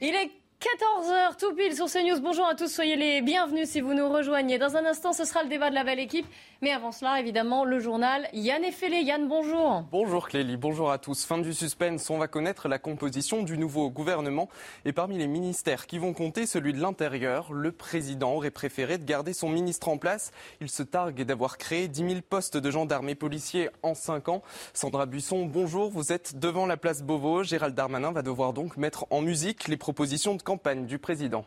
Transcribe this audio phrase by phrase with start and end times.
[0.00, 0.30] Il est
[0.60, 2.18] 14h tout pile sur CNews.
[2.22, 4.56] Bonjour à tous, soyez les bienvenus si vous nous rejoignez.
[4.56, 6.24] Dans un instant, ce sera le débat de la belle équipe.
[6.62, 9.02] Mais avant cela, évidemment, le journal Yann Effelé.
[9.02, 9.84] Yann, bonjour.
[9.92, 11.26] Bonjour Clélie, bonjour à tous.
[11.26, 14.48] Fin du suspense, on va connaître la composition du nouveau gouvernement.
[14.86, 19.04] Et parmi les ministères qui vont compter, celui de l'Intérieur, le président aurait préféré de
[19.04, 20.32] garder son ministre en place.
[20.62, 24.42] Il se targue d'avoir créé 10 000 postes de gendarmes et policiers en 5 ans.
[24.72, 25.90] Sandra Buisson, bonjour.
[25.90, 27.42] Vous êtes devant la place Beauvau.
[27.42, 31.44] Gérald Darmanin va devoir donc mettre en musique les propositions de campagne du président.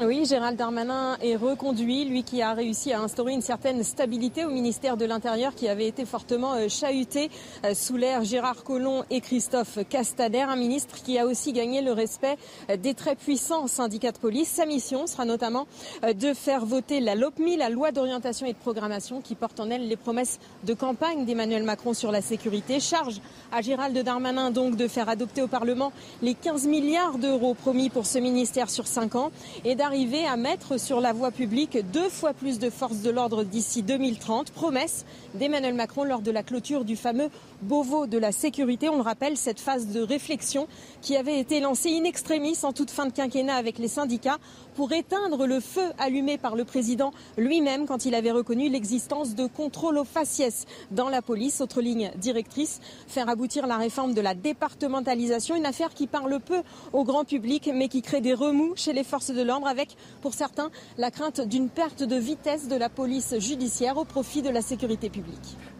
[0.00, 4.50] Oui, Gérald Darmanin est reconduit, lui qui a réussi à instaurer une certaine stabilité au
[4.50, 7.32] ministère de l'Intérieur qui avait été fortement euh, chahuté
[7.64, 11.90] euh, sous l'ère Gérard Collomb et Christophe Castader, un ministre qui a aussi gagné le
[11.90, 12.36] respect
[12.70, 14.48] euh, des très puissants syndicats de police.
[14.48, 15.66] Sa mission sera notamment
[16.04, 19.88] de faire voter la LOPMI, la loi d'orientation et de programmation qui porte en elle
[19.88, 22.78] les promesses de campagne d'Emmanuel Macron sur la sécurité.
[22.78, 23.20] Charge
[23.50, 25.92] à Gérald Darmanin donc de faire adopter au Parlement
[26.22, 29.32] les 15 milliards d'euros promis pour ce ministère sur 5 ans
[29.64, 33.42] et arriver à mettre sur la voie publique deux fois plus de forces de l'ordre
[33.42, 34.50] d'ici 2030.
[34.50, 35.06] Promesse
[35.38, 37.30] d'Emmanuel Macron lors de la clôture du fameux
[37.62, 38.88] Beauvau de la sécurité.
[38.88, 40.68] On le rappelle, cette phase de réflexion
[41.00, 44.38] qui avait été lancée in extremis en toute fin de quinquennat avec les syndicats
[44.74, 49.46] pour éteindre le feu allumé par le président lui-même quand il avait reconnu l'existence de
[49.46, 51.60] contrôles aux faciès dans la police.
[51.60, 56.62] Autre ligne directrice, faire aboutir la réforme de la départementalisation, une affaire qui parle peu
[56.92, 60.34] au grand public mais qui crée des remous chez les forces de l'ordre avec, pour
[60.34, 64.62] certains, la crainte d'une perte de vitesse de la police judiciaire au profit de la
[64.62, 65.27] sécurité publique.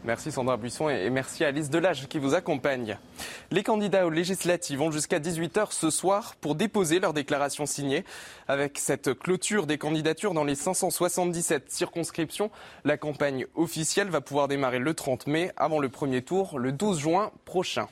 [0.04, 2.96] Merci Sandra Buisson et merci Alice Delage qui vous accompagne.
[3.50, 8.04] Les candidats aux législatives vont jusqu'à 18h ce soir pour déposer leur déclaration signée.
[8.46, 12.50] Avec cette clôture des candidatures dans les 577 circonscriptions,
[12.84, 16.98] la campagne officielle va pouvoir démarrer le 30 mai avant le premier tour le 12
[17.00, 17.88] juin prochain.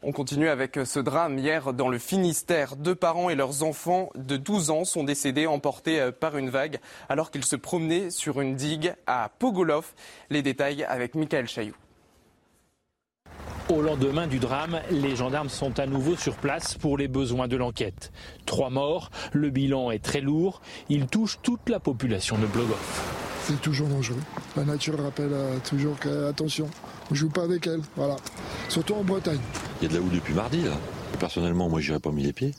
[0.00, 1.38] On continue avec ce drame.
[1.38, 6.00] Hier, dans le Finistère, deux parents et leurs enfants de 12 ans sont décédés emportés
[6.00, 9.94] euh, par une vague alors qu'ils se promenaient sur une digue à Pogolov.
[10.30, 11.74] Les détails avec Michael Chailloux.
[13.70, 17.56] Au lendemain du drame, les gendarmes sont à nouveau sur place pour les besoins de
[17.56, 18.12] l'enquête.
[18.46, 22.78] Trois morts, le bilan est très lourd, il touche toute la population de Blogov
[23.48, 24.20] c'est toujours dangereux.
[24.56, 26.68] La nature rappelle euh, toujours qu'attention,
[27.10, 27.80] on ne joue pas avec elle.
[27.96, 28.16] Voilà.
[28.68, 29.40] Surtout en Bretagne.
[29.80, 30.72] Il y a de la houle depuis mardi là.
[31.20, 32.54] Personnellement, moi, j'irai pas mis les pieds.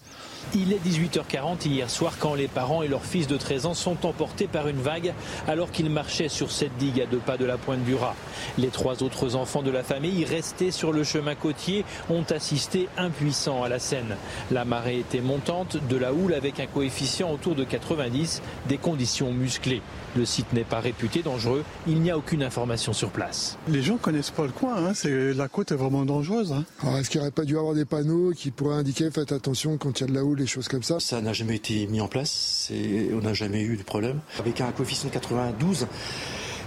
[0.55, 4.03] Il est 18h40 hier soir quand les parents et leur fils de 13 ans sont
[4.07, 5.13] emportés par une vague
[5.47, 8.15] alors qu'ils marchaient sur cette digue à deux pas de la pointe du Raz.
[8.57, 13.61] Les trois autres enfants de la famille restés sur le chemin côtier ont assisté impuissants
[13.61, 14.15] à la scène.
[14.49, 19.31] La marée était montante, de la houle avec un coefficient autour de 90, des conditions
[19.31, 19.83] musclées.
[20.15, 23.59] Le site n'est pas réputé dangereux, il n'y a aucune information sur place.
[23.67, 24.93] Les gens connaissent pas le coin, hein.
[25.05, 26.51] la côte est vraiment dangereuse.
[26.51, 26.65] Hein.
[26.97, 29.99] Est-ce qu'il n'y aurait pas dû avoir des panneaux qui pourraient indiquer faites attention quand
[29.99, 32.01] il y a de la houle, des choses comme ça Ça n'a jamais été mis
[32.01, 32.71] en place,
[33.13, 34.19] on n'a jamais eu de problème.
[34.39, 35.87] Avec un coefficient de 92,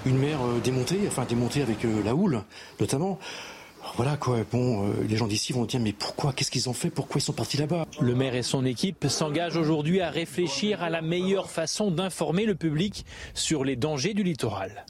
[0.06, 2.43] une mer euh, démontée, enfin démontée avec euh, la houle
[2.81, 3.19] notamment,
[3.97, 6.91] voilà quoi, bon, euh, les gens d'ici vont dire mais pourquoi, qu'est-ce qu'ils ont fait,
[6.91, 7.87] pourquoi ils sont partis là-bas?
[8.00, 12.55] Le maire et son équipe s'engagent aujourd'hui à réfléchir à la meilleure façon d'informer le
[12.55, 14.84] public sur les dangers du littoral.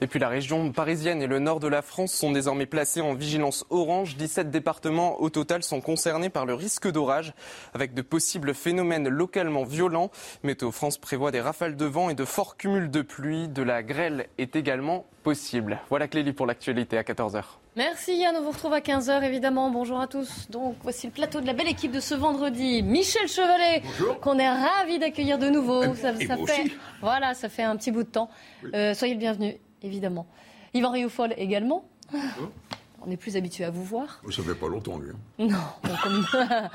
[0.00, 3.14] Et puis la région parisienne et le nord de la France sont désormais placés en
[3.14, 4.16] vigilance orange.
[4.16, 7.32] 17 départements au total sont concernés par le risque d'orage
[7.74, 10.12] avec de possibles phénomènes localement violents.
[10.44, 13.48] Météo France prévoit des rafales de vent et de forts cumuls de pluie.
[13.48, 15.80] De la grêle est également possible.
[15.88, 17.42] Voilà Clélie pour l'actualité à 14h.
[17.74, 19.68] Merci Yann, on vous retrouve à 15h évidemment.
[19.70, 20.48] Bonjour à tous.
[20.48, 22.84] Donc voici le plateau de la belle équipe de ce vendredi.
[22.84, 23.82] Michel Chevalet,
[24.20, 25.82] qu'on est ravi d'accueillir de nouveau.
[25.96, 26.70] Ça, fait,
[27.00, 28.30] voilà, ça fait un petit bout de temps.
[28.74, 30.26] Euh, soyez le bienvenu évidemment.
[30.74, 31.84] Yvan Rioufol également.
[33.06, 34.20] On est plus habitué à vous voir.
[34.28, 35.10] Ça fait pas longtemps, lui.
[35.10, 35.46] Hein.
[35.46, 35.56] Non.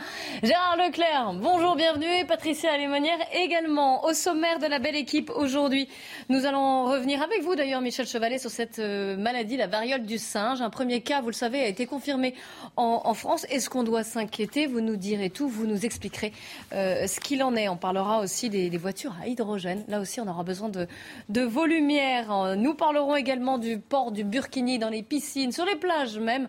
[0.44, 2.06] Gérard Leclerc, bonjour, bienvenue.
[2.06, 4.06] Et Patricia Alémonière également.
[4.06, 5.90] Au sommaire de la belle équipe aujourd'hui,
[6.30, 10.18] nous allons revenir avec vous d'ailleurs, Michel Chevalet, sur cette euh, maladie, la variole du
[10.18, 10.62] singe.
[10.62, 12.36] Un premier cas, vous le savez, a été confirmé
[12.78, 13.46] en, France.
[13.50, 14.66] Est-ce qu'on doit s'inquiéter?
[14.66, 16.32] Vous nous direz tout, vous nous expliquerez
[16.72, 17.68] euh, ce qu'il en est.
[17.68, 19.84] On parlera aussi des, voitures à hydrogène.
[19.90, 20.88] Là aussi, on aura besoin de,
[21.28, 22.56] de vos lumières.
[22.56, 26.48] Nous parlerons également du port du Burkini dans les piscines, sur les plages même.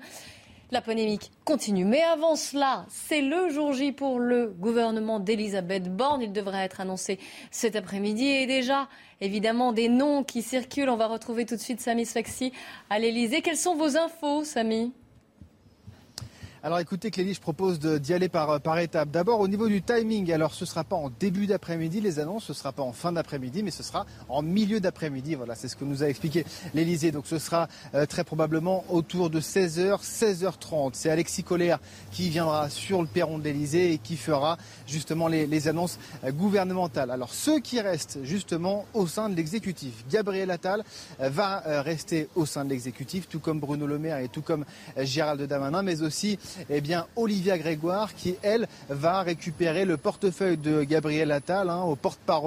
[0.70, 1.84] La polémique continue.
[1.84, 6.22] Mais avant cela, c'est le jour J pour le gouvernement d'Elisabeth Borne.
[6.22, 7.20] Il devrait être annoncé
[7.50, 8.26] cet après-midi.
[8.26, 8.88] Et déjà,
[9.20, 10.88] évidemment, des noms qui circulent.
[10.88, 12.52] On va retrouver tout de suite Samy Sfaxi
[12.90, 13.42] à l'Elysée.
[13.42, 14.92] Quelles sont vos infos, Samy?
[16.64, 19.10] Alors écoutez Clélie, je propose d'y aller par, par étapes.
[19.10, 22.44] D'abord au niveau du timing, alors ce ne sera pas en début d'après-midi les annonces,
[22.44, 25.34] ce ne sera pas en fin d'après-midi, mais ce sera en milieu d'après-midi.
[25.34, 27.12] Voilà, c'est ce que nous a expliqué l'Elysée.
[27.12, 30.92] Donc ce sera euh, très probablement autour de 16h, 16h30.
[30.94, 31.80] C'est Alexis Collère
[32.10, 34.56] qui viendra sur le perron de l'Elysée et qui fera
[34.86, 37.10] justement les, annonces euh, gouvernementales.
[37.10, 40.82] Alors ceux qui restent justement au sein de l'exécutif, Gabriel Attal
[41.20, 44.64] euh, va rester au sein de l'exécutif, tout comme Bruno Le Maire et tout comme
[44.96, 46.38] Gérald Damanin, mais aussi
[46.70, 51.96] eh bien, Olivia Grégoire qui, elle, va récupérer le portefeuille de Gabriel Attal hein, au
[51.96, 52.44] porte-parole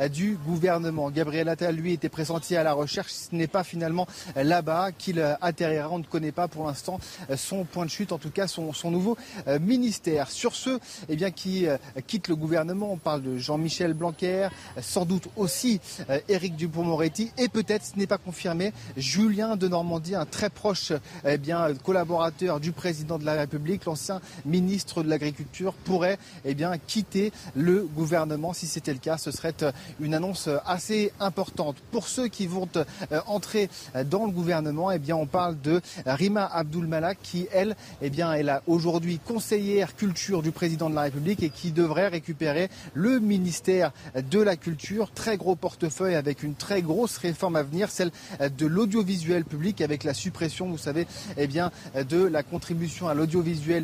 [0.00, 1.10] euh, du gouvernement.
[1.10, 3.12] Gabriel Attal, lui, était pressenti à la recherche.
[3.12, 5.88] Ce n'est pas finalement là-bas qu'il euh, atterrira.
[5.90, 7.00] On ne connaît pas pour l'instant
[7.30, 9.16] euh, son point de chute, en tout cas son, nouveau
[9.60, 10.30] ministère.
[10.30, 11.66] Sur ceux eh bien, qui
[12.06, 14.48] quittent le gouvernement, on parle de Jean-Michel Blanquer,
[14.80, 15.80] sans doute aussi
[16.28, 20.92] Éric Dupont-Moretti et peut-être, ce n'est pas confirmé, Julien de Normandie, un très proche
[21.24, 26.72] eh bien, collaborateur du président de la République, l'ancien ministre de l'Agriculture, pourrait eh bien,
[26.78, 28.52] quitter le gouvernement.
[28.52, 31.76] Si c'était le cas, ce serait euh, une annonce euh, assez importante.
[31.92, 32.84] Pour ceux qui vont euh,
[33.26, 33.70] entrer
[34.04, 38.32] dans le gouvernement, eh bien, on parle de Rima Abdul Malak, qui, elle, eh bien,
[38.32, 43.92] est aujourd'hui conseillère culture du président de la République et qui devrait récupérer le ministère
[44.14, 45.12] de la Culture.
[45.12, 48.10] Très gros portefeuille avec une très grosse réforme à venir, celle
[48.40, 51.06] de l'audiovisuel public avec la suppression, vous savez,
[51.48, 51.70] bien,
[52.08, 53.35] de la contribution à l'audiovisuel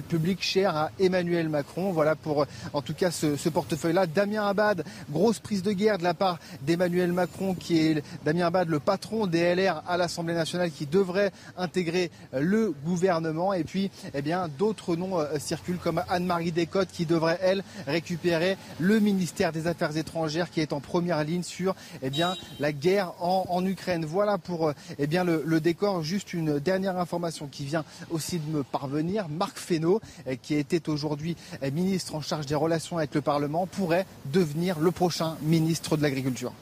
[0.03, 1.93] public cher à Emmanuel Macron.
[1.93, 4.07] Voilà pour en tout cas ce, portefeuille-là.
[4.07, 8.69] Damien Abad, grosse prise de guerre de la part d'Emmanuel Macron, qui est Damien Abad,
[8.69, 13.53] le patron des LR à l'Assemblée nationale, qui devrait intégrer le gouvernement.
[13.53, 18.57] Et puis, eh bien, d'autres noms euh, circulent comme Anne-Marie Descottes, qui devrait, elle, récupérer
[18.79, 23.13] le ministère des Affaires étrangères, qui est en première ligne sur eh bien, la guerre
[23.21, 24.05] en, Ukraine.
[24.05, 26.03] Voilà pour euh, eh bien, le décor.
[26.03, 29.29] Juste une dernière information qui vient aussi de me parvenir.
[29.33, 31.37] Marc Fesneau, eh, qui était aujourd'hui
[31.73, 36.53] ministre en charge des relations avec le Parlement, pourrait devenir le prochain ministre de l'Agriculture.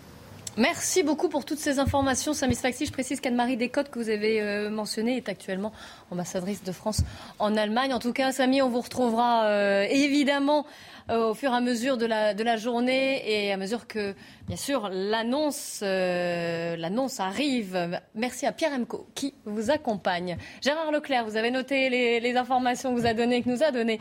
[0.56, 2.34] Merci beaucoup pour toutes ces informations.
[2.34, 5.72] Samis Faxi, je précise qu'Anne-Marie Descottes, que vous avez euh, mentionné, est actuellement
[6.10, 7.02] ambassadrice de France
[7.38, 7.94] en Allemagne.
[7.94, 10.66] En tout cas, Samy, on vous retrouvera euh, évidemment
[11.08, 14.16] euh, au fur et à mesure de la, de la journée et à mesure que,
[14.48, 18.00] bien sûr, l'annonce l'annonce arrive.
[18.16, 20.36] Merci à Pierre Emco qui vous accompagne.
[20.62, 23.70] Gérard Leclerc, vous avez noté les, les informations que vous a données, que nous a
[23.70, 24.00] données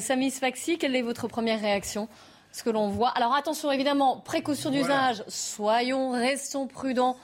[0.00, 0.78] Samy Faxi.
[0.78, 2.08] Quelle est votre première réaction
[2.52, 3.10] ce que l'on voit.
[3.10, 7.16] Alors attention, évidemment, précaution d'usage, soyons, restons prudents.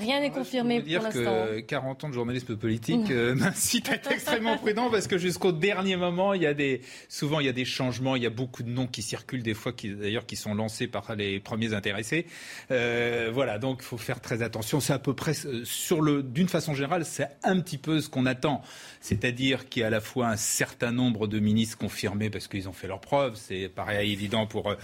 [0.00, 4.10] Rien n'est confirmé je dire que 40 ans de journalisme politique euh, m'incite à être
[4.12, 7.52] extrêmement prudent parce que jusqu'au dernier moment, il y a des, souvent il y a
[7.52, 10.36] des changements, il y a beaucoup de noms qui circulent des fois, qui d'ailleurs qui
[10.36, 12.26] sont lancés par les premiers intéressés.
[12.70, 14.80] Euh, voilà, donc il faut faire très attention.
[14.80, 18.08] C'est à peu près euh, sur le, d'une façon générale, c'est un petit peu ce
[18.08, 18.62] qu'on attend,
[19.00, 22.68] c'est-à-dire qu'il y a à la fois un certain nombre de ministres confirmés parce qu'ils
[22.68, 23.34] ont fait leurs preuves.
[23.36, 24.74] C'est pareil évident pour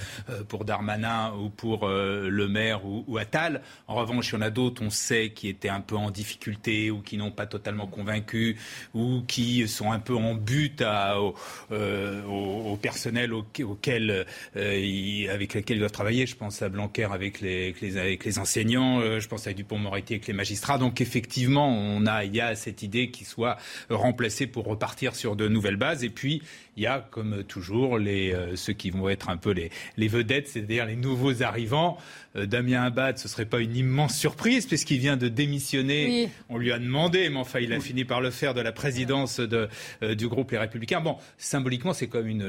[0.49, 3.63] pour Darmanin ou pour Le Maire ou, ou Attal.
[3.87, 4.83] En revanche, il y en a d'autres.
[4.83, 4.91] On
[5.35, 8.56] qui étaient un peu en difficulté ou qui n'ont pas totalement convaincu
[8.94, 11.35] ou qui sont un peu en but à, au,
[11.73, 14.26] euh, personnel auquel,
[14.56, 16.26] euh, avec lequel ils doivent travailler.
[16.26, 20.26] Je pense à Blanquer avec les, avec les, enseignants, euh, je pense à Dupont-Moretti avec
[20.26, 20.79] les magistrats.
[20.79, 23.56] Donc effectivement, on a, il y a cette idée qui soit
[23.91, 26.05] remplacée pour repartir sur de nouvelles bases.
[26.05, 26.43] Et puis,
[26.76, 30.49] il y a, comme toujours, les, ceux qui vont être un peu les, les vedettes,
[30.49, 31.99] c'est-à-dire les nouveaux arrivants.
[32.34, 36.28] Damien Abad, ce serait pas une immense surprise puisqu'il vient de démissionner.
[36.49, 39.40] On lui a demandé, mais enfin, il a fini par le faire de la présidence
[39.40, 39.69] de,
[40.02, 41.00] euh, du groupe Les Républicains.
[41.00, 42.43] Bon, symboliquement, c'est comme une,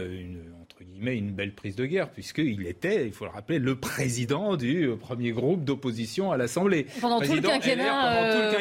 [0.62, 4.56] entre guillemets, une belle prise de guerre, puisqu'il était, il faut le rappeler, le président
[4.56, 6.86] du euh, premier groupe d'opposition à l'Assemblée.
[7.02, 8.24] Pendant tout le quinquennat.
[8.24, 8.52] Euh,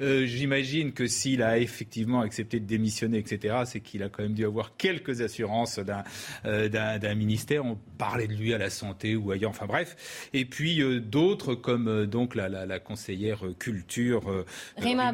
[0.00, 4.34] euh, j'imagine que s'il a effectivement accepté de démissionner, etc., c'est qu'il a quand même
[4.34, 6.04] dû avoir quelques assurances d'un
[6.44, 7.64] euh, ministère.
[7.64, 10.28] On parlait de lui à la santé ou ailleurs, enfin bref.
[10.32, 14.44] Et puis euh, d'autres comme donc la, la, la, conseillère culture,
[14.76, 15.12] Rima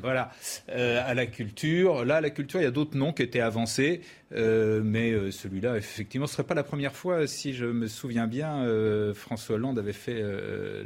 [0.00, 0.30] voilà,
[0.68, 2.04] à la culture.
[2.04, 4.00] Là, à la culture, il y a d'autres noms qui étaient avancés.
[4.32, 7.26] Mais celui-là, effectivement, ce ne serait pas la première fois.
[7.26, 8.66] Si je me souviens bien,
[9.14, 10.22] François Hollande avait fait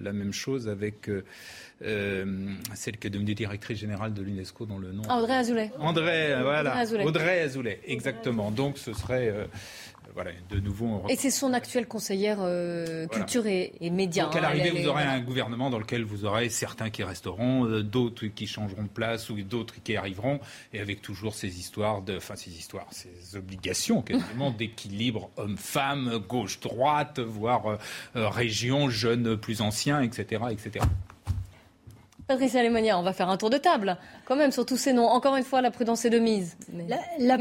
[0.00, 1.09] la même chose avec
[1.82, 2.26] euh,
[2.75, 5.02] celle qui est devenue directrice générale de l'UNESCO dans le nom.
[5.11, 5.70] Audrey Azoulay.
[5.78, 6.85] André, voilà.
[7.04, 7.80] Audrey Azoulay.
[7.87, 8.50] exactement.
[8.50, 9.35] Donc ce serait.
[10.11, 11.02] Euh, voilà, de nouveau.
[11.09, 14.25] Et c'est son actuelle conseillère euh, culture et, médias.
[14.25, 17.81] Donc à hein, l'arrivée, vous aurez un gouvernement dans lequel vous aurez certains qui resteront,
[17.81, 20.40] d'autres qui changeront de place ou d'autres qui arriveront,
[20.73, 27.21] et avec toujours ces histoires de, enfin ces histoires, ces obligations quasiment d'équilibre homme-femme, gauche-droite,
[27.21, 27.79] voire
[28.14, 30.85] région, jeunes plus anciens, etc., etc.
[32.31, 35.09] Patricia Lemonia, on va faire un tour de table, quand même, sur tous ces noms.
[35.09, 36.57] Encore une fois, la prudence est de mise.
[36.73, 36.87] Mais,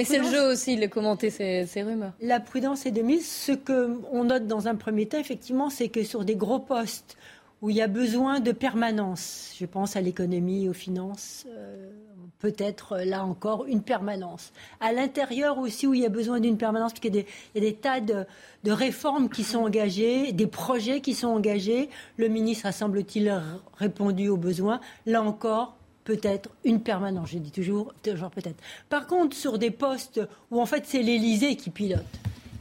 [0.03, 2.13] c'est le jeu aussi de commenter ces, ces, rumeurs.
[2.21, 3.29] La prudence est de mise.
[3.29, 7.17] Ce qu'on note dans un premier temps, effectivement, c'est que sur des gros postes
[7.61, 11.91] où il y a besoin de permanence, je pense à l'économie, aux finances, euh,
[12.39, 14.51] peut-être euh, là encore une permanence.
[14.79, 17.73] À l'intérieur aussi où il y a besoin d'une permanence, parce qu'il y, a des
[17.75, 18.25] tas de,
[18.65, 21.89] réformes qui sont engagées, des projets qui sont engagés.
[22.17, 23.41] Le ministre a, semble-t-il,
[23.77, 24.79] répondu aux besoins.
[25.05, 27.29] Là encore, peut-être une permanence.
[27.31, 28.61] Je dis toujours, toujours peut-être.
[28.89, 32.05] Par contre, sur des postes où en fait c'est l'Élysée qui pilote,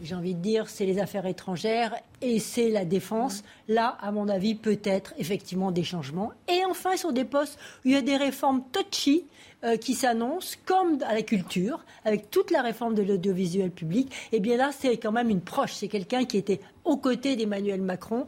[0.03, 3.43] j'ai envie de dire, c'est les affaires étrangères et c'est la défense.
[3.67, 6.33] Là, à mon avis, peut-être effectivement des changements.
[6.49, 9.25] Et enfin, sur des postes où il y a des réformes touchy
[9.65, 14.38] euh, qui s'annoncent, comme à la culture, avec toute la réforme de l'audiovisuel public, eh
[14.38, 15.73] bien là, c'est quand même une proche.
[15.73, 18.27] C'est quelqu'un qui était aux côtés d'Emmanuel Macron.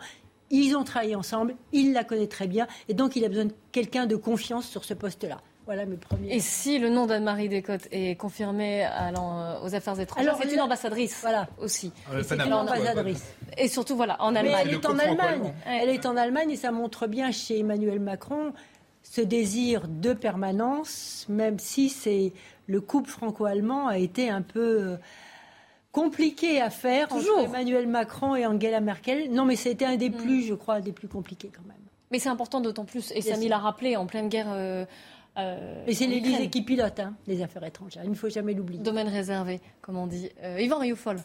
[0.51, 3.55] Ils ont travaillé ensemble, il la connaît très bien, et donc il a besoin de
[3.71, 5.41] quelqu'un de confiance sur ce poste-là.
[5.67, 6.35] Voilà mes premiers.
[6.35, 10.61] Et si le nom d'Anne-Marie Descotes est confirmé allant euh, aux affaires étrangères, c'est une
[10.61, 11.47] ambassadrice voilà.
[11.61, 11.93] aussi.
[12.09, 13.37] Ah, c'est une ambassadrice.
[13.57, 14.67] Et surtout, voilà, en Allemagne.
[14.67, 15.53] elle est en Allemagne.
[15.65, 18.53] Elle est en Allemagne et ça montre bien chez Emmanuel Macron
[19.11, 22.33] ce désir de permanence, même si c'est
[22.69, 24.97] le couple franco-allemand a été un peu euh,
[25.91, 27.39] compliqué à faire Toujours.
[27.39, 29.33] entre Emmanuel Macron et Angela Merkel.
[29.33, 30.15] Non, mais c'était un des mm.
[30.15, 31.77] plus, je crois, des plus compliqués quand même.
[32.13, 34.85] Mais c'est important d'autant plus, et Samy l'a rappelé, en pleine guerre euh,
[35.39, 38.03] euh, et c'est l'Élysée qui pilote hein, les affaires étrangères.
[38.05, 38.83] Il ne faut jamais l'oublier.
[38.83, 40.29] Domaine réservé, comme on dit.
[40.43, 41.19] Euh, Yvan Rioufol.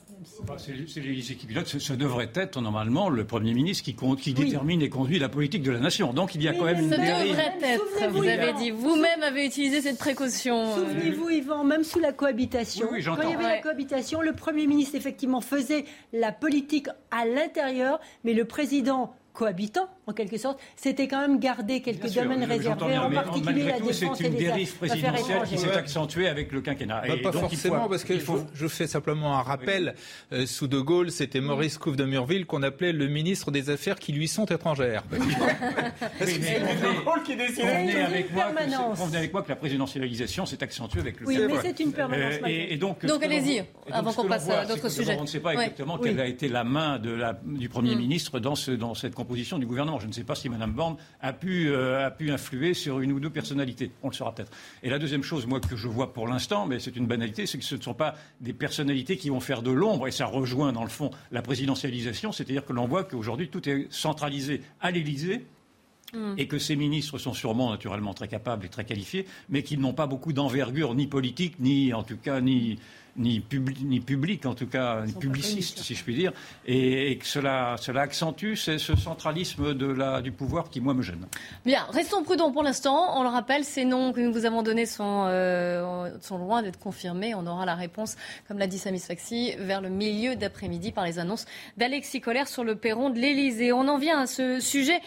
[0.46, 1.66] Bah, c'est l'Élysée qui pilote.
[1.68, 5.72] Ce, devrait être normalement le Premier ministre qui, qui détermine et conduit la politique de
[5.72, 6.14] la nation.
[6.14, 6.92] Donc il y a quand même une.
[6.92, 8.12] Ce devrait être.
[8.12, 10.66] Vous avez dit, vous-même avez utilisé cette précaution.
[10.66, 10.76] Euh.
[10.76, 12.88] Souvenez-vous, Yvan, même sous la cohabitation.
[12.90, 18.00] quand il y avait la cohabitation, le Premier ministre effectivement faisait la politique à l'intérieur,
[18.24, 23.12] mais le président cohabitants, en quelque sorte, c'était quand même garder quelques domaines réservés, en
[23.12, 27.04] particulier la défense C'est une dérive présidentielle qui s'est accentuée avec le quinquennat.
[27.08, 28.14] Bah, pas forcément, parce que
[28.54, 29.96] je fais simplement un rappel.
[30.32, 34.00] Euh, sous De Gaulle, c'était Maurice Couve de Murville qu'on appelait le ministre des Affaires
[34.00, 35.04] qui lui sont étrangères.
[36.20, 38.02] c'est De Gaulle qui décidait.
[38.02, 41.80] avec moi que, avec moi que la présidentialisation s'est accentuée avec le Oui, mais c'est
[41.80, 42.36] une permanence.
[42.44, 45.18] Euh, et, donc, donc allez-y, avant qu'on passe à d'autres sujets.
[45.20, 47.00] On ne sait pas exactement quelle a été la main
[47.44, 48.00] du Premier mm.
[48.00, 50.00] ministre dans cette composition du gouvernement.
[50.00, 53.12] Je ne sais pas si Mme Borne a pu, euh, a pu influer sur une
[53.12, 53.90] ou deux personnalités.
[54.04, 54.52] On le saura peut-être.
[54.84, 57.58] Et la deuxième chose, moi, que je vois pour l'instant, mais c'est une banalité, c'est
[57.58, 60.74] que ce ne sont pas des personnalités qui vont faire de l'ombre, et ça rejoint,
[60.74, 65.44] dans le fond, la présidentialisation, c'est-à-dire que l'on voit qu'aujourd'hui, tout est centralisé à l'Élysée,
[66.14, 66.36] hmm.
[66.38, 69.94] et que ces ministres sont sûrement naturellement très capables et très qualifiés, mais qu'ils n'ont
[69.94, 72.78] pas beaucoup d'envergure, ni politique, ni en tout cas, ni,
[73.18, 73.44] ni,
[73.84, 76.34] ni public, en tout cas, ni publiciste, si je puis dire,
[76.66, 81.26] et, que cela, cela accentue ce centralisme de la, du pouvoir qui, moi, me gêne.
[81.66, 83.18] Bien, restons prudents pour l'instant.
[83.18, 86.80] On le rappelle, ces noms que nous vous avons donnés sont, euh, sont loin d'être
[86.80, 87.34] confirmés.
[87.36, 88.16] On aura la réponse,
[88.48, 91.46] comme l'a dit Samis Faxi, vers le milieu d'après-midi par les annonces
[91.78, 93.72] d'Alexis Collère sur le perron de l'Élysée.
[93.72, 95.00] On en vient à ce sujet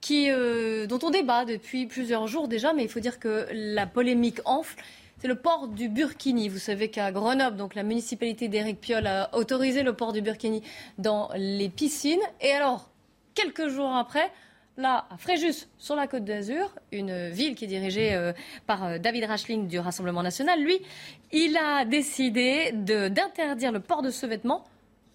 [0.00, 3.86] qui, euh, dont on débat depuis plusieurs jours déjà, mais il faut dire que la
[3.86, 4.76] polémique enfle
[5.18, 6.48] c'est le port du burkini.
[6.48, 10.62] Vous savez qu'à Grenoble, la municipalité d'Éric Piolle a autorisé le port du burkini
[10.98, 12.20] dans les piscines.
[12.40, 12.90] Et alors,
[13.34, 14.30] quelques jours après,
[14.76, 18.32] là, à Fréjus, sur la côte d'Azur, une ville qui est dirigée euh,
[18.66, 20.78] par euh, David Rachling du Rassemblement national, lui,
[21.32, 24.64] il a décidé d'interdire le port de ce vêtement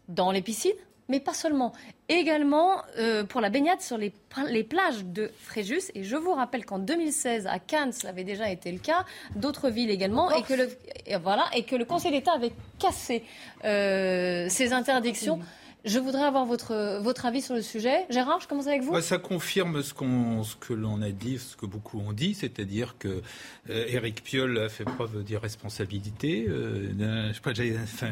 [0.07, 0.71] dans les piscines
[1.11, 1.73] mais pas seulement.
[2.07, 4.13] Également euh, pour la baignade sur les,
[4.47, 5.91] les, plages de Fréjus.
[5.93, 9.69] Et je vous rappelle qu'en 2016, à Cannes, ça avait déjà été le cas, d'autres
[9.69, 10.69] villes également, et que, le,
[11.17, 13.25] voilà, et que le Conseil d'État avait cassé
[13.65, 15.39] euh, ces interdictions.
[15.83, 18.05] Je voudrais avoir votre, votre avis sur le sujet.
[18.11, 18.99] Gérard, je commence avec vous.
[19.01, 22.95] ça confirme ce, qu'on, ce que l'on a dit, ce que beaucoup ont dit, c'est-à-dire
[22.99, 23.23] que
[23.69, 26.45] euh, Éric Piolle a fait preuve d'irresponsabilité.
[26.47, 26.89] Euh,
[27.29, 27.51] je sais pas,
[27.83, 28.09] enfin,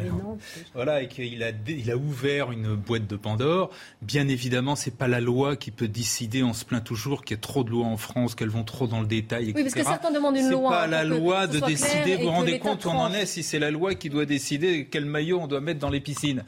[0.74, 3.70] voilà, et qu'il a, il a ouvert une boîte de Pandore.
[4.02, 6.42] Bien évidemment, c'est pas la loi qui peut décider.
[6.42, 8.88] On se plaint toujours qu'il y a trop de lois en France, qu'elles vont trop
[8.88, 9.54] dans le détail, etc.
[9.56, 10.72] Oui, parce que certains demandent une loi.
[10.72, 12.16] C'est pas la loi de décider.
[12.16, 14.88] Vous vous rendez compte où on en est si c'est la loi qui doit décider
[14.90, 16.44] quel maillot on doit mettre dans les piscines.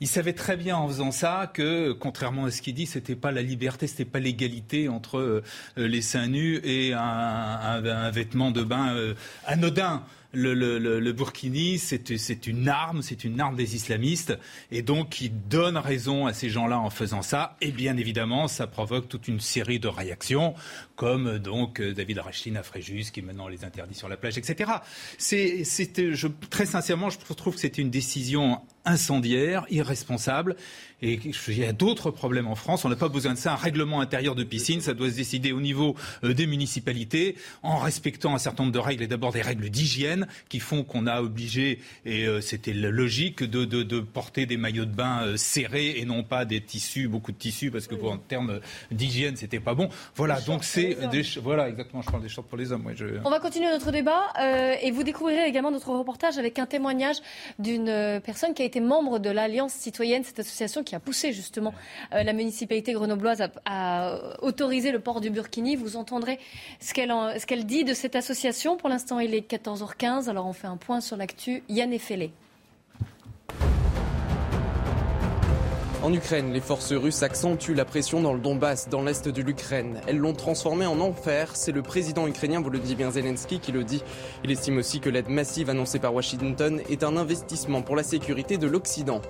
[0.00, 3.32] Il savait très bien en faisant ça que, contrairement à ce qu'il dit, c'était pas
[3.32, 5.42] la liberté, c'était pas l'égalité entre euh,
[5.76, 7.80] les seins nus et un,
[8.10, 9.14] vêtement de bain euh,
[9.46, 10.02] anodin.
[10.32, 14.38] Le, le, burkini, c'est une arme, c'est une arme des islamistes,
[14.70, 17.56] et donc il donne raison à ces gens-là en faisant ça.
[17.60, 20.54] Et bien évidemment, ça provoque toute une série de réactions,
[21.00, 24.70] comme donc David Rachlin à Fréjus, qui maintenant les interdit sur la plage, etc.
[25.16, 25.64] C'est,
[26.50, 30.56] très sincèrement, je trouve que c'était une décision incendiaire, irresponsable.
[31.02, 32.84] Et il y a d'autres problèmes en France.
[32.84, 33.52] On n'a pas besoin de ça.
[33.52, 37.78] Un règlement intérieur de piscine, ça doit se décider au niveau euh, des municipalités, en
[37.78, 41.22] respectant un certain nombre de règles, et d'abord des règles d'hygiène qui font qu'on a
[41.22, 45.94] obligé, et euh, c'était logique, de, de, de, porter des maillots de bain euh, serrés
[45.96, 49.60] et non pas des tissus, beaucoup de tissus, parce que pour, en termes d'hygiène, c'était
[49.60, 49.88] pas bon.
[50.16, 51.22] Voilà, donc c'est des...
[51.42, 52.86] Voilà, exactement, je parle des shorts pour les hommes.
[52.86, 53.06] Ouais, je...
[53.24, 57.16] On va continuer notre débat euh, et vous découvrirez également notre reportage avec un témoignage
[57.58, 61.74] d'une personne qui a été membre de l'Alliance citoyenne, cette association qui a poussé justement
[62.14, 65.76] euh, la municipalité grenobloise à, à, autoriser le port du burkini.
[65.76, 66.38] Vous entendrez
[66.80, 68.76] ce qu'elle ce qu'elle dit de cette association.
[68.76, 71.62] Pour l'instant, il est 14h15, alors on fait un point sur l'actu.
[71.68, 72.32] Yann Effelé.
[76.02, 80.00] En Ukraine, les forces russes accentuent la pression dans le Donbass, dans l'est de l'Ukraine.
[80.06, 81.50] Elles l'ont transformé en enfer.
[81.54, 84.02] C'est le président ukrainien Volodymyr Zelensky qui le dit.
[84.42, 88.56] Il estime aussi que l'aide massive annoncée par Washington est un investissement pour la sécurité
[88.56, 89.20] de l'Occident.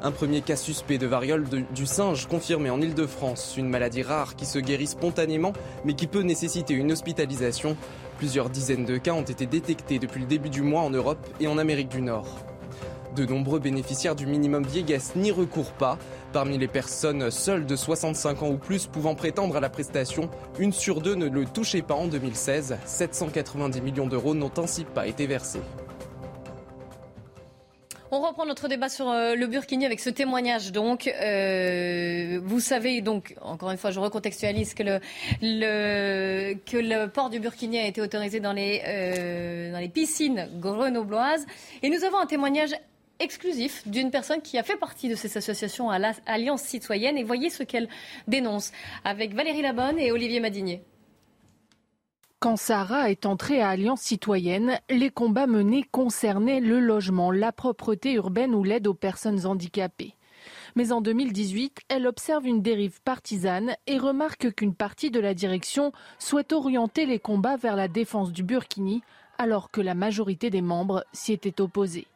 [0.00, 1.44] Un premier cas suspect de variole
[1.74, 6.22] du singe confirmé en Ile-de-France, une maladie rare qui se guérit spontanément mais qui peut
[6.22, 7.76] nécessiter une hospitalisation.
[8.18, 11.48] Plusieurs dizaines de cas ont été détectés depuis le début du mois en Europe et
[11.48, 12.28] en Amérique du Nord.
[13.16, 15.96] De nombreux bénéficiaires du minimum vieillesse n'y recourent pas.
[16.34, 20.70] Parmi les personnes seules de 65 ans ou plus pouvant prétendre à la prestation, une
[20.70, 22.76] sur deux ne le touchait pas en 2016.
[22.84, 25.62] 790 millions d'euros n'ont ainsi pas été versés.
[28.10, 30.70] On reprend notre débat sur euh, le Burkini avec ce témoignage.
[30.70, 34.82] Donc, euh, vous savez, donc, encore une fois, je recontextualise que
[35.42, 41.46] le, port du Burkini a été autorisé euh, dans les piscines grenobloises.
[41.82, 42.74] Et nous avons un témoignage
[43.18, 47.18] exclusif d'une personne qui a fait partie de cette association à l'Alliance citoyenne.
[47.18, 47.88] Et voyez ce qu'elle
[48.28, 48.72] dénonce
[49.04, 50.82] avec Valérie Labonne et Olivier Madinier.
[52.38, 58.12] Quand Sarah est entrée à Alliance citoyenne, les combats menés concernaient le logement, la propreté
[58.12, 60.14] urbaine ou l'aide aux personnes handicapées.
[60.76, 65.92] Mais en 2018, elle observe une dérive partisane et remarque qu'une partie de la direction
[66.18, 69.02] souhaite orienter les combats vers la défense du Burkini,
[69.38, 72.06] alors que la majorité des membres s'y étaient opposés.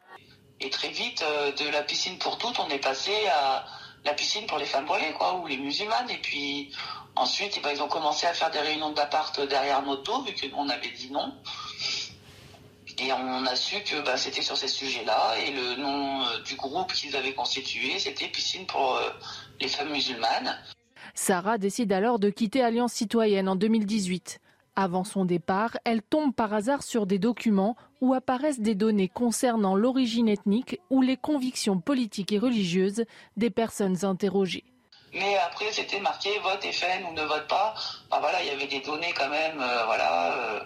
[0.61, 3.65] Et très vite, euh, de la piscine pour toutes, on est passé à
[4.05, 6.09] la piscine pour les femmes voilées, quoi, ou les musulmanes.
[6.09, 6.71] Et puis
[7.15, 10.49] ensuite, eh ben, ils ont commencé à faire des réunions d'appart derrière notre dos, vu
[10.49, 11.33] qu'on avait dit non.
[12.99, 15.35] Et on a su que bah, c'était sur ces sujets-là.
[15.39, 19.09] Et le nom euh, du groupe qu'ils avaient constitué, c'était Piscine pour euh,
[19.59, 20.55] les femmes musulmanes.
[21.15, 24.39] Sarah décide alors de quitter Alliance citoyenne en 2018.
[24.75, 29.75] Avant son départ, elle tombe par hasard sur des documents où apparaissent des données concernant
[29.75, 33.03] l'origine ethnique ou les convictions politiques et religieuses
[33.35, 34.63] des personnes interrogées.
[35.13, 37.75] Mais après, c'était marqué vote FN ou ne vote pas.
[38.17, 40.59] Voilà, il y avait des données quand même, euh, voilà, euh,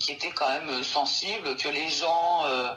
[0.00, 2.74] qui étaient quand même sensibles, que les gens euh,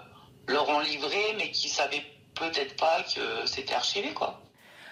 [0.47, 2.05] leur ont livré, mais qui savaient
[2.35, 4.39] peut-être pas que c'était archivé, quoi.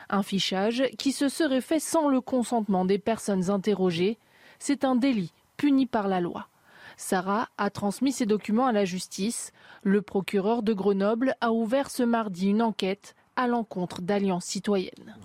[0.09, 4.17] Un fichage qui se serait fait sans le consentement des personnes interrogées.
[4.57, 6.47] C'est un délit puni par la loi.
[6.95, 9.51] Sarah a transmis ces documents à la justice.
[9.83, 15.15] Le procureur de Grenoble a ouvert ce mardi une enquête à l'encontre d'Alliance citoyenne.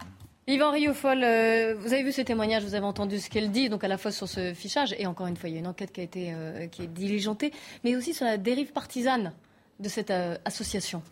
[0.49, 3.85] Yvan Riofol, euh, vous avez vu ce témoignage, vous avez entendu ce qu'elle dit, donc
[3.85, 5.93] à la fois sur ce fichage, et encore une fois, il y a une enquête
[5.93, 7.53] qui a été euh, qui est diligentée,
[7.85, 9.33] mais aussi sur la dérive partisane
[9.79, 11.03] de cette euh, association.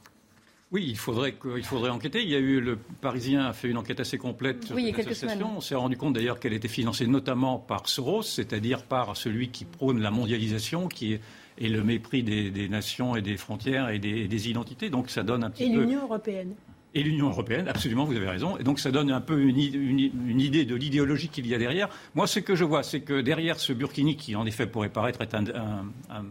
[0.72, 2.22] Oui, il faudrait, il faudrait enquêter.
[2.22, 5.08] Il y a eu le Parisien a fait une enquête assez complète sur oui, cette
[5.08, 5.56] association.
[5.56, 9.64] On s'est rendu compte d'ailleurs qu'elle était financée notamment par Soros, c'est-à-dire par celui qui
[9.64, 11.20] prône la mondialisation, qui est
[11.58, 14.88] et le mépris des, des, nations et des frontières et des, des, identités.
[14.88, 15.74] Donc ça donne un petit et peu.
[15.74, 16.54] Et l'Union européenne.
[16.94, 18.56] Et l'Union européenne, absolument, vous avez raison.
[18.56, 21.58] Et donc ça donne un peu une, une, une idée de l'idéologie qu'il y a
[21.58, 21.88] derrière.
[22.14, 25.20] Moi, ce que je vois, c'est que derrière ce Burkini, qui en effet pourrait paraître
[25.20, 26.24] être un, un, un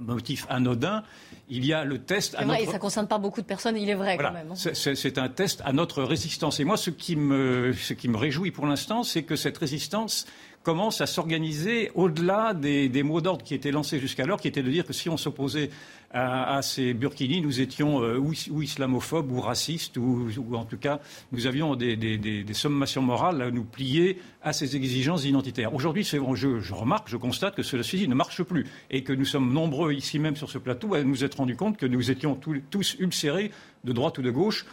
[0.00, 1.02] motif anodin,
[1.48, 2.36] il y a le test.
[2.38, 2.62] C'est vrai, notre...
[2.62, 4.30] et ça ne concerne pas beaucoup de personnes, il est vrai voilà.
[4.30, 4.54] quand même.
[4.54, 6.60] C'est un test à notre résistance.
[6.60, 10.26] Et moi, ce qui me, ce qui me réjouit pour l'instant, c'est que cette résistance
[10.64, 14.70] commence à s'organiser au-delà des, des, mots d'ordre qui étaient lancés jusqu'alors, qui étaient de
[14.70, 15.70] dire que si on s'opposait
[16.14, 21.00] à, ces burkinis, nous étions euh, ou, islamophobes ou racistes, ou, en tout cas,
[21.32, 25.74] nous avions des, sommations morales à nous plier à ces exigences identitaires.
[25.74, 29.92] Aujourd'hui, je, remarque, je constate que ceci ne marche plus et que nous sommes nombreux
[29.92, 32.38] ici même sur ce plateau à nous être rendus compte que nous étions
[32.70, 33.50] tous ulcérés
[33.82, 34.66] de droite ou de gauche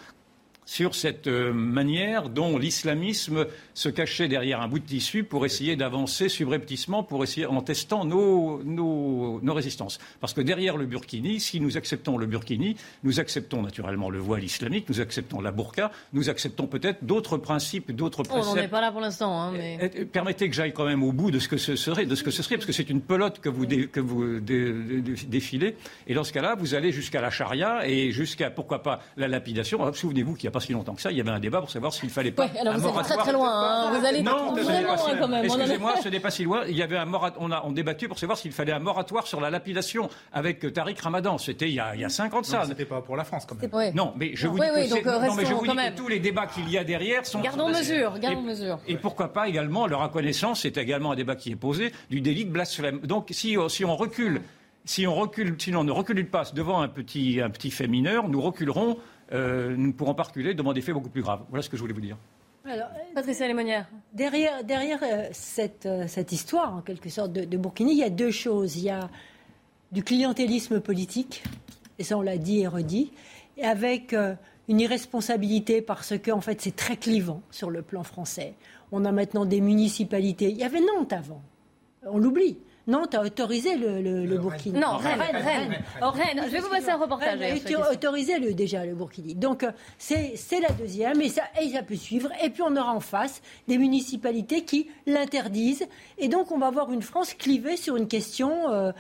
[0.66, 5.76] sur cette euh, manière dont l'islamisme se cachait derrière un bout de tissu pour essayer
[5.76, 10.00] d'avancer subrepticement, pour essayer en testant nos, nos, nos, résistances.
[10.20, 14.44] Parce que derrière le burkini, si nous acceptons le burkini, nous acceptons naturellement le voile
[14.44, 18.48] islamique, nous acceptons la burqa, nous acceptons peut-être d'autres principes, d'autres préceptes.
[18.48, 19.42] On n'en est pas là pour l'instant.
[19.42, 20.06] Hein, mais...
[20.06, 22.32] Permettez que j'aille quand même au bout de ce que ce serait, de ce que
[22.32, 25.76] ce serait, parce que c'est une pelote que vous, dé, que vous dé, dé, défilez.
[26.08, 29.92] Et dans ce cas-là, vous allez jusqu'à la charia et jusqu'à, pourquoi pas, la lapidation.
[29.94, 31.70] Souvenez-vous qu'il n'y a pas si longtemps que ça, il y avait un débat pour
[31.70, 32.46] savoir s'il fallait pas.
[32.46, 33.52] Ouais, alors vous allez très très loin.
[33.52, 34.00] Hein.
[34.00, 35.46] Vous allez non, vraiment quand même.
[35.46, 36.64] Excusez-moi, ce n'est pas si loin.
[36.68, 37.34] Il y avait un morat...
[37.40, 41.02] on a on débattu pour savoir s'il fallait un moratoire sur la lapidation avec Tariq
[41.02, 41.38] Ramadan.
[41.38, 42.64] C'était il y a, il y a 5 ans de ça.
[42.66, 43.74] C'était pas pour la France quand même.
[43.74, 43.92] Ouais.
[43.94, 45.96] Non, mais je vous oui, dis, oui, que, donc, non, mais je vous dis que
[45.96, 47.42] tous les débats qu'il y a derrière sont.
[47.42, 48.80] Gardons sont mesure, gardons et, mesure.
[48.88, 52.46] Et pourquoi pas également leur reconnaissance, c'est également un débat qui est posé, du délit
[52.46, 53.00] de blasphème.
[53.00, 54.42] Donc si, si on recule.
[54.84, 58.28] Si on recule, sinon on ne recule pas devant un petit, un petit fait mineur,
[58.30, 58.98] nous reculerons
[59.34, 61.44] euh, nous ne pourrons pas reculer devant des faits beaucoup plus graves.
[61.50, 62.18] Voilà ce que je voulais vous dire.
[62.64, 63.90] Alors, Patricia Lémonière.
[64.14, 68.04] Derrière, derrière euh, cette, euh, cette, histoire, en quelque sorte, de, de, Burkini, il y
[68.04, 68.78] a deux choses.
[68.78, 69.10] Il y a
[69.92, 71.44] du clientélisme politique,
[71.98, 73.14] et ça on l'a dit et redit,
[73.58, 74.36] et avec euh,
[74.70, 78.54] une irresponsabilité parce que, en fait, c'est très clivant sur le plan français.
[78.92, 80.52] On a maintenant des municipalités.
[80.52, 81.42] Il y avait Nantes avant.
[82.04, 82.58] On l'oublie.
[82.92, 84.78] Nantes a autorisé le, le, le Burkini.
[84.78, 85.84] Non, Rennes, Rennes, Rennes.
[86.02, 86.44] Oh, Rennes.
[86.46, 87.40] Je vais vous passer un reportage.
[87.40, 89.34] Rennes a autorisé le, déjà le Burkini.
[89.36, 89.66] Donc
[89.98, 92.30] c'est la deuxième et ça, et ça peut suivre.
[92.44, 95.88] Et puis on aura en face des municipalités qui l'interdisent.
[96.18, 98.70] Et donc on va avoir une France clivée sur une question.
[98.70, 98.92] Euh,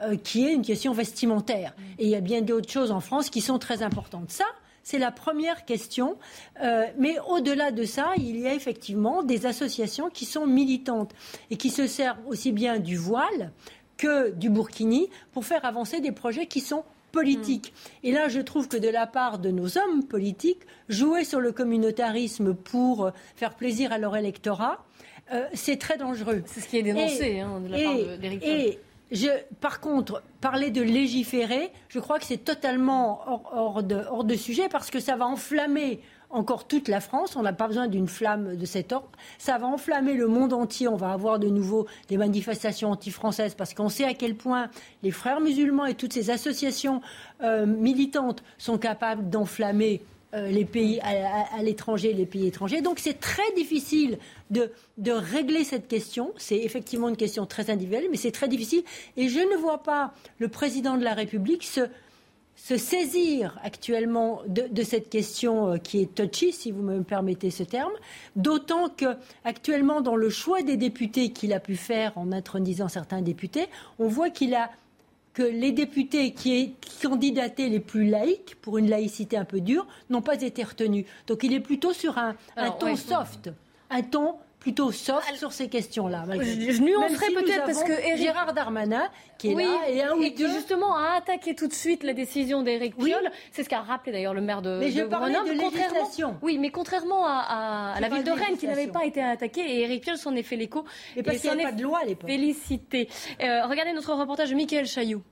[0.00, 1.74] euh, qui est une question vestimentaire.
[1.98, 4.30] Et il y a bien d'autres choses en France qui sont très importantes.
[4.30, 4.44] Ça,
[4.88, 6.16] c'est la première question.
[6.62, 11.12] Euh, mais au-delà de ça, il y a effectivement des associations qui sont militantes
[11.50, 13.52] et qui se servent aussi bien du voile
[13.98, 17.74] que du burkini pour faire avancer des projets qui sont politiques.
[17.74, 18.06] Mmh.
[18.06, 21.52] Et là, je trouve que de la part de nos hommes politiques, jouer sur le
[21.52, 24.86] communautarisme pour faire plaisir à leur électorat,
[25.34, 26.42] euh, c'est très dangereux.
[26.46, 28.78] C'est ce qui est dénoncé et, hein, de la et, part d'Éric
[29.60, 34.34] par contre, parler de légiférer, je crois que c'est totalement hors, hors, de, hors, de,
[34.34, 37.34] sujet parce que ça va enflammer encore toute la France.
[37.36, 39.08] On n'a pas besoin d'une flamme de cet ordre.
[39.38, 40.88] Ça va enflammer le monde entier.
[40.88, 44.68] On va avoir de nouveau des manifestations anti-françaises parce qu'on sait à quel point
[45.02, 47.00] les frères musulmans et toutes ces associations
[47.42, 50.02] euh, militantes sont capables d'enflammer
[50.34, 52.82] euh, les pays à, l'étranger, les pays étrangers.
[52.82, 54.18] Donc c'est très difficile
[54.50, 56.34] de, de, régler cette question.
[56.36, 58.82] C'est effectivement une question très individuelle, mais c'est très difficile.
[59.16, 61.80] Et je ne vois pas le président de la République se,
[62.56, 67.50] se saisir actuellement de, de, cette question euh, qui est touchy, si vous me permettez
[67.50, 67.92] ce terme,
[68.36, 73.22] d'autant que actuellement dans le choix des députés qu'il a pu faire en intronisant certains
[73.22, 73.66] députés,
[73.98, 74.70] on voit qu'il a
[75.38, 80.20] que les députés qui candidataient les plus laïcs, pour une laïcité un peu dure, n'ont
[80.20, 81.06] pas été retenus.
[81.28, 82.96] Donc il est plutôt sur un, Alors, un ton ouais.
[82.96, 83.52] soft,
[83.88, 86.24] un ton plutôt soft sur ces questions-là.
[86.32, 88.16] Je, je nuancerais si peut-être parce que Eric...
[88.16, 90.50] Gérard Darmanin, qui est oui, là, et, un ou et qui deux...
[90.52, 93.10] justement a attaqué tout de suite la décision d'Éric Oui.
[93.10, 93.30] Piolle.
[93.52, 95.54] C'est ce qu'a rappelé d'ailleurs le maire de, Mais de Grenoble.
[95.54, 98.66] de contrairement, oui, mais contrairement à, à- à Je la ville de de Rennes qui
[98.66, 100.84] n'avait pas été attaquée, et Éric Piolle s'en est fait l'écho.
[101.16, 102.28] Et parce qu'il n'y avait pas de loi à l'époque.
[102.28, 103.08] Félicité.
[103.40, 105.22] Euh, regardez notre reportage de Michael Chailloux.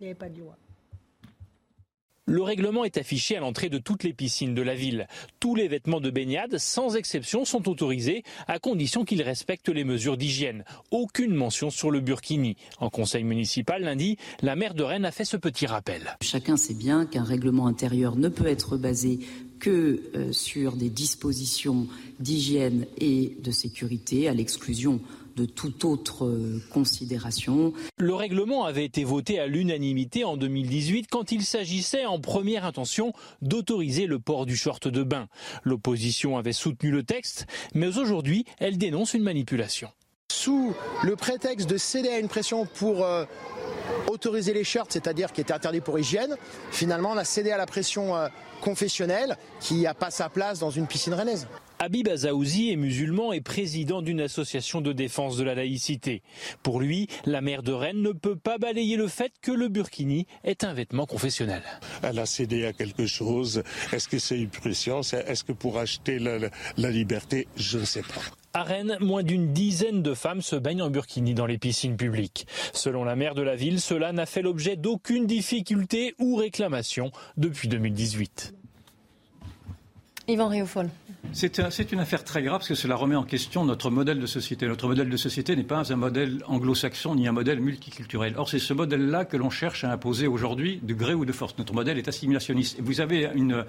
[0.00, 0.56] Il n'y avait pas de loi.
[2.32, 5.06] Le règlement est affiché à l'entrée de toutes les piscines de la ville.
[5.38, 10.16] Tous les vêtements de baignade, sans exception, sont autorisés à condition qu'ils respectent les mesures
[10.16, 10.64] d'hygiène.
[10.90, 12.56] Aucune mention sur le burkini.
[12.78, 16.16] En conseil municipal lundi, la maire de Rennes a fait ce petit rappel.
[16.22, 19.18] Chacun sait bien qu'un règlement intérieur ne peut être basé
[19.60, 21.86] que euh, sur des dispositions
[22.18, 25.02] d'hygiène et de sécurité, à l'exclusion
[25.36, 27.72] de toute autre euh, considération.
[27.98, 33.12] Le règlement avait été voté à l'unanimité en 2018 quand il s'agissait en première intention
[33.40, 35.28] d'autoriser le port du short de bain.
[35.62, 39.90] L'opposition avait soutenu le texte, mais aujourd'hui, elle dénonce une manipulation.
[40.30, 43.24] Sous le prétexte de céder à une pression pour euh,
[44.08, 46.36] autoriser les shirts, c'est-à-dire qui était interdit pour hygiène,
[46.70, 48.28] finalement on a cédé à la pression euh,
[48.60, 51.46] confessionnelle qui n'a pas sa place dans une piscine rennaise.
[51.82, 56.22] Habib Azaouzi est musulman et président d'une association de défense de la laïcité.
[56.62, 60.28] Pour lui, la maire de Rennes ne peut pas balayer le fait que le burkini
[60.44, 61.60] est un vêtement confessionnel.
[62.04, 63.64] Elle a cédé à quelque chose.
[63.92, 65.00] Est-ce que c'est une pression?
[65.00, 67.48] Est-ce que pour acheter la, la, la liberté?
[67.56, 68.22] Je ne sais pas.
[68.54, 72.46] À Rennes, moins d'une dizaine de femmes se baignent en burkini dans les piscines publiques.
[72.72, 77.66] Selon la maire de la ville, cela n'a fait l'objet d'aucune difficulté ou réclamation depuis
[77.66, 78.54] 2018.
[80.28, 80.88] Yvan Riofol.
[81.32, 84.26] C'est un, une affaire très grave parce que cela remet en question notre modèle de
[84.26, 84.68] société.
[84.68, 88.34] Notre modèle de société n'est pas un modèle anglo-saxon ni un modèle multiculturel.
[88.36, 91.56] Or, c'est ce modèle-là que l'on cherche à imposer aujourd'hui de gré ou de force.
[91.58, 92.78] Notre modèle est assimilationniste.
[92.78, 93.64] Et vous avez une,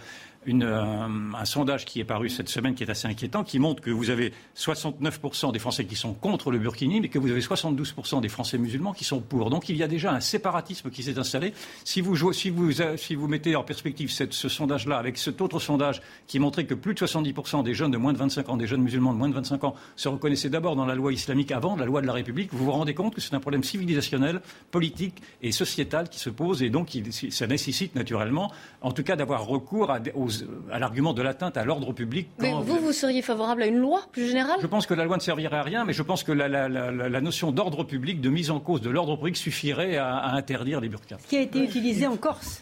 [0.47, 4.10] un, sondage qui est paru cette semaine qui est assez inquiétant, qui montre que vous
[4.10, 8.29] avez 69% des Français qui sont contre le burkini, mais que vous avez 72% des
[8.29, 9.49] Français musulmans qui sont pour.
[9.49, 11.53] Donc il y a déjà un séparatisme qui s'est installé.
[11.84, 16.73] Si vous, vous mettez en perspective ce sondage-là avec cet autre sondage qui montrait que
[16.73, 19.29] plus de 70% des jeunes de moins de 25 ans, des jeunes musulmans de moins
[19.29, 22.13] de 25 ans, se reconnaissaient d'abord dans la loi islamique avant la loi de la
[22.13, 26.29] République, vous vous rendez compte que c'est un problème civilisationnel, politique et sociétal qui se
[26.29, 26.89] pose et donc
[27.29, 28.51] ça nécessite naturellement,
[28.82, 30.32] en tout cas, d'avoir recours aux
[30.71, 32.27] à l'argument de l'atteinte à l'ordre public.
[32.39, 34.57] Mais vous, vous seriez favorable à une loi plus générale?
[34.61, 37.51] Je pense que la loi ne servirait à rien, mais je pense que la, notion
[37.51, 41.17] d'ordre public, de mise en cause de l'ordre public suffirait à, interdire les burkas.
[41.23, 42.61] Ce qui a été utilisé en Corse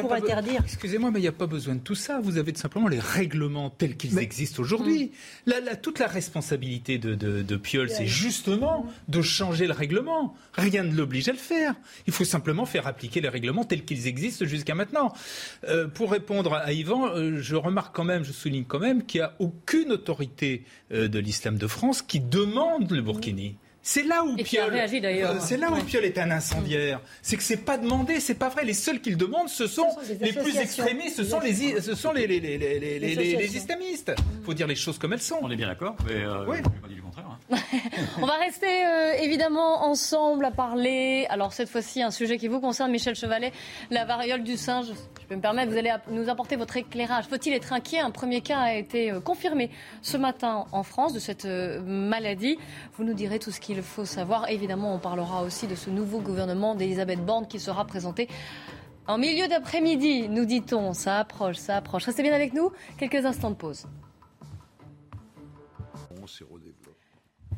[0.00, 0.60] pour interdire.
[0.64, 2.20] Excusez-moi, mais il n'y a pas besoin de tout ça.
[2.20, 5.12] Vous avez tout simplement les règlements tels qu'ils existent aujourd'hui.
[5.46, 5.52] Hmm.
[5.82, 10.34] toute la responsabilité de, de, Piolle, c'est justement de changer le règlement.
[10.54, 11.74] Rien ne l'oblige à le faire.
[12.06, 15.12] Il faut simplement faire appliquer les règlements tels qu'ils existent jusqu'à maintenant.
[15.68, 19.20] Euh, pour répondre à Yvan, euh, je remarque quand même, je souligne quand même qu'il
[19.20, 23.56] n'y a aucune autorité euh, de l'islam de France qui demande le burkini.
[23.88, 27.00] C'est là où Piolle, euh, c'est là où Piolle est un incendiaire.
[27.22, 28.64] C'est que c'est pas demandé, c'est pas vrai.
[28.64, 29.86] Les seuls qui le demandent, ce sont,
[30.20, 34.12] les plus extrémistes, ce sont les, ce sont les, les, les, les, les islamistes.
[34.44, 35.38] Faut dire les choses comme elles sont.
[35.40, 36.62] On est bien d'accord, mais euh, oui.
[36.62, 37.38] pas dit du contraire.
[37.52, 37.56] Hein.
[38.20, 41.26] On va rester euh, évidemment ensemble à parler.
[41.30, 43.52] Alors cette fois-ci, un sujet qui vous concerne, Michel Chevalet,
[43.92, 44.86] la variole du singe.
[45.22, 47.26] Je peux me permettre, vous allez nous apporter votre éclairage.
[47.26, 48.00] Faut-il être inquiet?
[48.00, 49.70] Un premier cas a été confirmé
[50.02, 52.58] ce matin en France de cette maladie.
[52.96, 54.48] Vous nous direz tout ce qu'il il faut savoir.
[54.48, 58.28] Évidemment, on parlera aussi de ce nouveau gouvernement d'Elisabeth Borne qui sera présenté
[59.08, 60.92] en milieu d'après-midi, nous dit-on.
[60.92, 62.04] Ça approche, ça approche.
[62.04, 62.72] Restez bien avec nous.
[62.98, 63.86] Quelques instants de pause.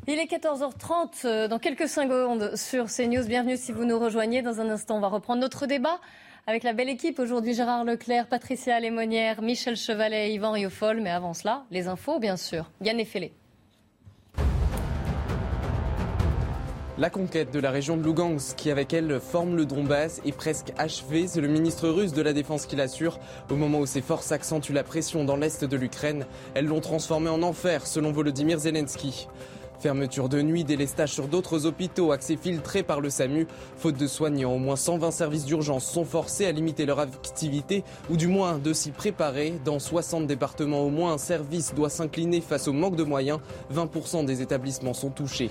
[0.07, 3.25] Il est 14h30, euh, dans quelques secondes sur CNews.
[3.25, 4.43] Bienvenue si vous nous rejoignez.
[4.43, 5.99] Dans un instant, on va reprendre notre débat
[6.45, 7.17] avec la belle équipe.
[7.17, 11.01] Aujourd'hui, Gérard Leclerc, Patricia Lémonière, Michel Chevalet, Yvan Riofol.
[11.01, 12.69] Mais avant cela, les infos, bien sûr.
[12.81, 13.33] Yann Effelé.
[16.99, 20.73] La conquête de la région de Lugansk, qui avec elle forme le Donbass, est presque
[20.77, 21.27] achevée.
[21.27, 23.19] C'est le ministre russe de la Défense qui l'assure.
[23.49, 27.29] Au moment où ses forces accentuent la pression dans l'est de l'Ukraine, elles l'ont transformé
[27.29, 29.29] en enfer, selon Volodymyr Zelensky.
[29.79, 33.47] Fermeture de nuit, délestage sur d'autres hôpitaux, accès filtré par le SAMU.
[33.77, 38.17] Faute de soignants, au moins 120 services d'urgence sont forcés à limiter leur activité ou
[38.17, 39.53] du moins de s'y préparer.
[39.63, 43.39] Dans 60 départements, au moins un service doit s'incliner face au manque de moyens.
[43.73, 45.49] 20% des établissements sont touchés.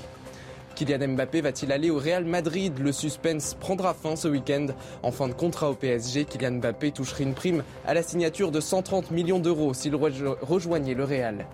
[0.79, 2.79] Kylian Mbappé va-t-il aller au Real Madrid?
[2.79, 4.69] Le suspense prendra fin ce week-end.
[5.03, 8.61] En fin de contrat au PSG, Kylian Mbappé toucherait une prime à la signature de
[8.61, 11.47] 130 millions d'euros s'il rejoignait le Real.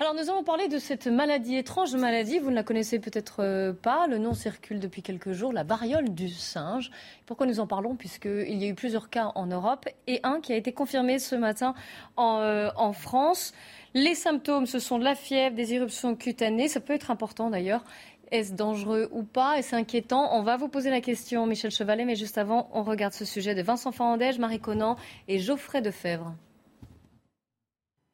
[0.00, 3.72] Alors nous allons parler de cette maladie, étrange maladie, vous ne la connaissez peut-être euh,
[3.72, 6.90] pas, le nom circule depuis quelques jours, la variole du singe.
[7.24, 7.94] Pourquoi nous en parlons?
[7.94, 11.36] Puisqu'il y a eu plusieurs cas en Europe et un qui a été confirmé ce
[11.36, 11.74] matin
[12.16, 13.54] en, euh, en France.
[13.94, 16.68] Les symptômes, ce sont de la fièvre, des éruptions cutanées.
[16.68, 17.84] Ça peut être important d'ailleurs.
[18.30, 19.58] Est-ce dangereux ou pas?
[19.58, 20.34] Est-ce inquiétant?
[20.34, 23.54] On va vous poser la question, Michel Chevalet, mais juste avant, on regarde ce sujet
[23.54, 24.96] de Vincent Fandège, Marie Conan
[25.28, 26.34] et Geoffrey Defebvre.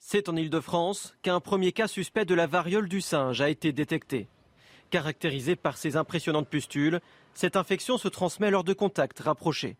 [0.00, 4.26] C'est en Ile-de-France qu'un premier cas suspect de la variole du singe a été détecté.
[4.90, 7.00] Caractérisé par ses impressionnantes pustules,
[7.34, 9.76] cette infection se transmet lors de contacts rapprochés.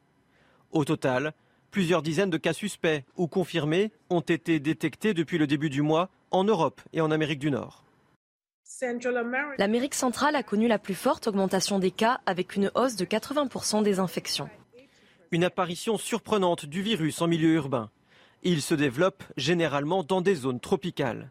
[0.70, 1.32] Au total,
[1.70, 6.08] Plusieurs dizaines de cas suspects ou confirmés ont été détectés depuis le début du mois
[6.30, 7.84] en Europe et en Amérique du Nord.
[9.58, 13.82] L'Amérique centrale a connu la plus forte augmentation des cas avec une hausse de 80%
[13.82, 14.48] des infections.
[15.30, 17.90] Une apparition surprenante du virus en milieu urbain.
[18.44, 21.30] Il se développe généralement dans des zones tropicales.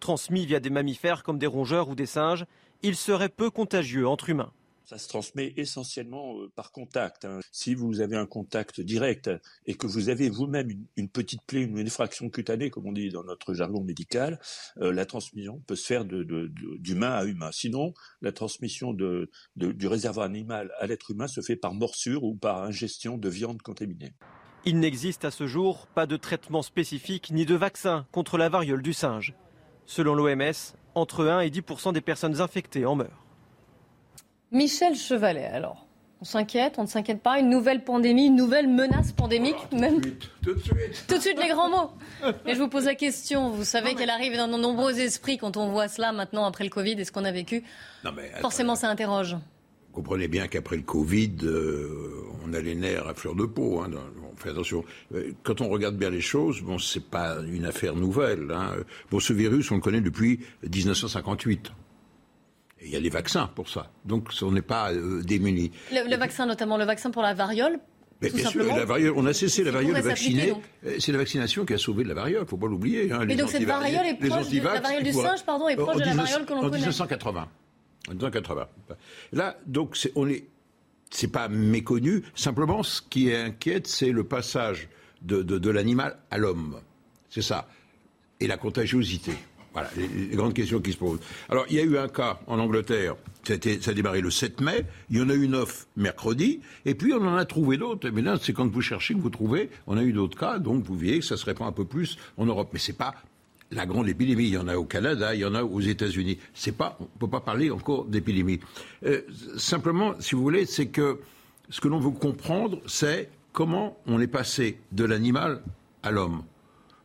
[0.00, 2.46] Transmis via des mammifères comme des rongeurs ou des singes,
[2.82, 4.52] il serait peu contagieux entre humains.
[4.86, 7.24] Ça se transmet essentiellement euh, par contact.
[7.24, 7.40] Hein.
[7.50, 9.28] Si vous avez un contact direct
[9.66, 13.24] et que vous avez vous-même une, petite plaie, une effraction cutanée, comme on dit dans
[13.24, 14.38] notre jargon médical,
[14.78, 17.50] euh, la transmission peut se faire d'humain à humain.
[17.52, 22.62] Sinon, la transmission du réservoir animal à l'être humain se fait par morsure ou par
[22.62, 24.12] ingestion de viande contaminée.
[24.64, 28.82] Il n'existe à ce jour pas de traitement spécifique ni de vaccin contre la variole
[28.82, 29.34] du singe.
[29.84, 33.25] Selon l'OMS, entre 1 et 10% des personnes infectées en meurent.
[34.52, 35.86] Michel Chevalet, alors.
[36.22, 37.38] On s'inquiète, on ne s'inquiète pas.
[37.38, 40.00] Une nouvelle pandémie, une nouvelle menace pandémique, même.
[40.42, 41.04] Tout de suite.
[41.06, 41.90] Tout de suite les grands mots.
[42.46, 43.50] Mais je vous pose la question.
[43.50, 46.70] Vous savez qu'elle arrive dans de nombreux esprits quand on voit cela maintenant après le
[46.70, 47.64] Covid et ce qu'on a vécu.
[48.40, 49.34] Forcément, ça interroge.
[49.34, 53.80] Vous comprenez bien qu'après le Covid, euh, on a les nerfs à fleur de peau.
[53.80, 53.90] Hein,
[54.32, 54.84] on fait attention.
[55.14, 58.50] Euh, quand on regarde bien les choses, bon, c'est pas une affaire nouvelle.
[58.54, 58.72] Hein.
[59.10, 61.72] Bon, ce virus, on le connaît depuis 1958
[62.82, 63.90] il y a des vaccins pour ça.
[64.04, 65.70] Donc on n'est pas euh, démunis.
[65.92, 67.78] Le, vaccin, notamment le vaccin pour la variole,
[68.20, 70.52] Mais bien sûr, la variole, on a cessé la variole de vacciner.
[70.84, 73.10] Euh, c'est la vaccination qui a sauvé de la variole, il ne faut pas l'oublier.
[73.10, 76.04] Hein, donc cette variole est proche de, la variole du singe, pardon, est proche de
[76.04, 76.76] la variole que l'on connaît.
[76.76, 77.48] En 1980.
[78.08, 78.68] En 1980.
[79.32, 80.44] Là, donc, on est,
[81.10, 82.22] c'est pas méconnu.
[82.34, 84.88] Simplement, ce qui inquiète, c'est le passage
[85.22, 86.80] de, de, de l'animal à l'homme.
[87.30, 87.68] C'est ça.
[88.38, 89.32] Et la contagiosité.
[89.76, 91.20] Voilà, les, grandes questions qui se posent.
[91.50, 94.86] Alors, il y a eu un cas en Angleterre, ça a, démarré le 7 mai,
[95.10, 98.08] il y en a eu neuf mercredi, et puis on en a trouvé d'autres.
[98.08, 100.82] Mais là, c'est quand vous cherchez que vous trouvez, on a eu d'autres cas, donc
[100.84, 102.70] vous voyez que ça se répand un peu plus en Europe.
[102.72, 103.16] Mais c'est pas
[103.70, 104.44] la grande épidémie.
[104.44, 106.38] Il y en a au Canada, il y en a aux États-Unis.
[106.66, 108.60] On peut pas parler encore d'épidémie.
[109.04, 109.20] Euh,
[109.58, 111.20] simplement, si vous voulez, c'est que
[111.68, 115.60] ce que l'on veut comprendre, c'est comment on est passé de l'animal
[116.02, 116.44] à l'homme.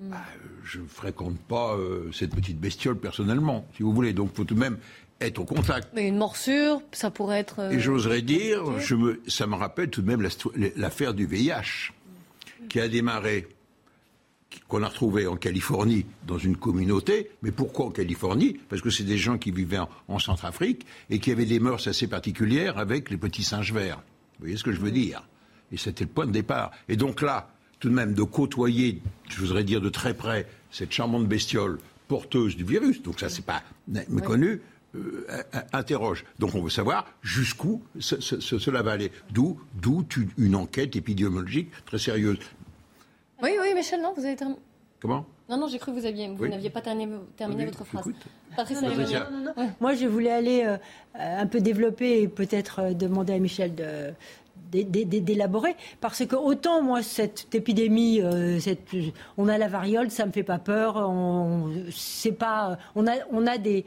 [0.02, 0.14] Mm.
[0.14, 0.26] Ah,
[0.64, 4.14] je ne fréquente pas euh, cette petite bestiole personnellement, si vous voulez.
[4.14, 4.78] Donc, il faut tout de même
[5.20, 5.90] être au contact.
[5.94, 7.60] Mais une morsure, ça pourrait être.
[7.60, 10.28] Euh, Et j'oserais dire, je me, ça me rappelle tout de même
[10.76, 11.92] l'affaire du VIH,
[12.70, 13.48] qui a démarré,
[14.68, 17.30] qu'on a retrouvé en Californie, dans une communauté.
[17.44, 18.60] Mais pourquoi en Californie?
[18.70, 21.88] Parce que c'est des gens qui vivaient en, en Centrafrique et qui avaient des mœurs
[21.88, 23.98] assez particulières avec les petits singes verts.
[24.40, 25.28] Vous voyez ce que je veux dire?
[25.72, 26.72] Et c'était le point de départ.
[26.90, 27.50] Et donc là,
[27.82, 32.56] tout de même de côtoyer, je voudrais dire de très près, cette charmante bestiole porteuse
[32.56, 33.64] du virus, donc ça c'est pas
[34.08, 34.62] méconnu,
[34.96, 35.26] euh,
[35.74, 36.24] interroge.
[36.40, 39.12] Donc on veut savoir jusqu'où cela va aller.
[39.32, 39.58] D'où
[40.38, 42.38] une enquête épidémiologique très sérieuse.
[43.42, 44.60] Oui, oui, Michel, non, vous avez terminé.
[45.02, 45.26] Comment?
[45.50, 47.08] Non, non, j'ai cru que vous aviez, vous n'aviez pas terminé,
[47.66, 48.06] votre phrase.
[48.58, 50.78] Non, non, Moi, je voulais aller euh,
[51.16, 54.14] un peu développer et peut-être euh, demander à Michel de,
[54.72, 55.76] d'élaborer.
[56.00, 58.60] Parce que autant moi, cette épidémie, euh,
[59.38, 60.96] on a la variole, ça me fait pas peur.
[60.98, 61.72] On,
[62.38, 63.86] pas, on a, on a des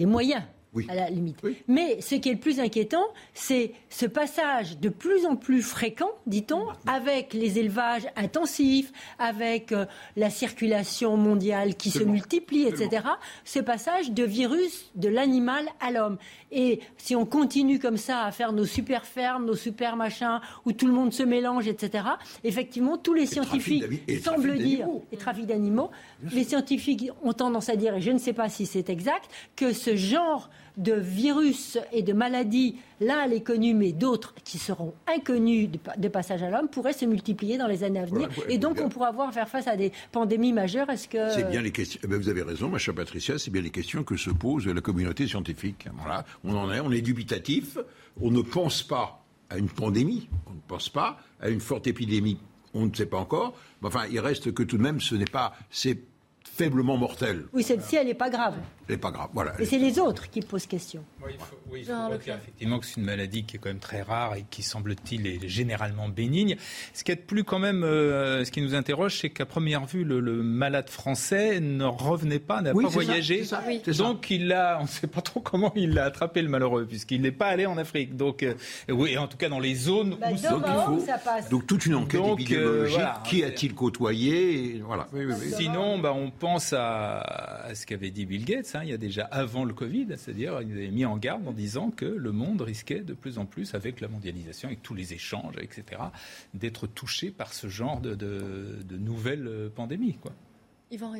[0.00, 0.42] moyens
[0.88, 1.38] à la limite.
[1.66, 3.04] Mais ce qui est le plus inquiétant,
[3.34, 9.86] c'est ce passage de plus en plus fréquent, dit-on, avec les élevages intensifs, avec euh,
[10.16, 13.02] la circulation mondiale qui se multiplie, etc.
[13.44, 16.18] Ce passage de virus de l'animal à l'homme.
[16.50, 20.72] Et si on continue comme ça à faire nos super fermes, nos super machins, où
[20.72, 22.04] tout le monde se mélange, etc.,
[22.44, 23.84] effectivement, tous les scientifiques
[24.22, 25.90] semblent dire, et trafic d'animaux,
[26.32, 29.72] les scientifiques ont tendance à dire, et je ne sais pas si c'est exact, que
[29.72, 35.68] ce genre de virus et de maladies, l'un les connu, mais d'autres qui seront inconnus
[35.98, 38.28] de, passage à l'homme, pourraient se multiplier dans les années à venir.
[38.48, 40.88] et donc, on pourra voir faire face à des pandémies majeures.
[40.88, 43.38] Est-ce que c'est bien les questions eh ben, Vous avez raison, ma chère Patricia.
[43.38, 45.86] C'est bien les questions que se pose la communauté scientifique.
[45.98, 47.78] Voilà, on en est, on est dubitatif.
[48.20, 50.28] On ne pense pas à une pandémie.
[50.46, 52.38] On ne pense pas à une forte épidémie.
[52.74, 53.54] On ne sait pas encore.
[53.82, 55.98] Mais enfin, il reste que tout de même, ce n'est pas, c'est
[56.44, 57.46] faiblement mortelle.
[57.52, 58.56] Oui, celle-ci, elle n'est pas grave.
[58.88, 59.52] N'est pas grave, voilà.
[59.58, 61.04] Et c'est les autres qui posent question.
[61.22, 61.86] Oui, il faut, oui,
[62.32, 65.46] effectivement que c'est une maladie qui est quand même très rare et qui, semble-t-il, est
[65.46, 66.56] généralement bénigne.
[66.94, 70.04] Ce qui est plus quand même, euh, ce qui nous interroge, c'est qu'à première vue,
[70.04, 73.44] le, malade français ne revenait pas, n'a pas voyagé.
[73.98, 77.20] Donc, il a, on ne sait pas trop comment il l'a attrapé, le malheureux, puisqu'il
[77.20, 78.16] n'est pas allé en Afrique.
[78.16, 78.54] Donc, euh,
[78.88, 81.48] oui, en tout cas, dans les zones bah, où donc, il faut, ça passe.
[81.50, 82.98] Donc, toute une enquête donc, épidémiologique.
[82.98, 85.08] Euh, qui a-t-il côtoyé Voilà.
[85.56, 89.64] Sinon, bah, on pense à, ce qu'avait dit Bill Gates il y a déjà avant
[89.64, 93.14] le Covid, c'est-à-dire il avait mis en garde en disant que le monde risquait de
[93.14, 96.02] plus en plus, avec la mondialisation, avec tous les échanges, etc.,
[96.54, 98.16] d'être touché par ce genre de,
[98.90, 100.16] nouvelles pandémies.
[100.20, 100.32] Quoi.
[100.90, 101.14] Yvan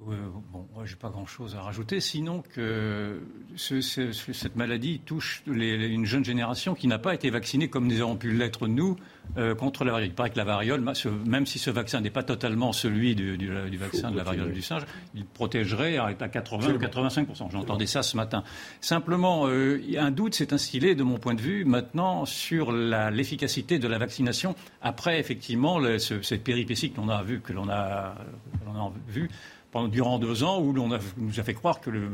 [0.00, 0.14] oui,
[0.52, 3.20] bon, moi, j'ai pas grand-chose à rajouter, sinon que
[3.56, 8.30] cette maladie touche une jeune génération qui n'a pas été vaccinée comme nous avons pu
[8.30, 8.96] l'être nous
[9.36, 10.10] euh, contre la variole.
[10.10, 10.84] Il paraît que la variole,
[11.26, 14.82] même si ce vaccin n'est pas totalement celui du, vaccin de la variole du singe,
[15.16, 18.44] il protégerait à 80 ou 85% J'entendais ça ce matin.
[18.80, 23.88] Simplement, euh, un doute s'est instillé, de mon point de vue, maintenant sur l'efficacité de
[23.88, 29.28] la vaccination après effectivement cette péripétie que l'on a vu, que l'on a, a vu
[29.70, 32.08] pendant, durant deux ans où l'on nous a fait croire que le,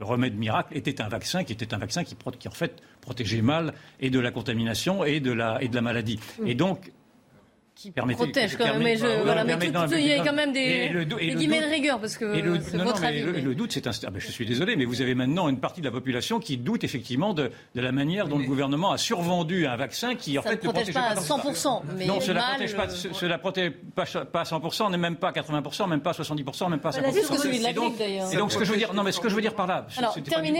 [0.00, 3.74] remède miracle était un vaccin qui était un vaccin qui, qui en fait protégeait mal
[4.00, 6.20] et de la contamination et de la, et de la maladie.
[6.44, 6.92] Et donc
[7.78, 8.82] qui protège quand même.
[8.82, 9.56] Mais, je, voilà, mais
[9.92, 10.90] il y a quand même des,
[11.36, 13.22] guillemets de rigueur parce que c'est votre avis.
[13.22, 13.92] Le, doute, c'est un.
[14.04, 16.56] Ah ben, je suis désolé, mais vous avez maintenant une partie de la population qui
[16.56, 20.42] doute effectivement de, de la manière dont le gouvernement a survendu un vaccin qui en
[20.42, 22.88] fait ne protège pas à 100 mais Non, cela ne protège pas.
[22.88, 26.80] Cela protège pas, à 100 n'est même pas à 80 même pas à 70 même
[26.80, 27.14] pas à 50
[28.32, 29.66] Et donc, ce que je veux dire, non, mais ce que je veux dire par
[29.68, 29.86] là,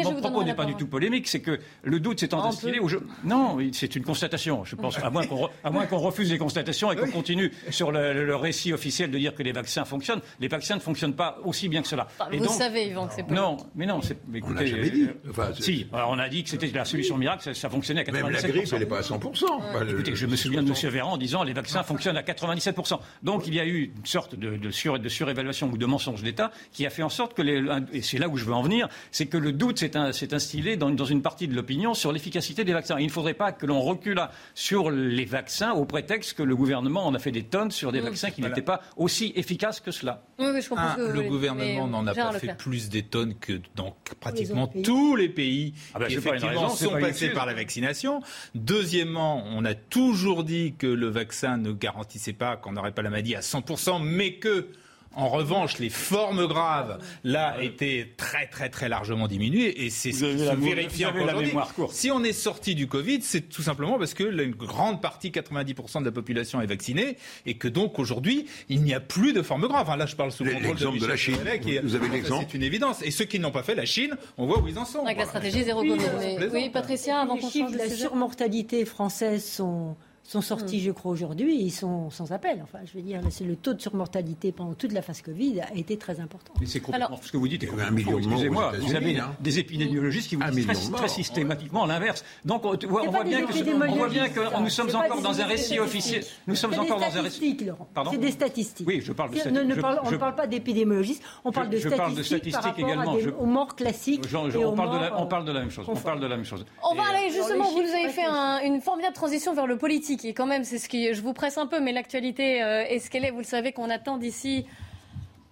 [0.04, 2.80] mon propos n'est pas du tout polémique, c'est que le doute s'est instillé.
[3.24, 4.64] Non, c'est une constatation.
[4.64, 8.72] Je pense, à moins qu'on refuse les constatations et qu'on continue sur le, le, récit
[8.72, 11.88] officiel de dire que les vaccins fonctionnent, les vaccins ne fonctionnent pas aussi bien que
[11.88, 12.06] cela.
[12.20, 13.34] Ah, vous savez, Yvan, que c'est pas.
[13.34, 14.18] Non, mais non, c'est.
[14.42, 15.08] on n'a jamais dit.
[15.30, 18.04] Enfin, si, alors on a dit que c'était la solution miracle, ça, ça fonctionnait à
[18.04, 18.12] 97%.
[18.12, 19.90] Même la grippe, elle n'est pas à 100%.
[19.90, 20.90] Écoutez, je me souviens de M.
[20.90, 22.98] Véran en disant les vaccins fonctionnent à 97%.
[23.22, 26.22] Donc il y a eu une sorte de, de, sur, de surévaluation ou de mensonge
[26.22, 28.62] d'État qui a fait en sorte que, les, et c'est là où je veux en
[28.62, 32.12] venir, c'est que le doute s'est, un, instillé dans, dans, une partie de l'opinion sur
[32.12, 32.98] l'efficacité des vaccins.
[32.98, 34.20] Il ne faudrait pas que l'on recule
[34.54, 38.00] sur les vaccins au prétexte que le gouvernement en a fait des tonnes sur des
[38.00, 38.04] mmh.
[38.04, 38.54] vaccins qui voilà.
[38.54, 40.22] n'étaient pas aussi efficaces que cela.
[40.38, 43.34] Oui, oui, je Un, que, le oui, gouvernement n'en a pas fait plus des tonnes
[43.34, 48.20] que dans pratiquement tous les pays ah ben, qui effectivement sont passés par la vaccination.
[48.54, 53.10] Deuxièmement, on a toujours dit que le vaccin ne garantissait pas qu'on n'aurait pas la
[53.10, 54.68] maladie à 100%, mais que
[55.14, 59.84] en revanche, les formes graves, là, étaient très, très, très largement diminuées.
[59.84, 61.52] Et c'est ce qui se vérifie encore aujourd'hui.
[61.90, 66.00] Si on est sorti du Covid, c'est tout simplement parce que une grande partie, 90%
[66.00, 69.66] de la population est vaccinée et que donc aujourd'hui, il n'y a plus de formes
[69.66, 69.88] graves.
[69.88, 71.36] Enfin, là, je parle sous le contrôle de, de la Chine.
[71.62, 73.02] Qui, vous avez l'exemple C'est une évidence.
[73.02, 75.04] Et ceux qui n'ont pas fait la Chine, on voit où ils en sont.
[75.04, 76.50] Avec la stratégie zéro Covid.
[76.52, 79.96] Oui, Patricia, avant qu'on change de la surmortalité française sont
[80.28, 80.80] sont sortis, mmh.
[80.80, 82.60] je crois, aujourd'hui, ils sont sans appel.
[82.62, 85.74] Enfin, je veux dire, c'est le taux de surmortalité pendant toute la phase Covid a
[85.74, 86.52] été très important.
[86.60, 89.18] Mais c'est complètement Alors, ce que vous dites est complètement un million Excusez-moi, vous avez
[89.18, 89.34] hein.
[89.40, 92.24] des épidémiologistes qui vous disent très, très, systématiquement l'inverse.
[92.44, 95.46] Donc, on, on voit bien que, on voit bien que nous sommes encore dans un
[95.46, 96.22] récit officiel.
[96.46, 97.56] Nous sommes encore dans un récit.
[97.94, 98.86] Pardon C'est des statistiques.
[98.86, 99.84] Oui, je parle de statistiques.
[100.04, 101.78] On ne parle pas d'épidémiologistes, on parle de
[102.22, 104.28] statistiques par rapport aux morts classiques.
[104.34, 105.86] On parle de la même chose.
[105.88, 106.66] On parle de la même chose.
[106.82, 107.64] On va aller justement.
[107.70, 108.26] Vous nous avez fait
[108.66, 111.66] une formidable transition vers le politique quand même, c'est ce qui je vous presse un
[111.66, 113.30] peu, mais l'actualité euh, est ce qu'elle est.
[113.30, 114.66] Vous le savez qu'on attend d'ici,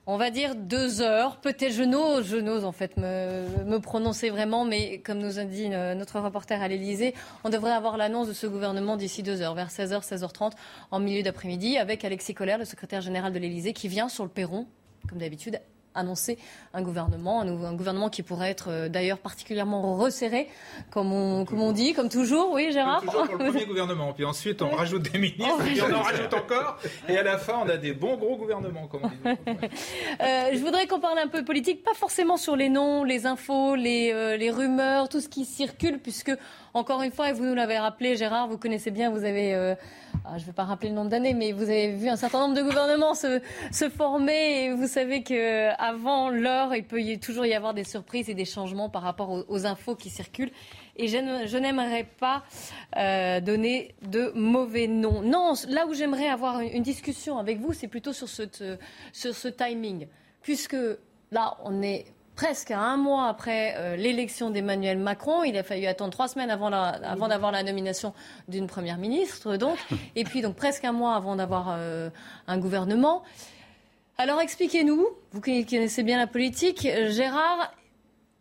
[0.06, 1.38] on va dire, deux heures.
[1.38, 5.44] Peut-être je n'ose, je n'ose en fait me, me, prononcer vraiment, mais comme nous a
[5.44, 7.14] dit euh, notre reporter à l'Elysée,
[7.44, 10.52] on devrait avoir l'annonce de ce gouvernement d'ici deux heures, vers 16h, 16h30,
[10.90, 14.30] en milieu d'après-midi, avec Alexis Collère, le secrétaire général de l'Elysée, qui vient sur le
[14.30, 14.66] perron,
[15.08, 15.60] comme d'habitude,
[15.96, 16.38] annoncer
[16.74, 20.48] un gouvernement, un, gouvernement qui pourrait être euh, d'ailleurs particulièrement resserré,
[20.90, 24.12] comme on, comme on dit, comme toujours, oui Gérard comme toujours pour le premier gouvernement,
[24.12, 26.34] puis ensuite on rajoute des ministres, puis on en rajoute.
[26.34, 26.78] encore,
[27.08, 29.14] et à la fin on a des bons gros gouvernements, comme on dit.
[30.20, 33.74] euh, je voudrais qu'on parle un peu politique, pas forcément sur les noms, les infos,
[33.74, 36.32] les, euh, les rumeurs, tout ce qui circule, puisque
[36.76, 39.74] encore une fois, et vous nous l'avez rappelé, Gérard, vous connaissez bien, vous avez, euh,
[40.26, 42.40] ah, je ne vais pas rappeler le nombre d'années, mais vous avez vu un certain
[42.40, 43.40] nombre de gouvernements se,
[43.72, 48.28] se former, et vous savez que avant l'heure, il peut toujours y avoir des surprises
[48.28, 50.50] et des changements par rapport aux, infos qui circulent.
[50.96, 52.42] Et je, n'aimerais pas
[52.96, 55.22] euh, donner de mauvais noms.
[55.22, 60.08] Non, là où j'aimerais avoir une, discussion avec vous, c'est plutôt sur ce, timing,
[60.42, 60.76] puisque
[61.30, 65.44] là, on est presque à un mois après euh, l'élection d'Emmanuel Macron.
[65.44, 68.12] Il a fallu attendre trois semaines avant d'avoir la nomination
[68.48, 69.78] d'une première ministre, donc,
[70.16, 72.10] et puis donc presque un mois avant d'avoir euh,
[72.46, 73.22] un gouvernement.
[74.18, 77.74] Alors expliquez-nous, vous qui connaissez bien la politique, Gérard.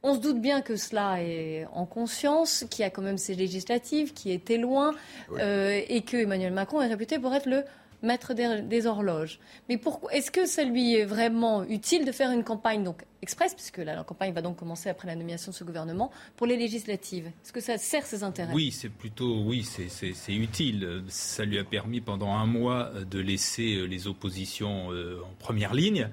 [0.04, 3.34] On se doute bien que cela est en conscience, qu'il y a quand même ces
[3.34, 4.94] législatives, qui étaient loin,
[5.32, 5.40] oui.
[5.42, 7.64] euh, et que Emmanuel Macron est réputé pour être le
[8.04, 9.40] maître des, des horloges.
[9.68, 13.56] Mais pourquoi est-ce que ça lui est vraiment utile de faire une campagne donc express,
[13.56, 16.58] puisque la, la campagne va donc commencer après la nomination de ce gouvernement, pour les
[16.58, 18.54] législatives Est-ce que ça sert ses intérêts?
[18.54, 21.04] Oui, c'est plutôt oui, c'est utile.
[21.08, 26.10] Ça lui a permis pendant un mois de laisser les oppositions en première ligne,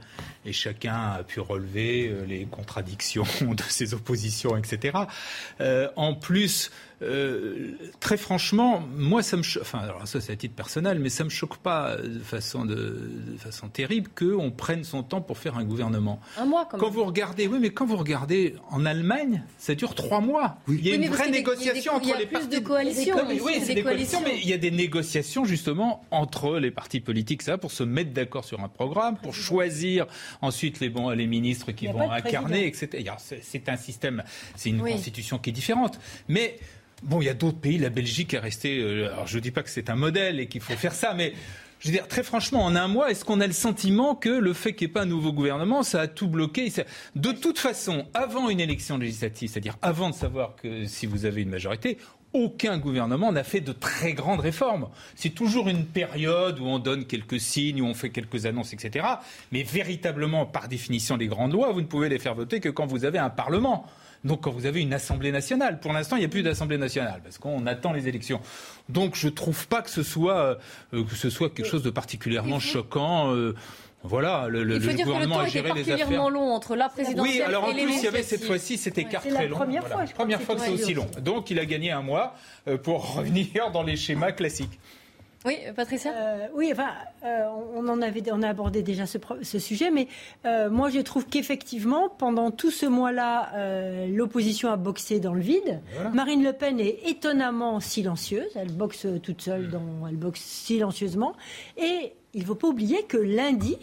[0.46, 4.98] et chacun a pu relever les contradictions de ces oppositions, etc.
[5.60, 6.70] Euh, en plus,
[7.02, 9.62] euh, très franchement, moi, ça me choque.
[9.62, 12.74] Enfin, alors ça, c'est à titre personnel, mais ça me choque pas de façon, de,
[12.74, 16.20] de façon terrible qu'on prenne son temps pour faire un gouvernement.
[16.36, 19.94] Un mois, quand, quand vous regardez, oui, mais quand vous regardez en Allemagne, ça dure
[19.94, 20.57] trois mois.
[20.68, 20.78] Oui.
[20.80, 22.48] Il y a oui, une vraie négociation des, entre les partis.
[22.48, 23.16] De coalitions.
[23.28, 27.00] Oui, oui c'est des, coalitions, mais il y a des négociations justement entre les partis
[27.00, 30.07] politiques, ça, pour se mettre d'accord sur un programme, pour choisir
[30.40, 33.12] ensuite les bons, les ministres qui vont incarner, etc.
[33.42, 34.22] C'est un système,
[34.57, 34.92] c'est une oui.
[34.92, 35.98] constitution qui est différente,
[36.28, 36.59] mais
[37.03, 38.78] Bon, il y a d'autres pays, la Belgique est restée.
[38.78, 41.14] Euh, alors, je ne dis pas que c'est un modèle et qu'il faut faire ça,
[41.14, 41.32] mais
[41.83, 44.53] je veux dire, très franchement, en un mois, est-ce qu'on a le sentiment que le
[44.53, 46.72] fait qu'il n'y ait pas un nouveau gouvernement, ça a tout bloqué
[47.16, 51.43] De toute façon, avant une élection législative, c'est-à-dire avant de savoir que si vous avez
[51.43, 51.99] une majorité,
[52.35, 54.91] aucun gouvernement n'a fait de très grandes réformes.
[55.16, 59.05] C'est toujours une période où on donne quelques signes, où on fait quelques annonces, etc.
[59.51, 62.87] Mais véritablement, par définition, les grandes lois, vous ne pouvez les faire voter que quand
[62.87, 63.87] vous avez un Parlement.
[64.25, 67.20] Donc quand vous avez une Assemblée nationale, pour l'instant il n'y a plus d'Assemblée nationale
[67.23, 68.41] parce qu'on attend les élections.
[68.89, 70.59] Donc je ne trouve pas que ce soit
[70.93, 73.35] euh, que ce soit quelque chose de particulièrement choquant.
[73.35, 73.55] Euh,
[74.05, 76.31] voilà, le, gouvernement le a géré les particulièrement affaires.
[76.31, 78.99] long entre la présidentielle Oui, alors en et plus, il y avait cette fois-ci cet
[78.99, 79.57] écart très long.
[79.57, 79.97] première Voilà.
[79.97, 81.07] fois, je crois Première que fois que c'est aussi long.
[81.20, 82.35] Donc il a gagné un mois
[82.66, 84.81] euh, pour revenir dans les schémas classiques.
[85.45, 86.12] Oui, Patricia?
[86.14, 86.90] Euh, Oui, enfin,
[87.24, 90.09] euh, on, en avait, on a abordé déjà ce, ce sujet, mais
[90.47, 95.80] euh, moi je trouve qu'effectivement, pendant tout ce mois-là, l'opposition a boxé dans le vide.
[96.12, 101.34] Marine Le Pen est étonnamment silencieuse, elle boxe toute seule, dans, elle boxe silencieusement.
[101.76, 103.76] Et il ne faut pas oublier que lundi,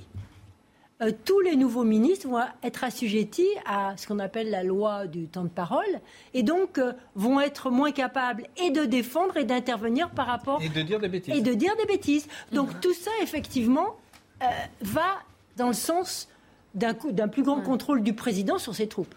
[1.01, 5.27] euh, tous les nouveaux ministres vont être assujettis à ce qu'on appelle la loi du
[5.27, 5.85] temps de parole
[6.33, 10.67] et donc euh, vont être moins capables et de défendre et d'intervenir par rapport et
[10.67, 12.27] de dire des bêtises et de dire des bêtises.
[12.51, 12.79] Donc mhm.
[12.81, 13.95] tout ça effectivement
[14.41, 14.45] euh,
[14.81, 15.19] va
[15.55, 16.27] dans le sens
[16.75, 19.15] d'un plus grand contrôle du président sur ses troupes.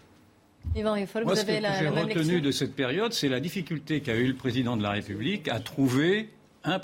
[0.75, 4.15] Yvan Moi, vous avez ce que j'ai retenu de cette période, c'est la difficulté qu'a
[4.15, 6.29] eu le président de la République à trouver
[6.65, 6.79] un,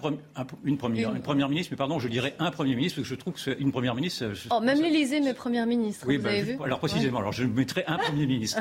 [0.66, 3.20] une, première, une première ministre, mais pardon, je dirais un premier ministre, parce que je
[3.20, 4.26] trouve que c'est une première ministre.
[4.52, 6.06] oh, même l'Élysée, mais première ministre.
[6.08, 8.60] Oui, vous bah, avez vu alors précisément, alors je mettrai un premier ministre.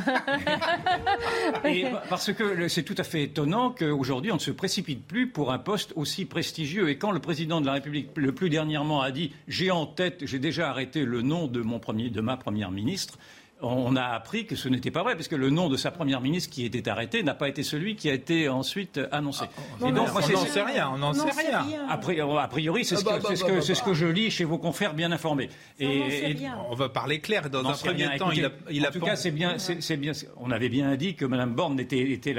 [1.65, 5.53] Et, parce que c'est tout à fait étonnant qu'aujourd'hui on ne se précipite plus pour
[5.53, 6.89] un poste aussi prestigieux.
[6.89, 10.25] Et quand le président de la République, le plus dernièrement, a dit j'ai en tête,
[10.25, 13.19] j'ai déjà arrêté le nom de mon premier, de ma première ministre
[13.61, 16.21] on a appris que ce n'était pas vrai, parce que le nom de sa première
[16.21, 19.47] ministre qui était arrêtée n'a pas été celui qui a été ensuite annoncé.
[19.49, 21.67] Ah, et donc, on n'en sait rien, on n'en sait rien.
[21.89, 24.95] A priori, c'est ce, ah, bah, bah, bah, ce, que je lis chez vos confrères
[24.95, 25.49] bien informés.
[25.81, 26.37] Et,
[26.71, 27.51] on va parler clair.
[27.51, 30.13] Dans un premier temps, il a, il en tout cas, c'est bien, c'est bien.
[30.37, 32.35] On avait bien dit que Mme Borne n'était était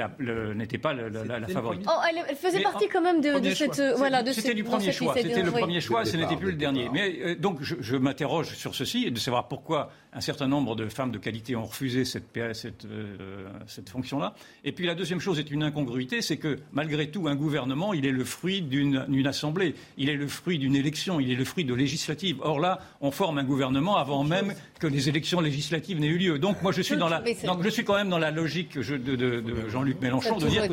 [0.54, 1.86] n'était pas la, favorite.
[1.86, 5.14] Oh, elle, faisait partie quand même de, cette voilà de C'était du premier choix.
[5.16, 6.04] C'était le premier choix.
[6.04, 6.88] Ce n'était plus le dernier.
[6.92, 10.88] Mais euh, donc, je m'interroge sur ceci et de savoir pourquoi un certain nombre de
[10.88, 14.34] femmes de qualité ont refusé cette, cette, euh, cette fonction-là.
[14.64, 18.06] Et puis la deuxième chose est une incongruité, c'est que malgré tout, un gouvernement, il
[18.06, 21.64] est le fruit d'une assemblée, il est le fruit d'une élection, il est le fruit
[21.64, 22.38] de législatives.
[22.40, 26.38] Or là, on forme un gouvernement avant même que les élections législatives n'aient eu lieu.
[26.38, 28.96] Donc moi, je suis, dans la, donc, je suis quand même dans la logique de,
[28.96, 30.68] de, de Jean-Luc Mélenchon de dire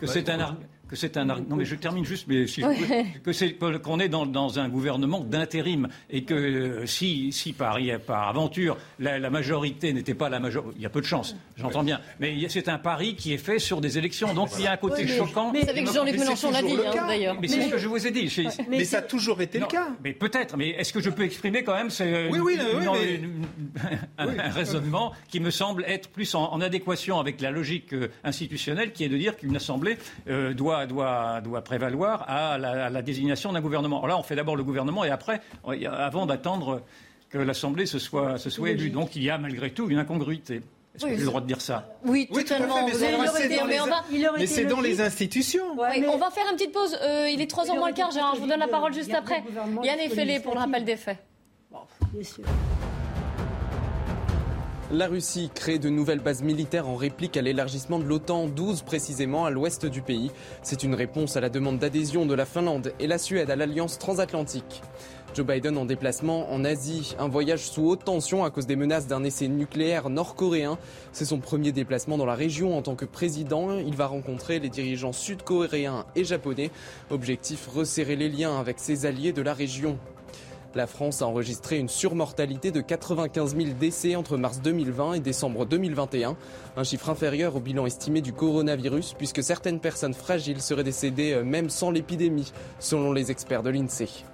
[0.00, 0.56] que c'est un
[0.88, 2.62] que c'est un non mais je termine juste mais si
[3.22, 7.78] que c'est qu'on est dans, dans, un gouvernement d'intérim et que euh, si si par
[8.06, 11.82] par aventure la, majorité n'était pas la majorité il y a peu de chance j'entends
[11.82, 14.72] bien mais c'est un pari qui est fait sur des élections donc il y a
[14.72, 15.52] un côté choquant.
[15.52, 17.36] mais, avec Jean-Luc Mélenchon l'a dit hein, d'ailleurs.
[17.40, 18.34] Mais, c'est ce que je vous ai dit
[18.68, 19.88] mais, ça a toujours été le cas.
[20.02, 22.58] mais peut-être mais est-ce que je peux exprimer quand même c'est oui, oui,
[24.18, 29.04] un, raisonnement qui me semble être plus en, adéquation avec la logique euh, institutionnelle qui
[29.04, 29.96] est de dire qu'une assemblée
[30.28, 33.98] euh, doit doit, doit, prévaloir à la, désignation d'un gouvernement.
[33.98, 35.40] Alors là, on fait d'abord le gouvernement et après,
[35.86, 36.82] avant d'attendre
[37.30, 38.90] que l'Assemblée se soit, se soit élue.
[38.90, 40.62] Donc il y a malgré tout une incongruité.
[40.94, 41.94] Est-ce que j'ai le droit de dire ça?
[42.04, 42.86] Oui, totalement.
[42.86, 42.92] mais
[44.46, 45.64] c'est dans, les institutions.
[45.72, 46.98] On va faire une petite pause.
[47.02, 48.34] Euh, il est 3h moins le quart, Gérard.
[48.34, 49.42] Je vous donne la parole juste après.
[49.84, 51.18] Yann Effelé pour le rappel des faits.
[52.12, 52.44] bien sûr.
[54.90, 59.44] La Russie crée de nouvelles bases militaires en réplique à l'élargissement de l'OTAN, 12 précisément
[59.44, 60.30] à l'ouest du pays.
[60.62, 63.98] C'est une réponse à la demande d'adhésion de la Finlande et la Suède à l'alliance
[63.98, 64.80] transatlantique.
[65.34, 69.06] Joe Biden en déplacement en Asie, un voyage sous haute tension à cause des menaces
[69.06, 70.78] d'un essai nucléaire nord-coréen.
[71.12, 73.76] C'est son premier déplacement dans la région en tant que président.
[73.76, 76.70] Il va rencontrer les dirigeants sud-coréens et japonais.
[77.10, 79.98] Objectif resserrer les liens avec ses alliés de la région.
[80.74, 85.64] La France a enregistré une surmortalité de 95 000 décès entre mars 2020 et décembre
[85.64, 86.36] 2021,
[86.76, 91.42] un chiffre inférieur au bilan estimé du coronavirus puisque certaines personnes fragiles seraient décédées euh,
[91.42, 94.24] même sans l'épidémie, selon les experts de l'INSEE.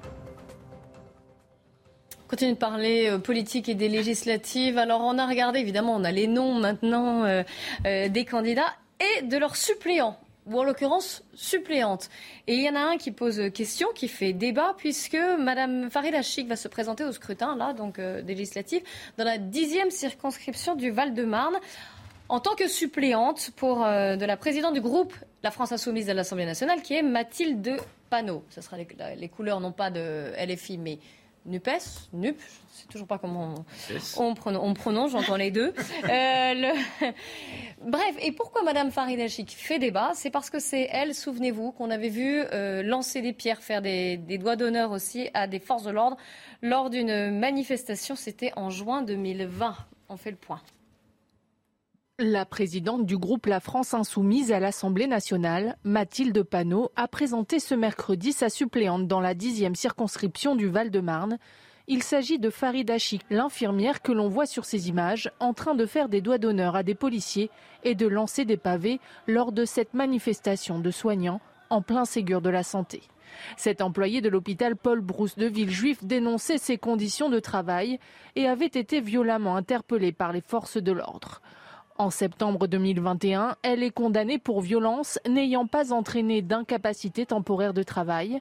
[2.26, 4.76] continue de parler euh, politique et des législatives.
[4.76, 7.44] Alors on a regardé, évidemment, on a les noms maintenant euh,
[7.84, 12.10] des candidats et de leurs suppléants ou en l'occurrence suppléante.
[12.46, 16.22] Et il y en a un qui pose question, qui fait débat, puisque Madame Farida
[16.22, 18.82] Chic va se présenter au scrutin, là, donc euh, législatif,
[19.16, 21.56] dans la dixième circonscription du Val-de-Marne,
[22.28, 26.46] en tant que suppléante euh, de la présidente du groupe La France Insoumise de l'Assemblée
[26.46, 27.76] nationale, qui est Mathilde
[28.10, 28.44] Panot.
[28.50, 28.86] Ce sera les,
[29.16, 30.98] les couleurs non pas de LFI, mais
[31.46, 33.54] NUPES, NUP, je ne sais toujours pas comment
[34.16, 34.34] on,
[34.74, 35.74] prononce, j'entends les deux.
[36.04, 36.72] Euh,
[37.86, 40.12] Bref, et pourquoi Madame Farid fait débat?
[40.14, 44.16] C'est parce que c'est elle, souvenez-vous, qu'on avait vu euh, lancer des pierres, faire des,
[44.16, 46.16] des doigts d'honneur aussi à des forces de l'ordre
[46.62, 49.76] lors d'une manifestation, c'était en juin 2020.
[50.08, 50.60] On fait le point.
[52.20, 57.74] La présidente du groupe La France Insoumise à l'Assemblée nationale, Mathilde Panot, a présenté ce
[57.74, 61.38] mercredi sa suppléante dans la dixième circonscription du Val-de-Marne.
[61.88, 65.86] Il s'agit de Farid Achik, l'infirmière que l'on voit sur ces images, en train de
[65.86, 67.50] faire des doigts d'honneur à des policiers
[67.82, 72.50] et de lancer des pavés lors de cette manifestation de soignants en plein Ségur de
[72.50, 73.02] la santé.
[73.56, 77.98] Cet employé de l'hôpital Paul Brousse de Villejuif dénonçait ses conditions de travail
[78.36, 81.42] et avait été violemment interpellé par les forces de l'ordre.
[81.96, 88.40] En septembre 2021, elle est condamnée pour violence n'ayant pas entraîné d'incapacité temporaire de travail.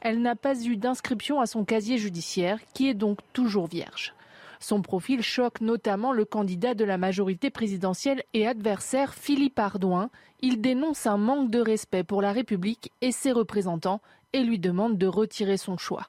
[0.00, 4.14] Elle n'a pas eu d'inscription à son casier judiciaire, qui est donc toujours vierge.
[4.58, 10.10] Son profil choque notamment le candidat de la majorité présidentielle et adversaire Philippe Ardouin.
[10.40, 14.00] Il dénonce un manque de respect pour la République et ses représentants
[14.32, 16.08] et lui demande de retirer son choix.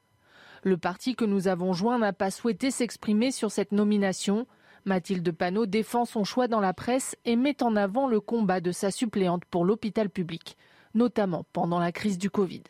[0.64, 4.48] Le parti que nous avons joint n'a pas souhaité s'exprimer sur cette nomination.
[4.86, 8.72] Mathilde Panot défend son choix dans la presse et met en avant le combat de
[8.72, 10.58] sa suppléante pour l'hôpital public,
[10.94, 12.64] notamment pendant la crise du Covid.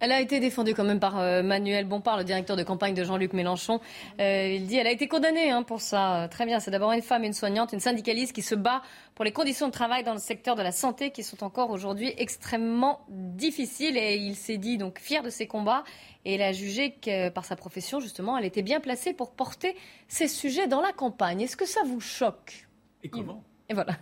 [0.00, 3.04] Elle a été défendue quand même par euh, Manuel Bompard, le directeur de campagne de
[3.04, 3.80] Jean-Luc Mélenchon.
[4.18, 6.26] Euh, il dit elle a été condamnée hein, pour ça.
[6.30, 8.80] Très bien, c'est d'abord une femme, une soignante, une syndicaliste qui se bat
[9.14, 12.14] pour les conditions de travail dans le secteur de la santé qui sont encore aujourd'hui
[12.16, 13.98] extrêmement difficiles.
[13.98, 15.84] Et il s'est dit donc fier de ses combats.
[16.24, 19.76] Et il a jugé que par sa profession, justement, elle était bien placée pour porter
[20.08, 21.42] ces sujets dans la campagne.
[21.42, 22.66] Est-ce que ça vous choque
[23.02, 23.96] Et comment et voilà.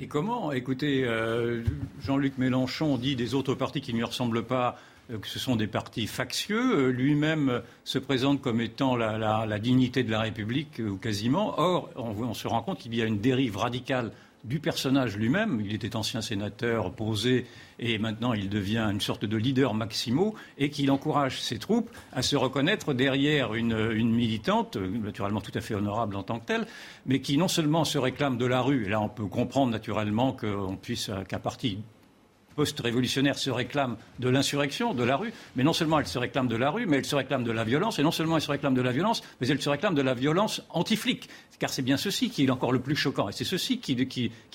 [0.00, 0.52] Et comment?
[0.52, 1.64] Écoutez, euh,
[2.02, 5.56] Jean-Luc Mélenchon dit des autres partis qui ne lui ressemblent pas euh, que ce sont
[5.56, 6.88] des partis factieux.
[6.88, 11.58] Euh, lui-même se présente comme étant la, dignité de la République, ou quasiment.
[11.58, 14.12] Or, on, se rend compte qu'il y a une dérive radicale
[14.44, 15.60] du personnage lui-même.
[15.64, 17.46] Il était ancien sénateur posé
[17.78, 22.22] et maintenant il devient une sorte de leader maximo et qu'il encourage ses troupes à
[22.22, 26.66] se reconnaître derrière une, militante, naturellement tout à fait honorable en tant que telle,
[27.06, 30.32] mais qui non seulement se réclame de la rue, et là on peut comprendre naturellement
[30.32, 31.78] qu'on puisse, qu'un parti
[32.54, 36.56] post-révolutionnaire se réclame de l'insurrection, de la rue, mais non seulement elle se réclame de
[36.56, 38.74] la rue, mais elle se réclame de la violence, et non seulement elle se réclame
[38.74, 41.28] de la violence, mais elle se réclame de la violence anti-flic,
[41.58, 43.94] car c'est bien ceci qui est encore le plus choquant, et c'est ceci qui,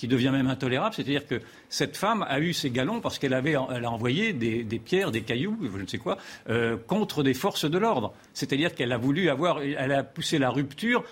[0.08, 3.84] devient même intolérable, c'est-à-dire que cette femme a eu ses galons parce qu'elle avait, elle
[3.84, 6.18] a envoyé des, pierres, des cailloux, je ne sais quoi,
[6.48, 10.50] euh, contre des forces de l'ordre, c'est-à-dire qu'elle a voulu avoir, elle a poussé la
[10.50, 11.04] rupture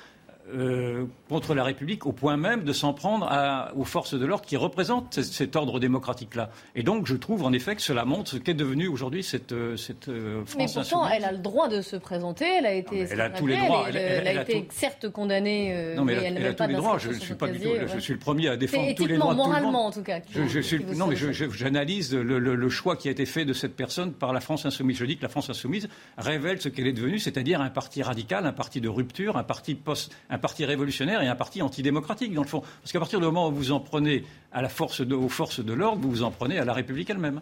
[0.55, 3.29] euh, contre la République au point même de s'en prendre
[3.75, 6.51] aux forces de l'ordre qui représentent cet ordre démocratique-là.
[6.77, 9.77] Et donc, je trouve en effet que cela montre ce qu'est devenu aujourd'hui cette, euh,
[9.77, 12.45] cette euh, France Mais pourtant, elle a le droit de se présenter.
[12.45, 13.87] Elle a été, elle a tous les droits.
[13.89, 15.95] Elle, a, été certes condamnée.
[15.97, 16.99] non, mais elle, a, tous les droits.
[16.99, 17.71] Je, suis pas du tout.
[17.93, 19.35] Je suis le premier à défendre tous les droits.
[19.35, 20.21] Moralement, en tout cas.
[20.31, 24.13] Je, suis, non, mais j'analyse le, le, choix qui a été fait de cette personne
[24.13, 24.97] par la France insoumise.
[24.97, 25.89] Je dis que la France insoumise
[26.19, 29.75] révèle ce qu'elle est devenue, c'est-à-dire un parti radical, un parti de rupture, un parti
[29.75, 32.63] post, un parti révolutionnaire et un parti antidémocratique, dans le fond.
[32.83, 35.73] Parce qu'à partir du moment où vous en prenez à la force aux forces de
[35.73, 37.41] l'ordre, vous vous en prenez à la République elle-même.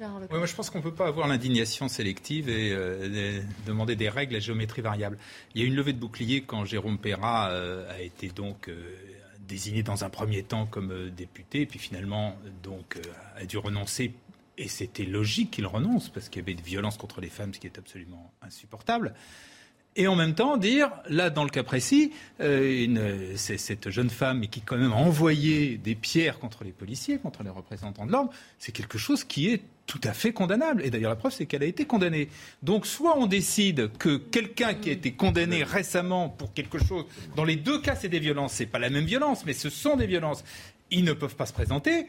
[0.00, 4.36] moi, je pense qu'on ne peut pas avoir l'indignation sélective et euh, demander des règles
[4.36, 5.18] à géométrie variable.
[5.54, 8.94] Il y a une levée de bouclier quand Jérôme Perra euh, a été donc euh,
[9.40, 12.98] désigné dans un premier temps comme député, puis finalement donc
[13.36, 14.14] a dû renoncer.
[14.58, 17.58] Et c'était logique qu'il renonce parce qu'il y avait des violences contre les femmes, ce
[17.58, 19.14] qui est absolument insupportable
[19.94, 24.62] et en même temps dire, là dans le cas précis, euh, cette jeune femme qui
[24.62, 28.72] quand même a envoyé des pierres contre les policiers, contre les représentants de l'ordre, c'est
[28.72, 30.82] quelque chose qui est tout à fait condamnable.
[30.84, 32.28] Et d'ailleurs la preuve c'est qu'elle a été condamnée.
[32.62, 37.04] Donc soit on décide que quelqu'un qui a été condamné récemment pour quelque chose,
[37.36, 39.96] dans les deux cas c'est des violences, c'est pas la même violence, mais ce sont
[39.96, 40.42] des violences,
[40.90, 42.06] ils ne peuvent pas se présenter.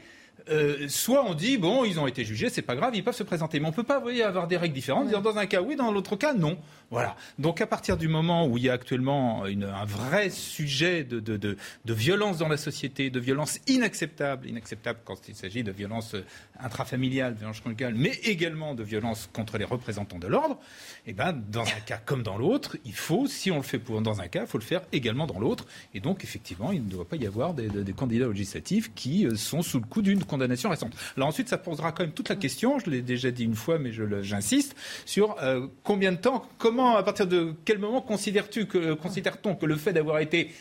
[0.50, 3.24] Euh, soit on dit bon, ils ont été jugés, c'est pas grave, ils peuvent se
[3.24, 3.60] présenter.
[3.60, 5.10] Mais on peut pas voyez, avoir des règles différentes.
[5.10, 6.58] Dans un cas oui, dans l'autre cas non.
[6.92, 7.16] Voilà.
[7.40, 11.38] Donc à partir du moment où il y a actuellement un vrai sujet de, de,
[11.38, 16.16] de, de, violence dans la société, de violence inacceptable, inacceptable quand il s'agit de violence
[16.60, 20.60] intrafamiliale, violence conjugale, mais également de violence contre les représentants de l'ordre,
[21.08, 24.02] eh ben dans un cas comme dans l'autre, il faut, si on le fait pour
[24.02, 25.66] dans un cas, il faut le faire également dans l'autre.
[25.96, 29.36] Et donc effectivement, il ne doit pas y avoir des, des candidats législatifs qui euh,
[29.36, 30.94] sont sous le coup d'une condamnation récente.
[31.16, 33.78] Alors ensuite, ça posera quand même toute la question, je l'ai déjà dit une fois,
[33.78, 33.92] mais
[34.24, 34.76] j'insiste,
[35.06, 39.66] sur euh, combien de temps, comment, à partir de quel moment considères-tu que, considère-t-on que
[39.66, 40.52] le fait d'avoir été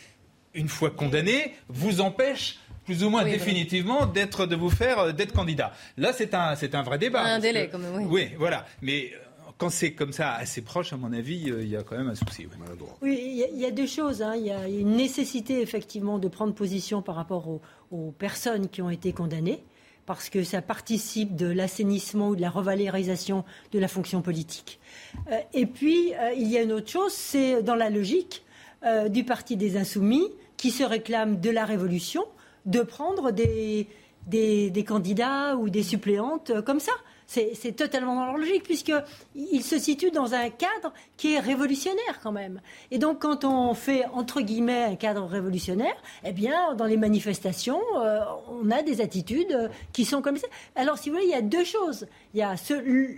[0.55, 5.33] une fois condamné vous empêche plus ou moins définitivement d'être de vous faire euh, d'être
[5.33, 5.73] candidat?
[5.97, 7.23] Là, c'est un c'est un vrai débat.
[7.23, 7.95] Un délai, quand même.
[7.97, 8.07] Oui.
[8.11, 8.67] oui, voilà.
[8.83, 9.19] Mais euh,
[9.63, 12.17] quand c'est comme ça assez proche, à mon avis, il y a quand même un
[12.17, 12.49] souci.
[13.01, 14.21] Oui, il y, a deux choses.
[14.21, 14.35] Hein.
[14.35, 17.47] Il y a une nécessité effectivement de prendre position par rapport
[17.93, 19.63] aux personnes qui ont été condamnées
[20.05, 24.81] parce que ça participe de l'assainissement ou de la revalorisation de la fonction politique.
[25.31, 28.45] Euh, et puis, euh, il y a une autre chose, c'est dans la logique
[28.85, 32.25] euh, du Parti des Insoumis, qui se réclame de la Révolution,
[32.67, 33.87] de prendre des,
[34.27, 36.91] des candidats ou des suppléantes comme ça.
[37.33, 42.33] C'est totalement dans leur logique, puisqu'il se situe dans un cadre qui est révolutionnaire quand
[42.33, 42.61] même.
[42.91, 47.81] Et donc, quand on fait, entre guillemets, un cadre révolutionnaire, eh bien, dans les manifestations,
[47.97, 48.21] euh,
[48.51, 50.47] on a des attitudes qui sont comme ça.
[50.77, 52.07] Alors, si vous voulez, il y a deux choses.
[52.35, 52.55] Il y a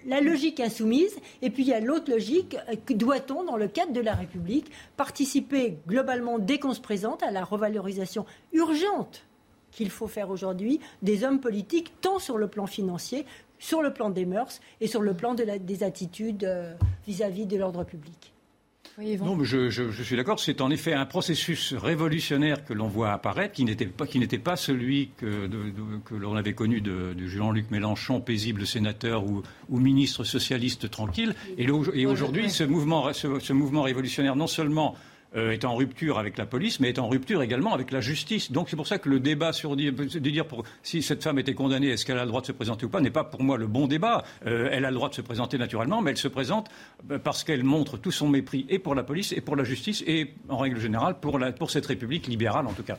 [0.07, 2.57] la logique insoumise, et puis il y a l'autre logique.
[2.91, 7.43] Doit-on, dans le cadre de la République, participer globalement, dès qu'on se présente, à la
[7.43, 9.25] revalorisation urgente
[9.75, 13.27] qu'il faut faire aujourd'hui des hommes politiques, tant sur le plan financier
[13.65, 16.47] sur le plan des mœurs et sur le plan des attitudes
[17.07, 18.33] vis à -vis de l'ordre public.
[18.99, 20.39] Non, mais je, je, je suis d'accord.
[20.39, 24.39] C'est en effet un processus révolutionnaire que l'on voit apparaître, qui n'était pas, qui n'était
[24.39, 29.25] pas celui que, de, de, que l'on avait connu de, de Jean-Luc Mélenchon, paisible sénateur
[29.25, 31.35] ou, ou ministre socialiste tranquille.
[31.59, 34.95] Et, et aujourd'hui, ce mouvement, ce, ce mouvement révolutionnaire, non seulement
[35.37, 38.53] euh, est en rupture avec la police, mais est en rupture également avec la justice.
[38.53, 40.45] Donc c'est pour ça que le débat sur de dire
[40.83, 43.01] si cette femme était condamnée, est-ce qu'elle a le droit de se présenter ou pas,
[43.01, 44.25] n'est pas pour moi le bon débat.
[44.47, 46.69] Euh, elle a le droit de se présenter naturellement, mais elle se présente
[47.11, 50.05] euh, parce qu'elle montre tout son mépris et pour la police et pour la justice
[50.07, 52.99] et en règle générale pour cette République libérale en tout cas.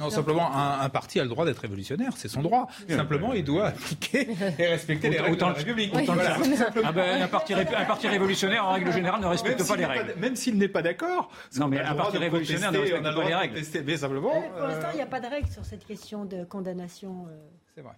[0.00, 2.68] Non, simplement, un, un, parti a le droit d'être révolutionnaire, c'est son droit.
[2.88, 4.28] Simplement, il doit appliquer
[4.58, 5.92] et respecter les règles de la République.
[5.94, 6.04] Oui.
[6.06, 6.38] Voilà.
[6.82, 9.84] Ah ben, un, parti, un, parti, révolutionnaire, en règle générale, ne respecte même pas les
[9.84, 10.12] règles.
[10.14, 11.30] Pas, même s'il n'est pas d'accord.
[11.58, 13.60] Non, mais un parti révolutionnaire ne respecte pas les règles.
[13.84, 14.40] Mais simplement.
[14.40, 17.26] Mais pour l'instant, il n'y a pas de règles sur cette question de condamnation.
[17.28, 17.36] Euh,
[17.74, 17.94] c'est vrai.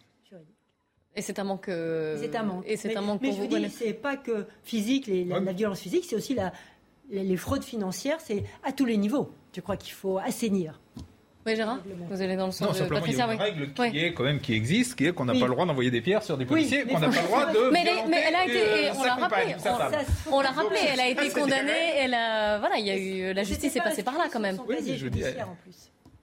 [1.14, 1.68] Et c'est un manque.
[1.68, 2.16] Euh...
[2.18, 2.64] C'est un manque.
[2.66, 3.58] Et c'est un manque mais pour je vous.
[3.58, 6.52] dis, c'est pas que physique, les, la, la violence physique, c'est aussi la,
[7.10, 9.30] les, les fraudes financières, c'est à tous les niveaux.
[9.54, 10.80] Je crois qu'il faut assainir.
[11.44, 11.78] Oui, Gérard
[12.10, 13.44] Vous allez dans le sens non, de simplement, Patricia, il y a une oui.
[13.44, 13.98] règle qui, oui.
[13.98, 15.40] est, quand même, qui existe, qui est qu'on n'a Oui.
[15.40, 17.46] pas le droit d'envoyer des pierres sur des policiers, Oui, qu'on n'a pas le droit
[17.46, 17.70] de.
[17.72, 19.56] Mais, elle, mais elle a été, euh, et on l'a rappelé,
[20.30, 23.32] on, on l'a rappelé, elle a été condamnée, elle a, voilà, il y a eu,
[23.34, 24.58] la justice est passée par là quand même.
[24.68, 25.24] Oui, je dis.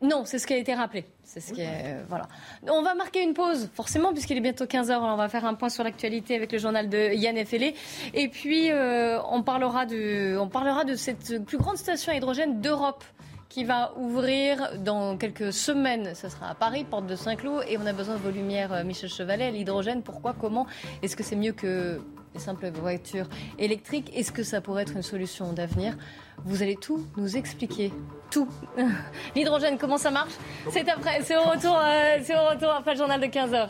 [0.01, 1.03] Non, c'est ce qui a été rappelé.
[1.25, 2.29] C'est ce qui est, voilà.
[2.69, 4.97] On va marquer une pause, forcément, puisqu'il est bientôt 15h.
[4.97, 7.75] On va faire un point sur l'actualité avec le journal de Yann Effelé.
[8.13, 12.61] Et puis, euh, on, parlera de, on parlera de cette plus grande station à hydrogène
[12.61, 13.03] d'Europe
[13.49, 16.13] qui va ouvrir dans quelques semaines.
[16.13, 17.63] Ce sera à Paris, porte de Saint-Cloud.
[17.67, 19.51] Et on a besoin de vos lumières, euh, Michel Chevalet.
[19.51, 20.67] L'hydrogène, pourquoi, comment
[21.01, 21.99] Est-ce que c'est mieux que
[22.35, 23.27] les simples voitures
[23.57, 24.11] électriques?
[24.15, 25.97] Est-ce que ça pourrait être une solution d'avenir?
[26.45, 27.91] Vous allez tout nous expliquer.
[28.29, 28.47] Tout.
[29.35, 30.33] L'hydrogène, comment ça marche?
[30.69, 33.69] C'est après, c'est au retour, euh, c'est au retour après le journal de 15h.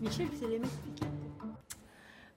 [0.00, 0.89] Michel, vous allez m'expliquer.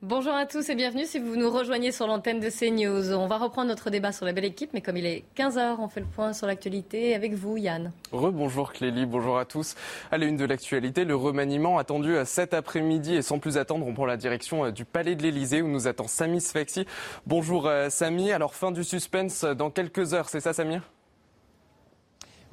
[0.06, 3.14] Bonjour à tous et bienvenue si vous nous rejoignez sur l'antenne de CNews.
[3.14, 5.88] On va reprendre notre débat sur la belle équipe, mais comme il est 15h, on
[5.88, 7.94] fait le point sur l'actualité avec vous, Yann.
[8.12, 9.76] Rebonjour Clélie, bonjour à tous.
[10.12, 13.94] À la une de l'actualité, le remaniement attendu cet après-midi et sans plus attendre, on
[13.94, 16.86] prend la direction du Palais de l'Elysée où nous attend Samy Sfaxi.
[17.26, 20.82] Bonjour Samy, alors fin du suspense dans quelques heures, c'est ça Samir?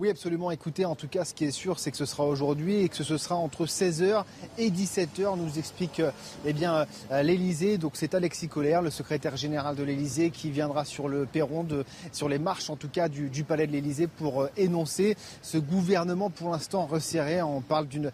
[0.00, 0.50] Oui, absolument.
[0.50, 2.96] Écoutez, en tout cas, ce qui est sûr, c'est que ce sera aujourd'hui et que
[3.04, 4.24] ce sera entre 16h
[4.56, 6.00] et 17h, nous explique
[6.46, 7.76] eh bien l'Elysée.
[7.76, 11.84] Donc c'est Alexis Collère, le secrétaire général de l'Elysée, qui viendra sur le perron, de,
[12.12, 16.30] sur les marches en tout cas du, du palais de l'Elysée pour énoncer ce gouvernement
[16.30, 17.42] pour l'instant resserré.
[17.42, 18.10] On parle d'une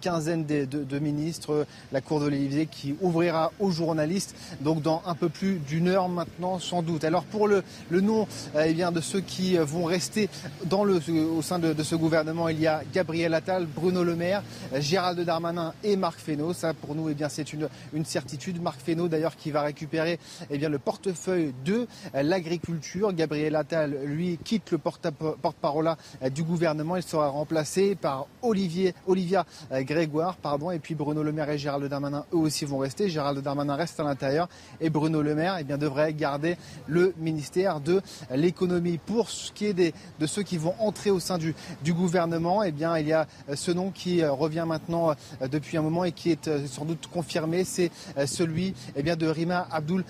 [0.00, 5.02] quinzaine de, de, de, ministres, la cour de l'Elysée qui ouvrira aux journalistes, donc dans
[5.06, 7.04] un peu plus d'une heure maintenant sans doute.
[7.04, 8.26] Alors pour le, le nom
[8.60, 10.28] eh bien, de ceux qui vont rester
[10.64, 10.98] dans le
[11.28, 14.42] au sein de, ce gouvernement, il y a Gabriel Attal, Bruno Le Maire,
[14.74, 16.52] Gérald Darmanin et Marc Fesneau.
[16.52, 17.68] Ça, pour nous, eh bien, c'est une,
[18.04, 18.60] certitude.
[18.62, 20.18] Marc Fesneau, d'ailleurs, qui va récupérer
[20.50, 23.12] eh bien, le portefeuille de l'agriculture.
[23.12, 25.94] Gabriel Attal, lui, quitte le porte-parole
[26.32, 26.96] du gouvernement.
[26.96, 30.70] Il sera remplacé par Olivier, Olivia Grégoire, pardon.
[30.70, 33.08] Et puis Bruno Le Maire et Gérald Darmanin, eux aussi, vont rester.
[33.08, 34.48] Gérald Darmanin reste à l'intérieur
[34.80, 36.56] et Bruno Le Maire, eh bien, devrait garder
[36.86, 38.00] le ministère de
[38.34, 38.98] l'économie.
[38.98, 41.54] Pour ce qui est de ceux qui vont entrer au sein du,
[41.92, 46.12] gouvernement, eh bien, il y a ce nom qui revient maintenant depuis un moment et
[46.12, 47.90] qui est sans doute confirmé, c'est
[48.26, 50.04] celui eh bien, de Rima Abdul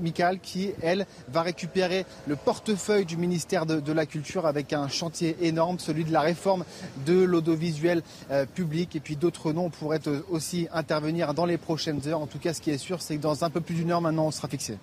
[0.00, 5.36] Mikal qui, elle, va récupérer le portefeuille du ministère de, la Culture avec un chantier
[5.40, 6.64] énorme, celui de la réforme
[7.06, 8.96] de l'audiovisuel euh, public.
[8.96, 12.20] Et puis d'autres noms pourraient aussi intervenir dans les prochaines heures.
[12.20, 14.00] En tout cas, ce qui est sûr, c'est que dans un peu plus d'une heure
[14.00, 14.78] maintenant, on sera fixé.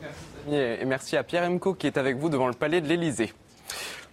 [0.00, 3.32] Merci, et merci à Pierre Emco qui est avec vous devant le palais de l'Elysée.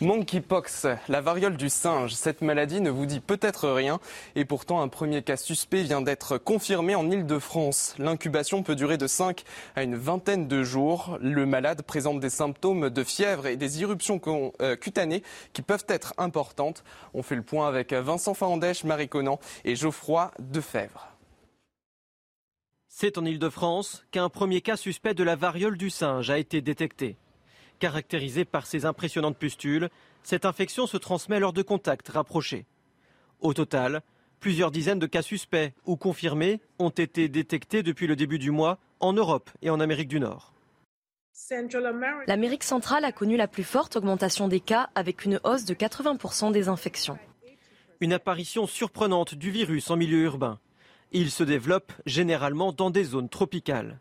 [0.02, 2.16] Monkeypox, la variole du singe.
[2.16, 4.00] Cette maladie ne vous dit peut-être rien
[4.36, 7.94] et pourtant un premier cas suspect vient d'être confirmé en Ile-de-France.
[8.00, 9.44] L'incubation peut durer de 5
[9.76, 11.20] à une vingtaine de jours.
[11.22, 14.20] Le malade présente des symptômes de fièvre et des irruptions
[14.80, 15.22] cutanées
[15.54, 16.84] qui peuvent être importantes.
[17.14, 21.10] On fait le point avec Vincent Fandèche, Marie Conan et Geoffroy Defebvre.
[22.88, 27.18] C'est en Ile-de-France qu'un premier cas suspect de la variole du singe a été détecté.
[27.82, 29.90] Caractérisée par ses impressionnantes pustules,
[30.22, 32.68] cette infection se transmet lors de contacts rapprochés.
[33.40, 34.04] Au total,
[34.40, 38.78] plusieurs dizaines de cas suspects ou confirmés ont été détectés depuis le début du mois
[39.00, 40.54] en Europe et en Amérique du Nord.
[42.28, 46.52] L'Amérique centrale a connu la plus forte augmentation des cas avec une hausse de 80%
[46.52, 47.18] des infections.
[48.00, 50.60] Une apparition surprenante du virus en milieu urbain.
[51.14, 54.00] Il se développe généralement dans des zones tropicales.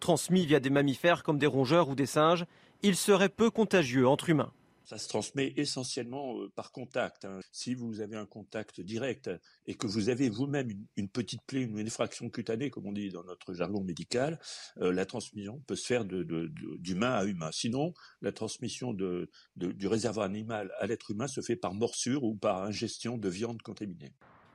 [0.00, 2.44] Transmis via des mammifères comme des rongeurs ou des singes,
[2.82, 4.52] il serait peu contagieux entre humains.
[4.84, 7.24] Ça se transmet essentiellement euh, par contact.
[7.24, 7.38] Hein.
[7.52, 9.30] Si vous avez un contact direct
[9.68, 13.22] et que vous avez vous-même une, petite plaie, une effraction cutanée, comme on dit dans
[13.22, 14.40] notre jargon médical,
[14.80, 17.50] euh, la transmission peut se faire d'humain à humain.
[17.52, 22.64] Sinon, la transmission du réservoir animal à l'être humain se fait par morsure ou par
[22.64, 24.12] ingestion de viande contaminée.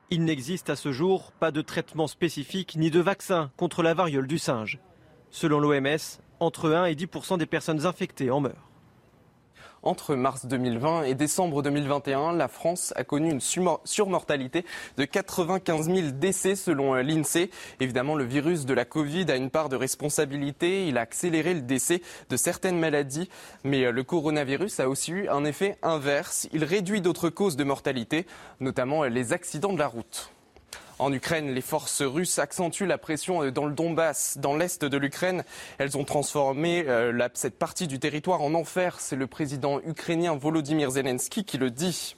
[0.09, 4.27] Il n'existe à ce jour pas de traitement spécifique ni de vaccin contre la variole
[4.27, 4.79] du singe.
[5.31, 5.97] Selon l'OMS,
[6.39, 8.69] entre 1 et 10% des personnes infectées en meurent.
[9.85, 14.65] Entre mars 2020 et décembre 2021, la France a connu une surmortalité
[14.97, 17.51] de 95 000 décès selon euh, l'INSEE.
[17.79, 20.87] Évidemment, le virus de la Covid a une part de responsabilité.
[20.87, 23.29] Il a accéléré le décès de certaines maladies.
[23.63, 26.47] Mais euh, le coronavirus a aussi eu un effet inverse.
[26.51, 28.25] Il réduit d'autres causes de mortalité,
[28.59, 30.31] notamment euh, les accidents de la route.
[30.97, 35.43] En Ukraine, les forces russes accentuent la pression dans le Donbass, dans l'est de l'Ukraine.
[35.77, 39.01] Elles ont transformé euh, cette partie du territoire en enfer.
[39.01, 42.15] C'est le président ukrainien Volodymyr Zelensky qui le dit.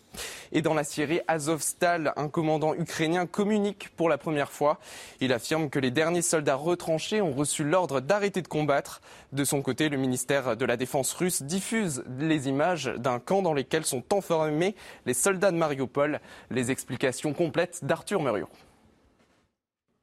[0.51, 4.79] Et dans la Syrie, Azovstal, un commandant ukrainien communique pour la première fois.
[5.21, 9.01] Il affirme que les derniers soldats retranchés ont reçu l'ordre d'arrêter de combattre.
[9.31, 13.53] De son côté, le ministère de la Défense russe diffuse les images d'un camp dans
[13.53, 14.75] lequel sont enfermés
[15.07, 16.19] les soldats de Mariupol.
[16.51, 18.49] Les explications complètes d'Arthur Muriot.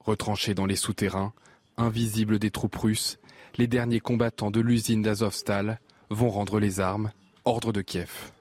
[0.04, 1.32] Retranchés dans les souterrains,
[1.78, 3.18] invisibles des troupes russes,
[3.56, 5.80] les derniers combattants de l'usine d'Azovstal
[6.10, 7.10] vont rendre les armes,
[7.46, 8.32] ordre de Kiev.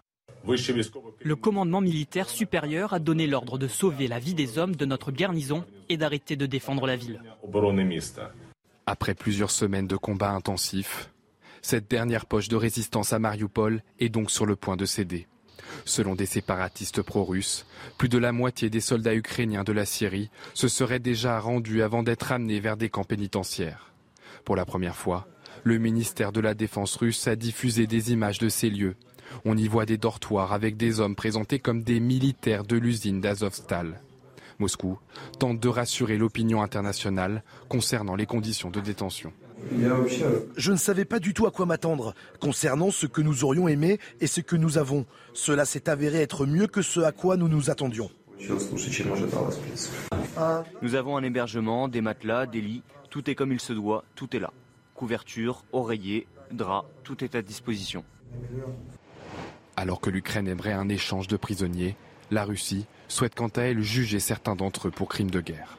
[0.45, 5.11] Le commandement militaire supérieur a donné l'ordre de sauver la vie des hommes de notre
[5.11, 7.21] garnison et d'arrêter de défendre la ville.
[8.85, 11.11] Après plusieurs semaines de combats intensifs,
[11.61, 15.27] cette dernière poche de résistance à Mariupol est donc sur le point de céder.
[15.85, 17.65] Selon des séparatistes pro-russes,
[17.97, 22.03] plus de la moitié des soldats ukrainiens de la Syrie se seraient déjà rendus avant
[22.03, 23.91] d'être amenés vers des camps pénitentiaires.
[24.45, 25.27] Pour la première fois,
[25.63, 28.95] le ministère de la Défense russe a diffusé des images de ces lieux.
[29.45, 34.01] On y voit des dortoirs avec des hommes présentés comme des militaires de l'usine d'Azovstal.
[34.59, 34.99] Moscou
[35.39, 39.33] tente de rassurer l'opinion internationale concernant les conditions de détention.
[40.57, 43.99] Je ne savais pas du tout à quoi m'attendre concernant ce que nous aurions aimé
[44.21, 45.05] et ce que nous avons.
[45.33, 48.09] Cela s'est avéré être mieux que ce à quoi nous nous attendions.
[50.81, 54.35] Nous avons un hébergement, des matelas, des lits, tout est comme il se doit, tout
[54.35, 54.51] est là.
[54.95, 58.03] Couverture, oreiller, drap, tout est à disposition.
[59.75, 61.95] Alors que l'Ukraine aimerait un échange de prisonniers,
[62.31, 65.77] la Russie souhaite quant à elle juger certains d'entre eux pour crimes de guerre.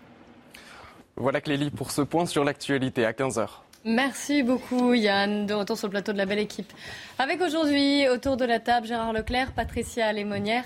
[1.17, 3.49] Voilà Clélie pour ce point sur l'actualité à 15h.
[3.87, 6.73] Merci beaucoup Yann, de retour sur le plateau de la belle équipe.
[7.19, 10.65] Avec aujourd'hui, autour de la table, Gérard Leclerc, Patricia Lémonière,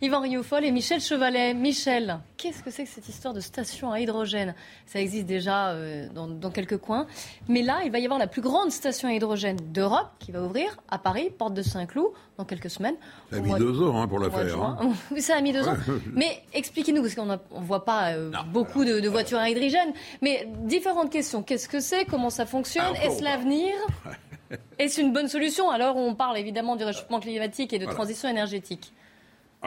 [0.00, 1.54] Yvan Rioufol et Michel Chevalet.
[1.54, 4.54] Michel, qu'est-ce que c'est que cette histoire de station à hydrogène?
[4.86, 7.08] Ça existe déjà euh, dans, quelques coins.
[7.48, 10.40] Mais là, il va y avoir la plus grande station à hydrogène d'Europe qui va
[10.40, 12.94] ouvrir à Paris, porte de Saint-Cloud, dans quelques semaines.
[13.32, 14.62] Ça a mis deux ans hein, pour la faire.
[14.62, 14.92] Hein.
[15.18, 15.76] Ça a mis deux ans.
[16.14, 19.92] Mais expliquez-nous, parce qu'on ne voit pas euh, beaucoup de, voitures à hydrogène.
[20.22, 21.42] Mais différentes questions.
[21.42, 22.04] Qu'est-ce que c'est?
[22.04, 22.94] Comment ça fonctionne?
[22.94, 23.74] Ah, Est-ce l'avenir?
[24.78, 25.70] Est-ce une bonne solution?
[25.70, 28.92] Alors, on parle évidemment du réchauffement climatique et de transition énergétique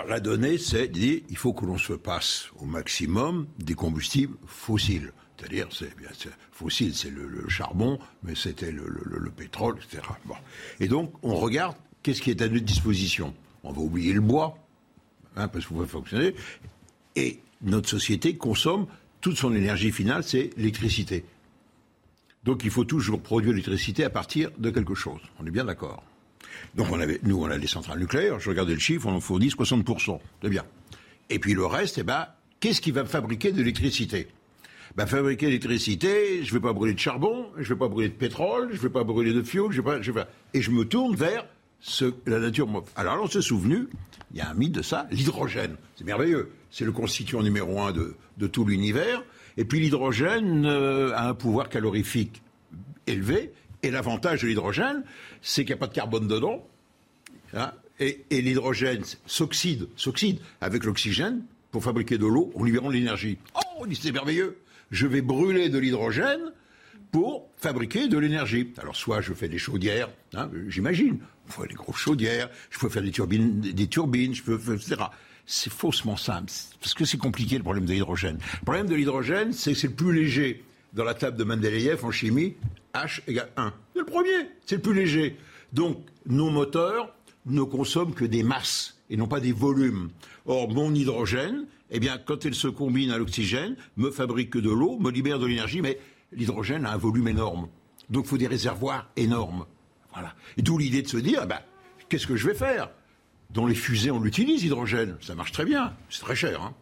[0.08, 5.12] la donnée, c'est dit il faut que l'on se passe au maximum des combustibles fossiles.
[5.38, 6.10] C'est-à-dire, c'est bien
[6.52, 10.04] fossile, c'est le, charbon, mais c'était le, pétrole, etc.
[10.80, 13.34] Et donc, on regarde qu'est-ce qui est à notre disposition.
[13.64, 14.58] On va oublier le bois,
[15.36, 16.36] hein, parce qu'il faut fonctionner.
[17.16, 18.86] Et notre société consomme
[19.20, 21.26] toute son énergie finale, c'est l'électricité.
[22.44, 25.22] Donc, il faut toujours produire l'électricité à partir de quelque chose.
[25.40, 26.04] On est bien d'accord.
[26.76, 28.40] Donc on avait, nous, on a des centrales nucléaires.
[28.40, 30.20] Je regardais le chiffre, on en fournit 60%.
[30.42, 30.66] C'est bien.
[31.30, 32.28] Et puis le reste, eh ben,
[32.60, 34.28] qu'est-ce qui va fabriquer de l'électricité?
[34.96, 38.10] Ben, fabriquer l'électricité, je ne vais pas brûler de charbon, je ne vais pas brûler
[38.10, 40.72] de pétrole, je ne vais pas brûler de fioul, je vais pas, vais et je
[40.72, 41.46] me tourne vers
[41.80, 42.68] ce, la nature.
[42.98, 43.88] Alors, on s'est souvenu,
[44.32, 45.78] il y a un mythe de ça, l'hydrogène.
[45.96, 46.52] C'est merveilleux.
[46.70, 49.24] C'est le constituant numéro un de, de tout l'univers.
[49.58, 52.42] Et puis l'hydrogène euh, a un pouvoir calorifique
[53.08, 53.52] élevé.
[53.84, 55.04] Et l'avantage de l'hydrogène,
[55.42, 56.68] c'est qu'il n'y a pas de carbone dedans.
[57.54, 63.38] Hein, et, l'hydrogène s'oxyde, s'oxyde avec l'oxygène pour fabriquer de l'eau en libérant de l'énergie.
[63.56, 64.58] Oh, c'est merveilleux.
[64.90, 66.52] Je vais brûler de l'hydrogène
[67.12, 68.74] pour fabriquer de l'énergie.
[68.78, 72.90] Alors soit je fais des chaudières, hein, j'imagine, je fais des grosses chaudières, je peux
[72.90, 75.04] faire des turbines, des turbines, etc.
[75.46, 78.38] C'est faussement simple, parce que c'est compliqué le problème de l'hydrogène.
[78.60, 80.64] Le problème de l'hydrogène, c'est que c'est le plus léger.
[80.94, 82.56] Dans la table de Mendeleïev en chimie,
[82.94, 83.74] H égale 1.
[83.94, 85.38] C'est le premier, c'est le plus léger.
[85.74, 87.14] Donc, nos moteurs
[87.46, 90.10] ne consomment que des masses et non pas des volumes.
[90.46, 94.98] Or, mon hydrogène, eh bien, quand elle se combine à l'oxygène, me fabrique de l'eau,
[95.00, 96.00] me libère de l'énergie, mais
[96.32, 97.68] l'hydrogène a un volume énorme.
[98.10, 99.66] Donc, il faut des réservoirs énormes.
[100.14, 100.34] Voilà.
[100.58, 101.60] Et d'où l'idée de se dire, eh ben,
[102.10, 102.90] qu'est-ce que je vais faire?
[103.50, 105.18] Dans les fusées, on l'utilise, l'hydrogène.
[105.22, 105.94] Ça marche très bien.
[106.10, 106.62] C'est très cher.
[106.62, 106.74] Hein.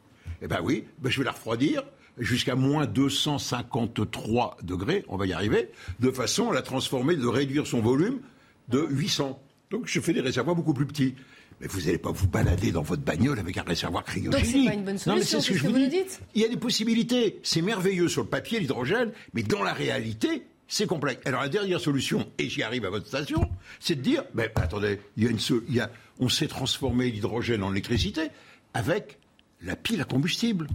[0.42, 1.84] eh ben oui, ben je vais la refroidir
[2.20, 7.66] jusqu'à moins 253 degrés, on va y arriver, de façon à la transformer, de réduire
[7.66, 8.20] son volume
[8.68, 9.42] de 800.
[9.72, 11.16] Donc je fais des réservoirs beaucoup plus petits.
[11.62, 14.32] Mais vous n'allez pas vous balader dans votre bagnole avec un réservoir cryogénique.
[14.32, 16.22] Donc c'est pas une bonne solution, non, mais c'est ce que, je vous, dites.
[16.34, 17.40] Il y a des possibilités.
[17.44, 21.22] C'est merveilleux sur le papier, l'hydrogène, mais dans la réalité, c'est complexe.
[21.26, 23.50] Alors la dernière solution, et j'y arrive à votre station,
[23.82, 27.12] c'est de dire, ben, attendez, il y a une, il y a, on sait transformer
[27.12, 28.30] l'hydrogène en électricité
[28.74, 29.18] avec
[29.62, 30.68] la pile à combustible.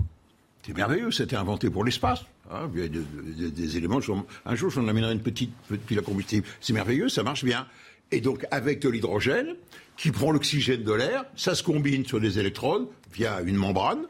[0.65, 2.25] C'est merveilleux, c'était inventé pour l'espace.
[2.51, 4.01] Hein, il y a des, éléments.
[4.47, 5.53] Un jour, j'en amènerai une petite,
[5.87, 6.47] pile à combustible.
[6.61, 7.67] C'est merveilleux, ça marche bien.
[8.11, 9.57] Et donc, avec de l'hydrogène,
[9.97, 14.07] qui prend l'oxygène de l'air, ça se combine sur des électrodes via une membrane,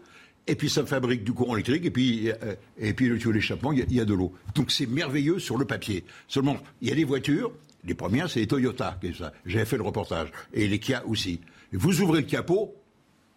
[0.47, 3.73] et puis ça fabrique du courant électrique, et puis, euh, et puis le tuyau d'échappement,
[3.73, 4.33] il y, a de l'eau.
[4.55, 6.05] Donc c'est merveilleux sur le papier.
[6.29, 7.53] Seulement, il y a des voitures,
[7.85, 8.99] les premières, c'est les Toyota,
[9.45, 11.41] J'avais fait le reportage, et les Kia aussi.
[11.73, 12.75] vous ouvrez le capot,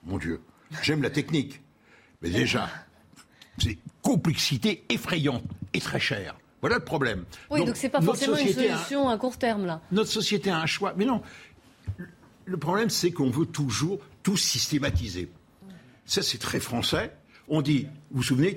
[0.05, 0.39] mon Dieu,
[0.84, 1.61] j'aime la technique,
[2.22, 2.70] mais déjà,
[3.58, 5.43] c'est complexité effrayante
[5.74, 6.36] et très chère.
[6.62, 7.26] Voilà le problème.
[7.49, 9.82] Oui, donc, c'est pas forcément une solution à court terme là.
[9.91, 11.22] Notre société a un choix, mais non.
[12.45, 15.30] Le problème, c'est qu'on veut toujours tout systématiser.
[16.05, 17.14] Ça, c'est très français.
[17.49, 18.55] On dit, vous vous souvenez,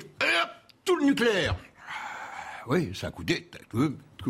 [0.85, 1.57] tout le nucléaire.
[1.89, 3.51] Ah, oui, ça a coûté,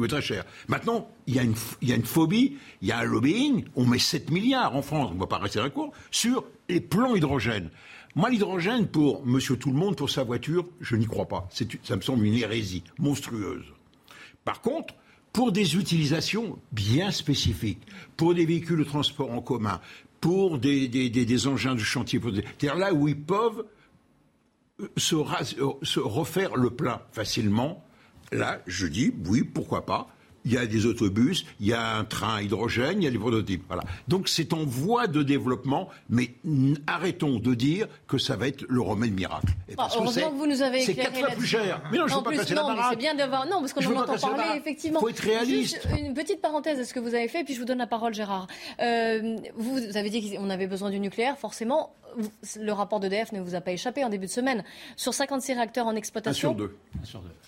[0.09, 0.45] très cher.
[0.69, 3.65] Maintenant, il y, a une, il y, a une, phobie, il y a un lobbying.
[3.77, 6.45] On met 7 milliards en France, on ne va pas rester à la cour, sur
[6.69, 7.71] les plans hydrogène.
[8.17, 11.49] Moi, l'hydrogène pour Monsieur Tout le Monde, pour sa voiture, je n'y crois pas.
[11.85, 13.65] Ça me semble une hérésie monstrueuse.
[14.45, 14.95] Par contre,
[15.33, 17.83] pour des utilisations bien spécifiques,
[18.17, 19.81] pour des véhicules de transport en commun,
[20.21, 23.65] pour des, engins de chantier, c'est-à-dire là où ils peuvent
[24.81, 27.85] euh, euh, se refaire le plein facilement,
[28.33, 30.09] là, je dis oui, pourquoi pas
[30.45, 33.19] il y a des autobus, il y a un train hydrogène, il y a des
[33.19, 33.65] prototypes.
[33.69, 33.83] Voilà.
[34.09, 36.35] Donc c'est en voie de développement, mais
[36.87, 39.53] arrêtons de dire que ça va être le remède miracle.
[39.69, 41.83] Et parce que, vous nous avez C'est quatre fois plus cher.
[41.91, 43.47] Mais non, je ne veux pas passer non, la C'est bien d'avoir.
[43.47, 45.01] Non, parce qu'on en entend parler, effectivement.
[45.01, 45.89] Il faut être réaliste.
[45.99, 48.15] une petite parenthèse à ce que vous avez fait, puis je vous donne la parole,
[48.15, 48.47] Gérard.
[48.81, 51.95] Euh, vous avez dit qu'on avait besoin du nucléaire, forcément
[52.59, 54.65] le rapport d'EDF ne vous a pas échappé en début de semaine.
[54.97, 56.57] Sur 56 réacteurs en exploitation,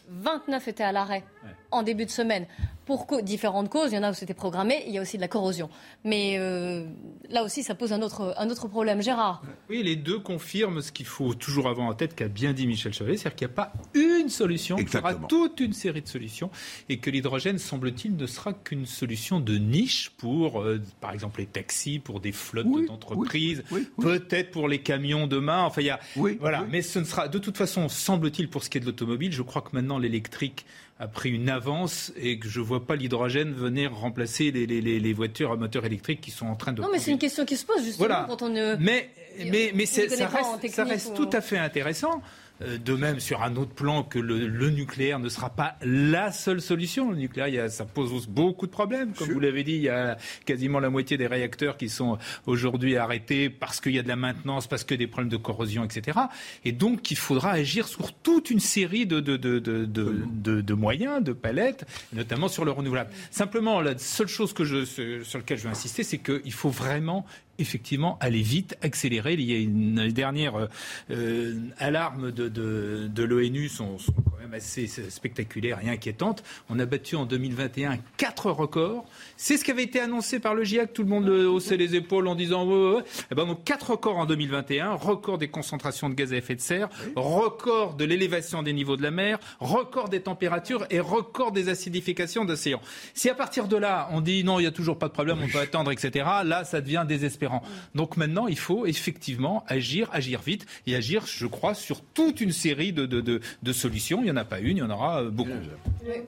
[0.09, 1.25] 29 étaient à l'arrêt
[1.71, 2.47] en début de semaine.
[2.85, 5.23] Pour différentes causes, il y en a où c'était programmé, il y a aussi de
[5.23, 5.71] la corrosion.
[6.05, 6.85] Mais euh,
[7.31, 9.03] là aussi, ça pose un autre, un autre problème.
[9.03, 12.67] Gérard Oui, les deux confirment ce qu'il faut toujours avoir en tête, qu'a bien dit
[12.67, 16.03] Michel Chevalet, c'est-à-dire qu'il n'y a pas une solution, il y aura toute une série
[16.03, 16.51] de solutions,
[16.89, 21.47] et que l'hydrogène, semble-t-il, ne sera qu'une solution de niche pour, euh, par exemple, les
[21.47, 23.62] taxis, pour des flottes d'entreprises,
[24.01, 25.62] peut-être pour les camions demain.
[25.62, 26.01] Enfin, il y a,
[26.41, 26.66] voilà.
[26.70, 29.43] Mais ce ne sera, de toute façon, semble-t-il, pour ce qui est de l'automobile, je
[29.43, 30.64] crois que maintenant l'électrique
[31.03, 34.81] a pris une avance et que je ne vois pas l'hydrogène venir remplacer les, les,
[34.81, 36.81] les, voitures à moteur électrique qui sont en train de.
[36.81, 38.77] Non, mais c'est une question qui se pose justement quand on ne.
[38.77, 39.11] Mais,
[39.51, 42.23] mais, mais ça reste, ça reste tout à fait intéressant.
[42.65, 46.61] Euh, de même, sur un autre plan, que le, nucléaire ne sera pas la seule
[46.61, 47.11] solution.
[47.11, 49.13] Le nucléaire, ça pose beaucoup de problèmes.
[49.13, 52.97] Comme vous l'avez dit, il y a quasiment la moitié des réacteurs qui sont aujourd'hui
[52.97, 55.37] arrêtés parce qu'il y a de la maintenance, parce qu'il y a des problèmes de
[55.37, 56.19] corrosion, etc.
[56.65, 61.85] Et donc, il faudra agir sur toute une série de, de, de, moyens, de palettes,
[62.13, 63.11] notamment sur le renouvelable.
[63.31, 67.27] Simplement, la seule chose que je, sur laquelle je veux insister, c'est qu'il faut vraiment
[67.59, 69.34] effectivement aller vite, accélérer.
[69.34, 70.66] Il y a une dernière euh,
[71.11, 76.42] euh, alarme de, de, l'ONU sont, sont, quand même assez spectaculaires et inquiétantes.
[76.68, 79.05] On a battu en 2021 quatre records.
[79.36, 80.92] C'est ce qui avait été annoncé par le GIEC.
[80.92, 83.05] Tout le monde haussait les épaules en disant ouais, ouais.
[83.30, 86.61] Eh ben donc quatre records en 2021, record des concentrations de gaz à effet de
[86.61, 91.68] serre, record de l'élévation des niveaux de la mer, record des températures et record des
[91.68, 92.80] acidifications d'océans.
[93.14, 95.38] Si à partir de là on dit non, il n'y a toujours pas de problème,
[95.42, 96.24] on peut attendre, etc.
[96.44, 97.05] Là, ça devient
[97.43, 97.62] désespérant.
[97.95, 102.53] Donc maintenant, il faut effectivement agir, agir vite et agir, je crois, sur toute une
[102.53, 104.20] série de, de, solutions.
[104.20, 105.51] Il n'y en a pas une, il y en aura euh, beaucoup.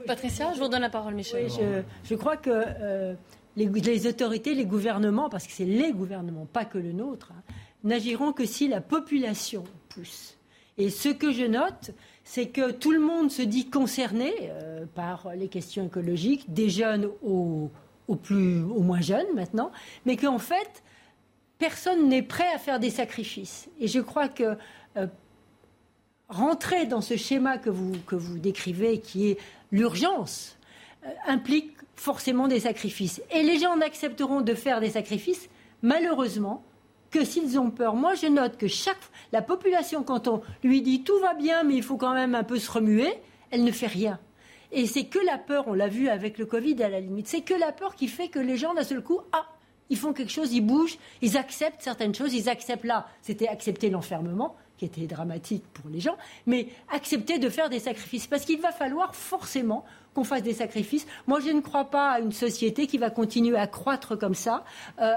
[0.06, 1.48] Patricia, je vous donne la parole, Michel.
[2.04, 3.14] je, crois que euh,
[3.56, 7.42] les, autorités, les gouvernements, parce que c'est les gouvernements, pas que le nôtre, hein,
[7.84, 10.36] n'agiront que si la population pousse.
[10.78, 11.92] Et ce que je note,
[12.24, 17.08] c'est que tout le monde se dit concerné euh, par les questions écologiques, des jeunes
[17.22, 17.70] aux,
[18.22, 19.70] plus, aux moins jeunes maintenant,
[20.06, 20.82] mais qu'en fait,
[21.64, 23.70] personne n'est prêt à faire des sacrifices.
[23.80, 24.58] Et je crois que
[24.98, 25.06] euh,
[26.28, 29.38] rentrer dans ce schéma que vous, que vous décrivez, qui est
[29.72, 30.58] l'urgence,
[31.06, 33.22] euh, implique forcément des sacrifices.
[33.30, 35.48] Et les gens n'accepteront de faire des sacrifices,
[35.80, 36.62] malheureusement,
[37.10, 37.94] que s'ils ont peur.
[37.94, 39.00] Moi, je note que chaque
[39.32, 42.44] la population, quand on lui dit tout va bien, mais il faut quand même un
[42.44, 43.10] peu se remuer,
[43.50, 44.20] elle ne fait rien.
[44.70, 47.40] Et c'est que la peur, on l'a vu avec le Covid à la limite, c'est
[47.40, 49.46] que la peur qui fait que les gens d'un seul coup, ah,
[49.90, 53.90] Ils font quelque chose, ils bougent, ils acceptent certaines choses, ils acceptent là, c'était accepter
[53.90, 56.16] l'enfermement, qui était dramatique pour les gens,
[56.46, 58.26] mais accepter de faire des sacrifices.
[58.26, 61.06] Parce qu'il va falloir forcément qu'on fasse des sacrifices.
[61.26, 64.64] Moi, je ne crois pas à une société qui va continuer à croître comme ça,
[65.00, 65.12] euh,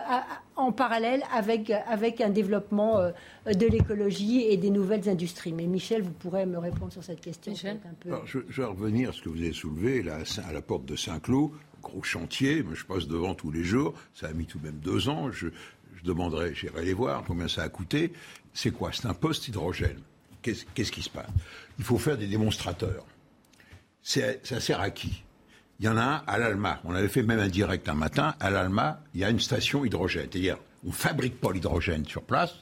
[0.56, 3.12] en parallèle avec, avec un développement euh,
[3.46, 5.54] de l'écologie et des nouvelles industries.
[5.54, 7.54] Mais Michel, vous pourrez me répondre sur cette question.
[7.54, 8.10] Un peu...
[8.26, 11.52] je, vais revenir à ce que vous avez soulevé là, à la porte de Saint-Cloud.
[11.82, 15.10] Gros chantier, je passe devant tous les jours, ça a mis tout de même deux
[15.10, 15.48] ans, je,
[15.96, 18.12] je demanderai, j'irai les voir, combien ça a coûté.
[18.54, 18.92] C'est quoi?
[18.92, 20.02] C'est un poste hydrogène.
[20.42, 21.30] Qu'est-ce qui se passe?
[21.78, 23.06] Il faut faire des démonstrateurs.
[24.02, 25.24] Ça sert à qui?
[25.80, 26.80] Il y en a un à l'Alma.
[26.86, 28.36] On avait fait même un direct un matin.
[28.40, 30.28] À l'Alma, il y a une station hydrogène.
[30.32, 32.56] C'est-à-dire, on ne fabrique pas l'hydrogène sur place.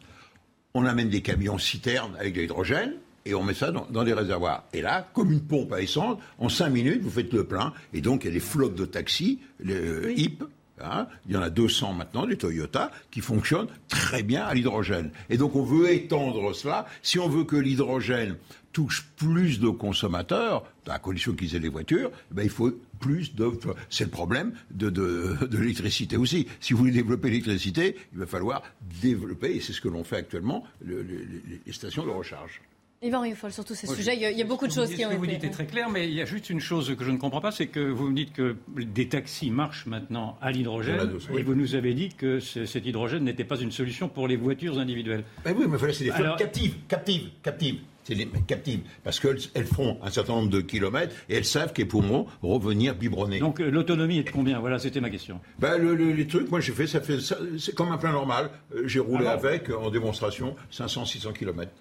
[0.73, 2.95] On amène des camions citernes avec de l'hydrogène
[3.25, 4.65] et on met ça dans, des réservoirs.
[4.73, 7.73] Et là, comme une pompe à essence, en cinq minutes, vous faites le plein.
[7.93, 10.43] Et donc, il y a des flottes de taxis, les HIP,
[10.81, 15.11] Hein, il y en a 200 maintenant, des Toyota, qui fonctionnent très bien à l'hydrogène.
[15.29, 16.85] Et donc on veut étendre cela.
[17.01, 18.35] Si on veut que l'hydrogène
[18.73, 23.33] touche plus de consommateurs, à condition qu'ils aient des voitures, eh ben il faut plus
[23.35, 23.49] de...
[23.89, 26.45] C'est le problème de, de, l'électricité aussi.
[26.59, 28.61] Si vous voulez développer l'électricité, il va falloir
[29.01, 32.61] développer, et c'est ce que l'on fait actuellement, les stations de recharge.
[33.01, 35.17] Yvan Rioufol, sur tous ces sujets, il y, a, beaucoup de choses qui ont été...
[35.17, 37.03] Ce que vous dites est très clair, mais il y a juste une chose que
[37.03, 40.51] je ne comprends pas, c'est que vous me dites que des taxis marchent maintenant à
[40.51, 44.37] l'hydrogène, et vous nous avez dit que cet hydrogène n'était pas une solution pour les
[44.37, 45.23] voitures individuelles.
[45.43, 49.97] Ben oui, mais c'est des flottes captives, captives, captives c'est les captives, parce qu'elles feront
[50.03, 53.39] un certain nombre de kilomètres et elles savent qu'elles pourront revenir biberonner.
[53.39, 54.59] Donc euh, l'autonomie est de combien?
[54.59, 55.41] Voilà, c'était ma question.
[55.57, 58.51] Ben, le, les trucs, moi j'ai fait, ça fait, c'est comme un plein normal.
[58.75, 61.71] Euh, j'ai roulé ah avec en démonstration 500-600 kilomètres.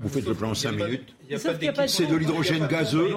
[0.00, 1.14] Vous faites le plan en 5 minutes.
[1.36, 3.14] C'est de l'hydrogène gazeux.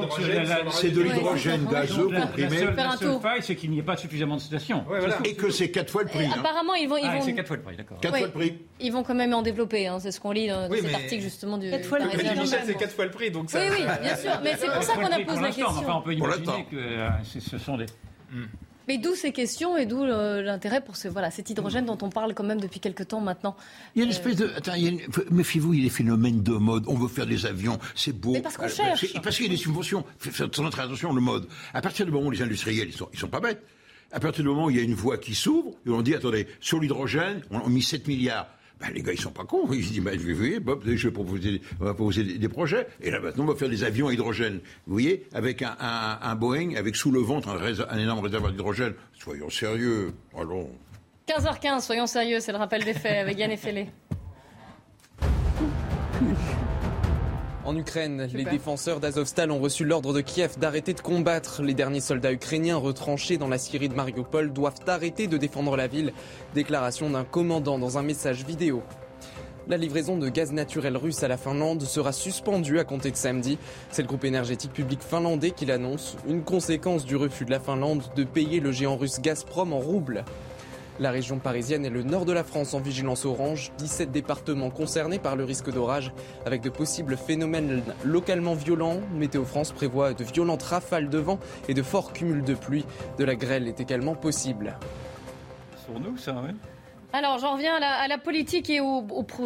[0.72, 2.66] C'est de l'hydrogène gazeux comprimé.
[2.76, 4.84] La seule faille, c'est qu'il n'y ait pas suffisamment de stations.
[5.24, 6.26] Et que c'est 4 fois le prix.
[6.26, 6.36] Hein.
[6.40, 6.98] Apparemment, ils vont.
[7.02, 8.00] Ah, c'est 4 fois le prix, d'accord.
[8.02, 8.58] 4 fois le prix.
[8.80, 9.88] Ils vont quand même en développer.
[9.88, 10.00] Hein.
[10.00, 11.70] C'est ce qu'on lit dans cet article justement du.
[11.70, 12.48] 4 fois le prix.
[12.48, 13.32] c'est 4 fois le prix.
[13.32, 14.32] Donc oui, oui, bien sûr.
[14.44, 15.68] Mais c'est pour ça qu'on a posé la question.
[15.68, 17.86] Enfin, on peut imaginer que euh, ce sont des.
[18.88, 22.34] Mais d'où ces questions et d'où l'intérêt pour ce, voilà, cet hydrogène dont on parle
[22.34, 23.56] quand même depuis quelques temps maintenant.
[23.96, 24.52] Il y a une espèce de.
[24.56, 24.74] Attends,
[25.32, 26.86] méfiez-vous, il y a des phénomènes de mode.
[26.88, 28.34] On veut faire des avions, c'est beau.
[28.34, 29.14] Mais parce qu'on euh, cherche.
[29.22, 30.04] Parce qu'il y a des subventions.
[30.18, 31.48] Faites notre attention, le mode.
[31.74, 33.64] À partir du moment où les industriels, ils sont, ils sont pas bêtes.
[34.12, 36.14] À partir du moment où il y a une voie qui s'ouvre, et on dit,
[36.14, 38.48] attendez, sur l'hydrogène, on a mis 7 milliards.
[38.80, 39.68] Ben, les gars, ils sont pas cons.
[39.72, 42.88] Ils se disent, ben, vous voyez, Bob, je vais proposer, on va proposer des, projets.
[43.02, 44.60] Et là, maintenant, on va faire des avions à hydrogène.
[44.88, 48.94] Vous voyez, avec un, un, Boeing, avec sous le ventre un, énorme réservoir d'hydrogène.
[49.14, 50.14] Soyons sérieux.
[50.38, 50.70] Allons.
[51.28, 53.88] 15h15, soyons sérieux, c'est le rappel des faits avec Yann Effelé.
[57.66, 61.64] En Ukraine, les défenseurs d'Azovstal ont reçu l'ordre de Kiev d'arrêter de combattre.
[61.64, 65.88] Les derniers soldats ukrainiens retranchés dans la Syrie de Mariupol doivent arrêter de défendre la
[65.88, 66.12] ville.
[66.54, 68.84] Déclaration d'un commandant dans un message vidéo.
[69.70, 73.58] La livraison de gaz naturel russe à la Finlande sera suspendue à compter de samedi.
[73.92, 78.04] C'est le groupe énergétique public finlandais qui l'annonce, une conséquence du refus de la Finlande
[78.18, 80.26] de payer le géant russe Gazprom en roubles.
[81.00, 85.18] La région parisienne et le nord de la France en vigilance orange, 17 départements concernés
[85.18, 86.12] par le risque d'orage
[86.46, 89.00] avec de possibles phénomènes localement violents.
[89.14, 92.86] Météo France prévoit de violentes rafales de vent et de forts cumuls de pluie.
[93.18, 94.78] De la grêle est également possible.
[95.84, 96.36] Sur nous, ça,
[97.16, 99.06] alors, j'en reviens à la, politique et au,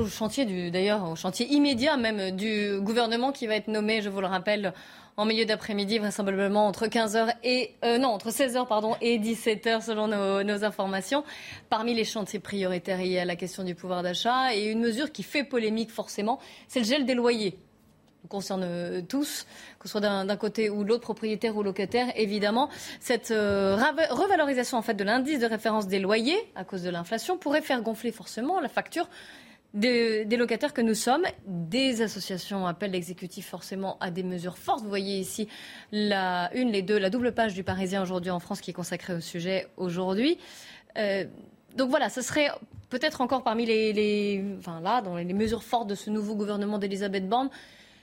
[0.09, 4.21] chantier du, d'ailleurs, au chantier immédiat même du gouvernement qui va être nommé, je vous
[4.21, 4.73] le rappelle,
[5.19, 10.07] en milieu d'après-midi, vraisemblablement entre 15h et euh, non entre 16h pardon et 17h selon
[10.07, 11.23] nos, informations.
[11.69, 15.11] Parmi les chantiers prioritaires, il y a la question du pouvoir d'achat et une mesure
[15.11, 17.57] qui fait polémique forcément, c'est le gel des loyers.
[18.23, 19.47] Nous concerne euh, tous,
[19.79, 22.69] que ce soit d'un côté ou l'autre, propriétaire ou locataire, évidemment.
[22.99, 23.75] Cette euh,
[24.11, 27.81] revalorisation en fait de l'indice de référence des loyers à cause de l'inflation pourrait faire
[27.81, 29.09] gonfler forcément la facture
[29.73, 31.25] des, locataires que nous sommes.
[31.45, 34.81] Des associations appellent l'exécutif forcément à des mesures fortes.
[34.81, 35.47] Vous voyez ici
[35.91, 39.13] la une, les deux, la double page du Parisien aujourd'hui en France qui est consacrée
[39.13, 40.37] au sujet aujourd'hui.
[40.97, 41.25] Euh,
[41.75, 42.49] donc voilà, ce serait
[42.89, 47.27] peut-être encore parmi les, enfin là, dans les mesures fortes de ce nouveau gouvernement d'Elisabeth
[47.27, 47.49] Borne,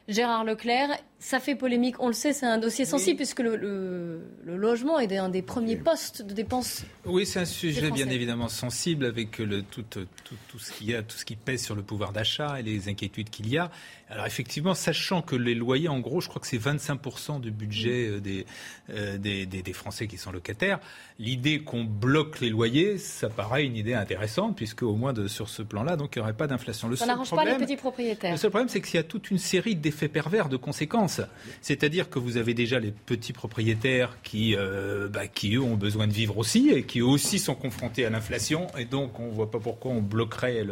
[0.06, 0.90] Gérard Leclerc.
[1.24, 5.30] Ça fait polémique, on le sait, c'est un dossier sensible puisque le, logement est un
[5.30, 6.84] des premiers postes de dépenses.
[7.06, 10.06] Oui, c'est un sujet bien évidemment sensible avec le, tout, tout,
[10.48, 13.30] tout, ce qui a, tout ce qui pèse sur le pouvoir d'achat et les inquiétudes
[13.30, 13.70] qu'il y a.
[14.10, 18.06] Alors effectivement, sachant que les loyers, en gros, je crois que c'est 25% du budget
[18.06, 18.44] euh,
[18.90, 20.78] euh, des, des, des, Français qui sont locataires,
[21.18, 25.48] l'idée qu'on bloque les loyers, ça paraît une idée intéressante, puisque au moins de, sur
[25.48, 26.94] ce plan-là, donc il n'y aurait pas d'inflation.
[26.94, 28.32] Ça n'arrange pas les petits propriétaires.
[28.32, 31.13] Le seul problème, c'est qu'il y a toute une série d'effets pervers, de conséquences.
[31.60, 36.06] C'est-à-dire que vous avez déjà les petits propriétaires qui, euh, bah, qui, eux, ont besoin
[36.06, 38.66] de vivre aussi et qui, eux aussi, sont confrontés à l'inflation.
[38.78, 40.66] Et donc, on ne voit pas pourquoi on bloquerait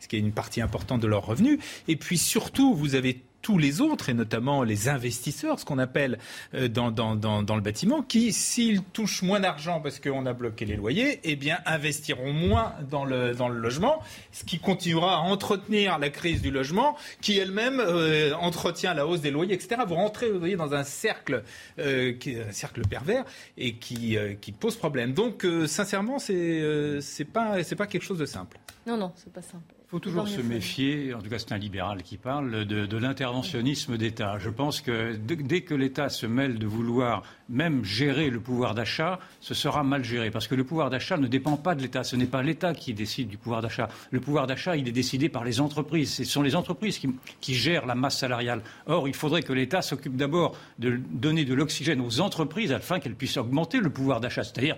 [0.00, 1.58] ce qui est une partie importante de leurs revenus.
[1.88, 6.18] Et puis, surtout, vous avez tous les autres, et notamment les investisseurs, ce qu'on appelle
[6.54, 11.20] euh, dans, le bâtiment, qui, s'ils touchent moins d'argent parce qu'on a bloqué les loyers,
[11.22, 14.02] eh bien, investiront moins dans le, logement,
[14.32, 19.20] ce qui continuera à entretenir la crise du logement, qui elle-même euh, entretient la hausse
[19.20, 19.82] des loyers, etc.
[19.86, 21.44] Vous rentrez, vous voyez, dans un cercle,
[21.78, 22.14] euh,
[22.90, 23.24] pervers
[23.56, 24.18] et qui,
[24.58, 25.12] pose problème.
[25.12, 28.58] Donc, sincèrement, c'est pas, pas quelque chose de simple.
[28.88, 29.75] Non, non, c'est pas simple.
[29.86, 33.96] Il faut toujours se méfier, en tout cas c'est un libéral qui parle, de, l'interventionnisme
[33.96, 34.36] d'État.
[34.40, 39.20] Je pense que dès que l'État se mêle de vouloir même gérer le pouvoir d'achat,
[39.40, 40.32] ce sera mal géré.
[40.32, 42.02] Parce que le pouvoir d'achat ne dépend pas de l'État.
[42.02, 43.88] Ce n'est pas l'État qui décide du pouvoir d'achat.
[44.10, 46.14] Le pouvoir d'achat, il est décidé par les entreprises.
[46.14, 47.08] Ce sont les entreprises qui,
[47.40, 48.62] qui gèrent la masse salariale.
[48.86, 53.14] Or, il faudrait que l'État s'occupe d'abord de donner de l'oxygène aux entreprises afin qu'elles
[53.14, 54.42] puissent augmenter le pouvoir d'achat.
[54.42, 54.76] C'est-à-dire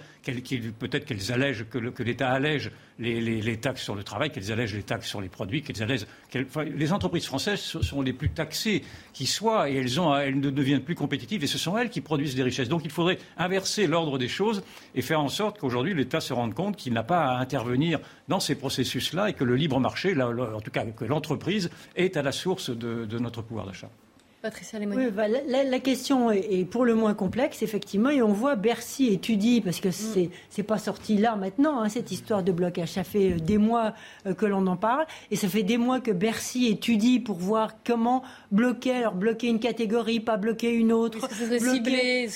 [0.79, 5.09] peut-être qu'elles allègent, que l'État allège les, taxes sur le travail, qu'elles allègent les taxes
[5.09, 6.07] sur les produits, qu'elles allègent.
[6.33, 11.45] les entreprises françaises sont les plus taxées qui soient et elles, ne deviennent plus compétitives
[11.45, 12.69] et ce sont elles qui produisent des richesses.
[12.69, 14.63] Donc il faudrait inverser l'ordre des choses
[14.95, 18.41] et faire en sorte qu'aujourd'hui l'État se rende compte qu'il n'a pas à intervenir dans
[18.41, 22.33] ces processus-là et que le libre marché, en tout cas que l'entreprise, est à la
[22.33, 23.91] source de notre pouvoir d'achat.
[24.41, 29.09] Patricia oui, bah, la, question est, pour le moins complexe, effectivement, et on voit Bercy
[29.09, 32.93] étudie, parce que c'est n'est pas sorti là maintenant, hein, cette histoire de blocage.
[32.93, 33.95] Ça fait euh, des mois
[34.27, 37.79] euh, que l'on en parle, et ça fait des mois que Bercy étudie pour voir
[37.85, 41.29] comment bloquer, alors bloquer une catégorie, pas bloquer une autre,
[41.59, 42.29] ciblé,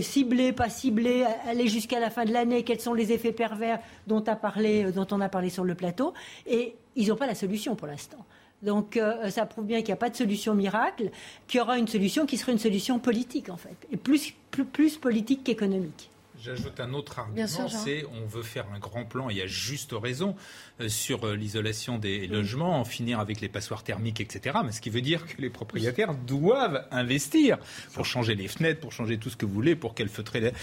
[0.00, 4.20] ciblé, pas ciblé, aller jusqu'à la fin de l'année, quels sont les effets pervers dont,
[4.20, 6.14] a parlé, euh, dont on a parlé sur le plateau,
[6.46, 8.24] et ils n'ont pas la solution pour l'instant.
[8.62, 11.10] Donc euh, ça prouve bien qu'il n'y a pas de solution miracle,
[11.48, 14.96] qu'il y aura une solution qui sera une solution politique en fait, et plus, plus,
[14.98, 16.10] politique qu'économique.
[16.42, 20.36] J'ajoute un autre argument, c'est on veut faire un grand plan, et a juste raison,
[20.80, 24.58] euh, sur euh, l'isolation des logements, en finir avec les passoires thermiques, etc.
[24.64, 27.58] Mais ce qui veut dire que les propriétaires doivent investir
[27.92, 30.54] pour changer les fenêtres, pour changer tout ce que vous voulez, pour qu'elles feutrer.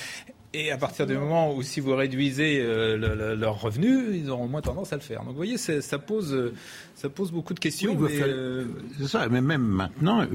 [0.54, 4.62] Et à partir du moment où si vous réduisez euh, leurs revenus, ils auront moins
[4.62, 5.20] tendance à le faire.
[5.20, 6.54] Donc vous voyez, ça pose, euh,
[6.96, 7.98] ça pose beaucoup de questions.
[8.02, 8.66] Euh,
[8.98, 10.26] c'est ça, mais même maintenant,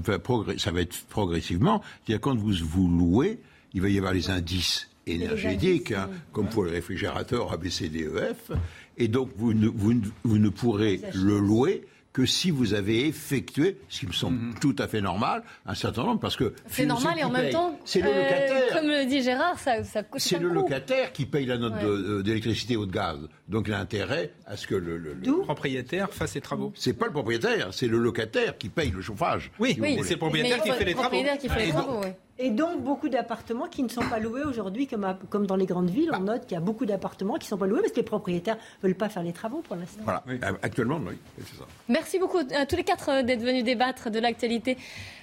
[0.58, 1.82] ça va être progressivement.
[2.04, 3.38] C'est-à-dire quand vous vous louez,
[3.72, 8.52] il va y avoir les indices énergétiques, hein, comme pour les réfrigérateurs ABCDEF,
[8.98, 9.94] et donc vous ne, vous,
[10.24, 14.54] vous ne pourrez le louer que si vous avez effectué, ce qui me semble mhm.
[14.60, 16.52] tout à fait normal, un certain nombre, parce que...
[16.66, 18.76] C'est normal et en même temps, c'est le euh, locataire.
[18.76, 22.76] comme le dit Gérard, ça, ça coûte C'est le locataire qui paye la note d'électricité
[22.76, 23.18] ou de gaz.
[23.48, 26.72] Donc l'intérêt à ce que le, le, propriétaire fasse ses travaux.
[26.74, 29.50] C'est pas le propriétaire, c'est le locataire qui paye le chauffage.
[29.58, 31.16] Oui, oui c'est le propriétaire qui fait les travaux.
[31.40, 32.10] Qui fait les travaux, oui.
[32.38, 35.90] Et donc beaucoup d'appartements qui ne sont pas loués aujourd'hui, comme, comme dans les grandes
[35.90, 36.10] villes.
[36.14, 38.02] On note qu'il y a beaucoup d'appartements qui ne sont pas loués parce que les
[38.02, 40.02] propriétaires ne veulent pas faire les travaux pour l'instant.
[40.04, 40.22] Voilà,
[40.62, 41.64] actuellement, oui, c'est ça.
[41.88, 44.78] Merci beaucoup à tous les quatre euh, d'être venus débattre de l'actualité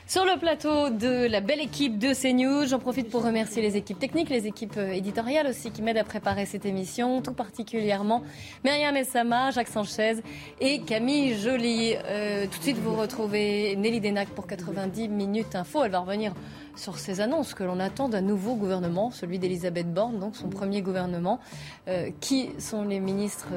[0.09, 3.99] sur le plateau de la belle équipe de CNews, j'en profite pour remercier les équipes
[3.99, 8.23] techniques, les équipes euh, éditoriales aussi qui m'aident à préparer cette émission, tout particulièrement
[8.65, 10.23] Myriam Essama, Jacques Sanchez
[10.59, 11.93] et Camille Joly.
[11.95, 15.83] Euh, tout de suite, vous retrouvez Nelly Denac pour 90 minutes info.
[15.83, 16.33] Elle va revenir
[16.75, 20.81] sur ces annonces que l'on attend d'un nouveau gouvernement, celui d'Elisabeth Borne, donc son premier
[20.81, 21.39] gouvernement.
[21.87, 23.49] Euh, qui sont les ministres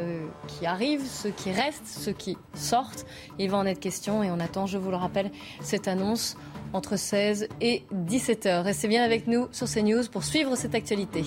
[0.49, 3.07] qui arrivent, ceux qui restent, ceux qui sortent?
[3.39, 5.31] Il va en être question et on attend, je vous le rappelle,
[5.63, 6.37] cette annonce
[6.73, 8.65] entre 16 et 17 heures.
[8.65, 11.25] Restez bien avec nous sur CNews pour suivre cette actualité.